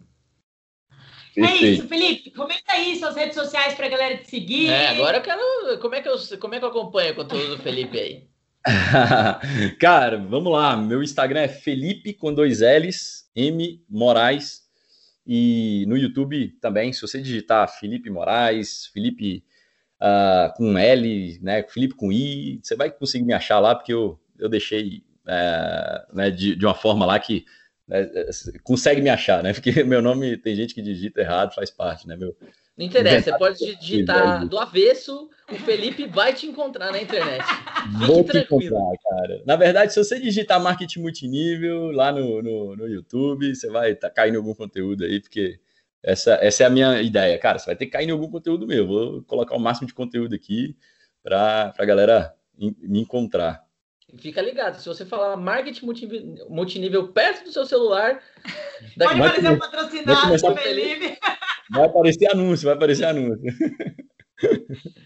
[1.38, 2.32] É isso, Felipe.
[2.32, 4.68] Comenta aí suas redes sociais para a galera te seguir.
[4.68, 5.80] É, agora eu quero.
[5.80, 8.28] Como é que eu, como é que eu acompanho o conteúdo do Felipe aí?
[9.80, 10.76] Cara, vamos lá.
[10.76, 14.62] Meu Instagram é Felipe com dois L's, M Moraes.
[15.26, 19.44] E no YouTube também, se você digitar Felipe Moraes, Felipe
[20.02, 24.19] uh, com L, né, Felipe com I, você vai conseguir me achar lá, porque eu,
[24.40, 27.45] eu deixei uh, né, de, de uma forma lá que
[27.88, 28.10] né,
[28.64, 29.53] consegue me achar, né?
[29.53, 32.15] Porque meu nome tem gente que digita errado, faz parte, né?
[32.15, 32.36] Meu,
[32.78, 37.44] não interessa, você pode digitar do avesso, o Felipe vai te encontrar na internet.
[37.91, 39.44] Fique Vou te encontrar, cara.
[39.45, 44.10] Na verdade, se você digitar marketing multinível lá no, no, no YouTube, você vai tá
[44.10, 45.60] caindo algum conteúdo aí, porque
[46.03, 47.38] essa, essa é a minha ideia.
[47.38, 48.88] Cara, você vai ter que cair em algum conteúdo meu.
[48.88, 50.76] Vou colocar o máximo de conteúdo aqui
[51.23, 53.64] para a galera me encontrar.
[54.18, 58.22] Fica ligado, se você falar marketing multinível, multinível perto do seu celular,
[58.98, 61.18] daqui pode aparecer um patrocinado, Felipe.
[61.72, 63.41] Vai aparecer anúncio, vai aparecer anúncio.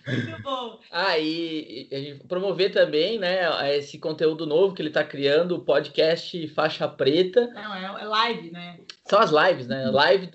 [0.08, 0.80] Muito bom.
[0.90, 6.48] Ah, e, e promover também, né, esse conteúdo novo que ele está criando, o podcast
[6.48, 7.48] Faixa Preta.
[7.54, 8.80] Não, é, é, live, né?
[9.08, 9.92] São as lives, né?
[9.92, 10.32] Live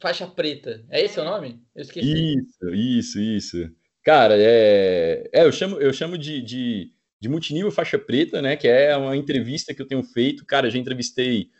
[0.00, 0.84] Faixa Preta.
[0.88, 1.22] É esse é.
[1.22, 1.60] o nome?
[1.74, 2.36] Eu esqueci.
[2.36, 3.70] Isso, isso, isso.
[4.02, 8.56] Cara, é, é eu chamo, eu chamo de, de, de multinível faixa preta, né?
[8.56, 10.44] Que é uma entrevista que eu tenho feito.
[10.46, 11.50] Cara, já entrevistei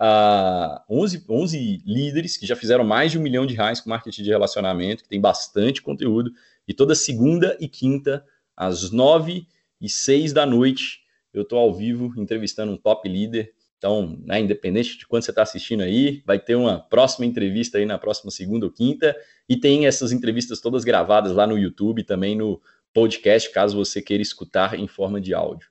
[0.00, 4.22] uh, 11, 11 líderes que já fizeram mais de um milhão de reais com marketing
[4.22, 6.32] de relacionamento, que tem bastante conteúdo,
[6.66, 8.24] e toda segunda e quinta,
[8.56, 9.46] às nove
[9.80, 11.00] e seis da noite,
[11.32, 13.52] eu estou ao vivo entrevistando um top líder.
[13.82, 17.84] Então, né, independente de quando você está assistindo aí, vai ter uma próxima entrevista aí
[17.84, 19.12] na próxima segunda ou quinta,
[19.48, 22.62] e tem essas entrevistas todas gravadas lá no YouTube, também no
[22.94, 25.68] podcast, caso você queira escutar em forma de áudio.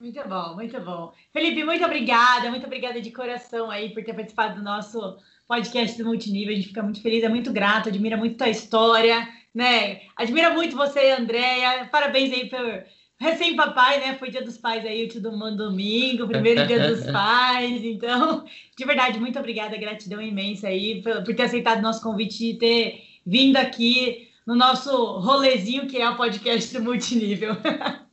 [0.00, 1.12] Muito bom, muito bom.
[1.32, 6.04] Felipe, muito obrigada, muito obrigada de coração aí por ter participado do nosso podcast do
[6.04, 6.52] Multinível.
[6.52, 10.00] A gente fica muito feliz, é muito grato, admira muito tua história, né?
[10.16, 11.88] Admira muito você, Andréia.
[11.92, 12.84] Parabéns aí por
[13.18, 14.16] recém-papai, né?
[14.16, 17.84] Foi dia dos pais aí, o tio do domingo, primeiro dia dos pais.
[17.84, 18.44] Então,
[18.76, 22.58] de verdade, muito obrigada, gratidão imensa aí por, por ter aceitado o nosso convite e
[22.58, 27.56] ter vindo aqui no nosso rolezinho que é o podcast do Multinível.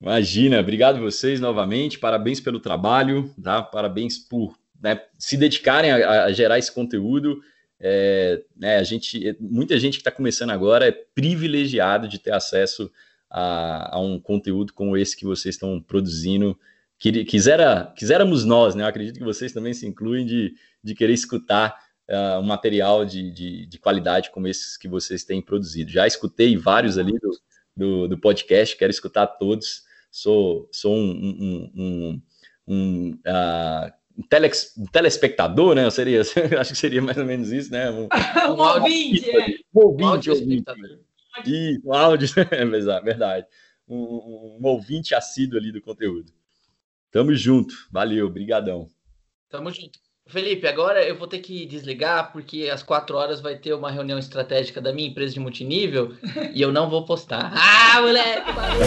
[0.00, 3.62] Imagina, obrigado vocês novamente, parabéns pelo trabalho, tá?
[3.62, 7.40] Parabéns por né, se dedicarem a, a, gerar esse conteúdo.
[7.78, 12.84] É, né, a gente, muita gente que está começando agora é privilegiado de ter acesso
[12.84, 12.90] a,
[13.32, 16.58] a, um conteúdo como esse que vocês estão produzindo.
[16.98, 18.84] Quisera, quiséramos nós, né?
[18.84, 20.54] Eu acredito que vocês também se incluem de,
[20.84, 21.76] de querer escutar
[22.08, 25.90] uh, um material de, de, de, qualidade como esses que vocês têm produzido.
[25.90, 27.40] Já escutei vários ali do,
[27.76, 29.82] do, do podcast, quero escutar todos.
[30.12, 32.22] Sou, sou um, um, um,
[32.68, 35.84] um uh, um, tele, um telespectador, né?
[35.84, 36.20] Eu seria,
[36.60, 37.90] acho que seria mais ou menos isso, né?
[37.90, 38.08] Um,
[38.52, 39.46] um ouvinte, é.
[39.74, 40.64] Um ouvinte, um ouvinte.
[41.46, 43.46] Isso, um áudio, é verdade.
[43.88, 46.32] Um, um, ouvinte assíduo ali do conteúdo.
[47.10, 48.88] Tamo junto, valeu, brigadão.
[49.48, 49.98] Tamo junto.
[50.26, 54.18] Felipe, agora eu vou ter que desligar porque às quatro horas vai ter uma reunião
[54.18, 56.16] estratégica da minha empresa de multinível
[56.54, 57.52] e eu não vou postar.
[57.54, 58.86] Ah, moleque, valeu!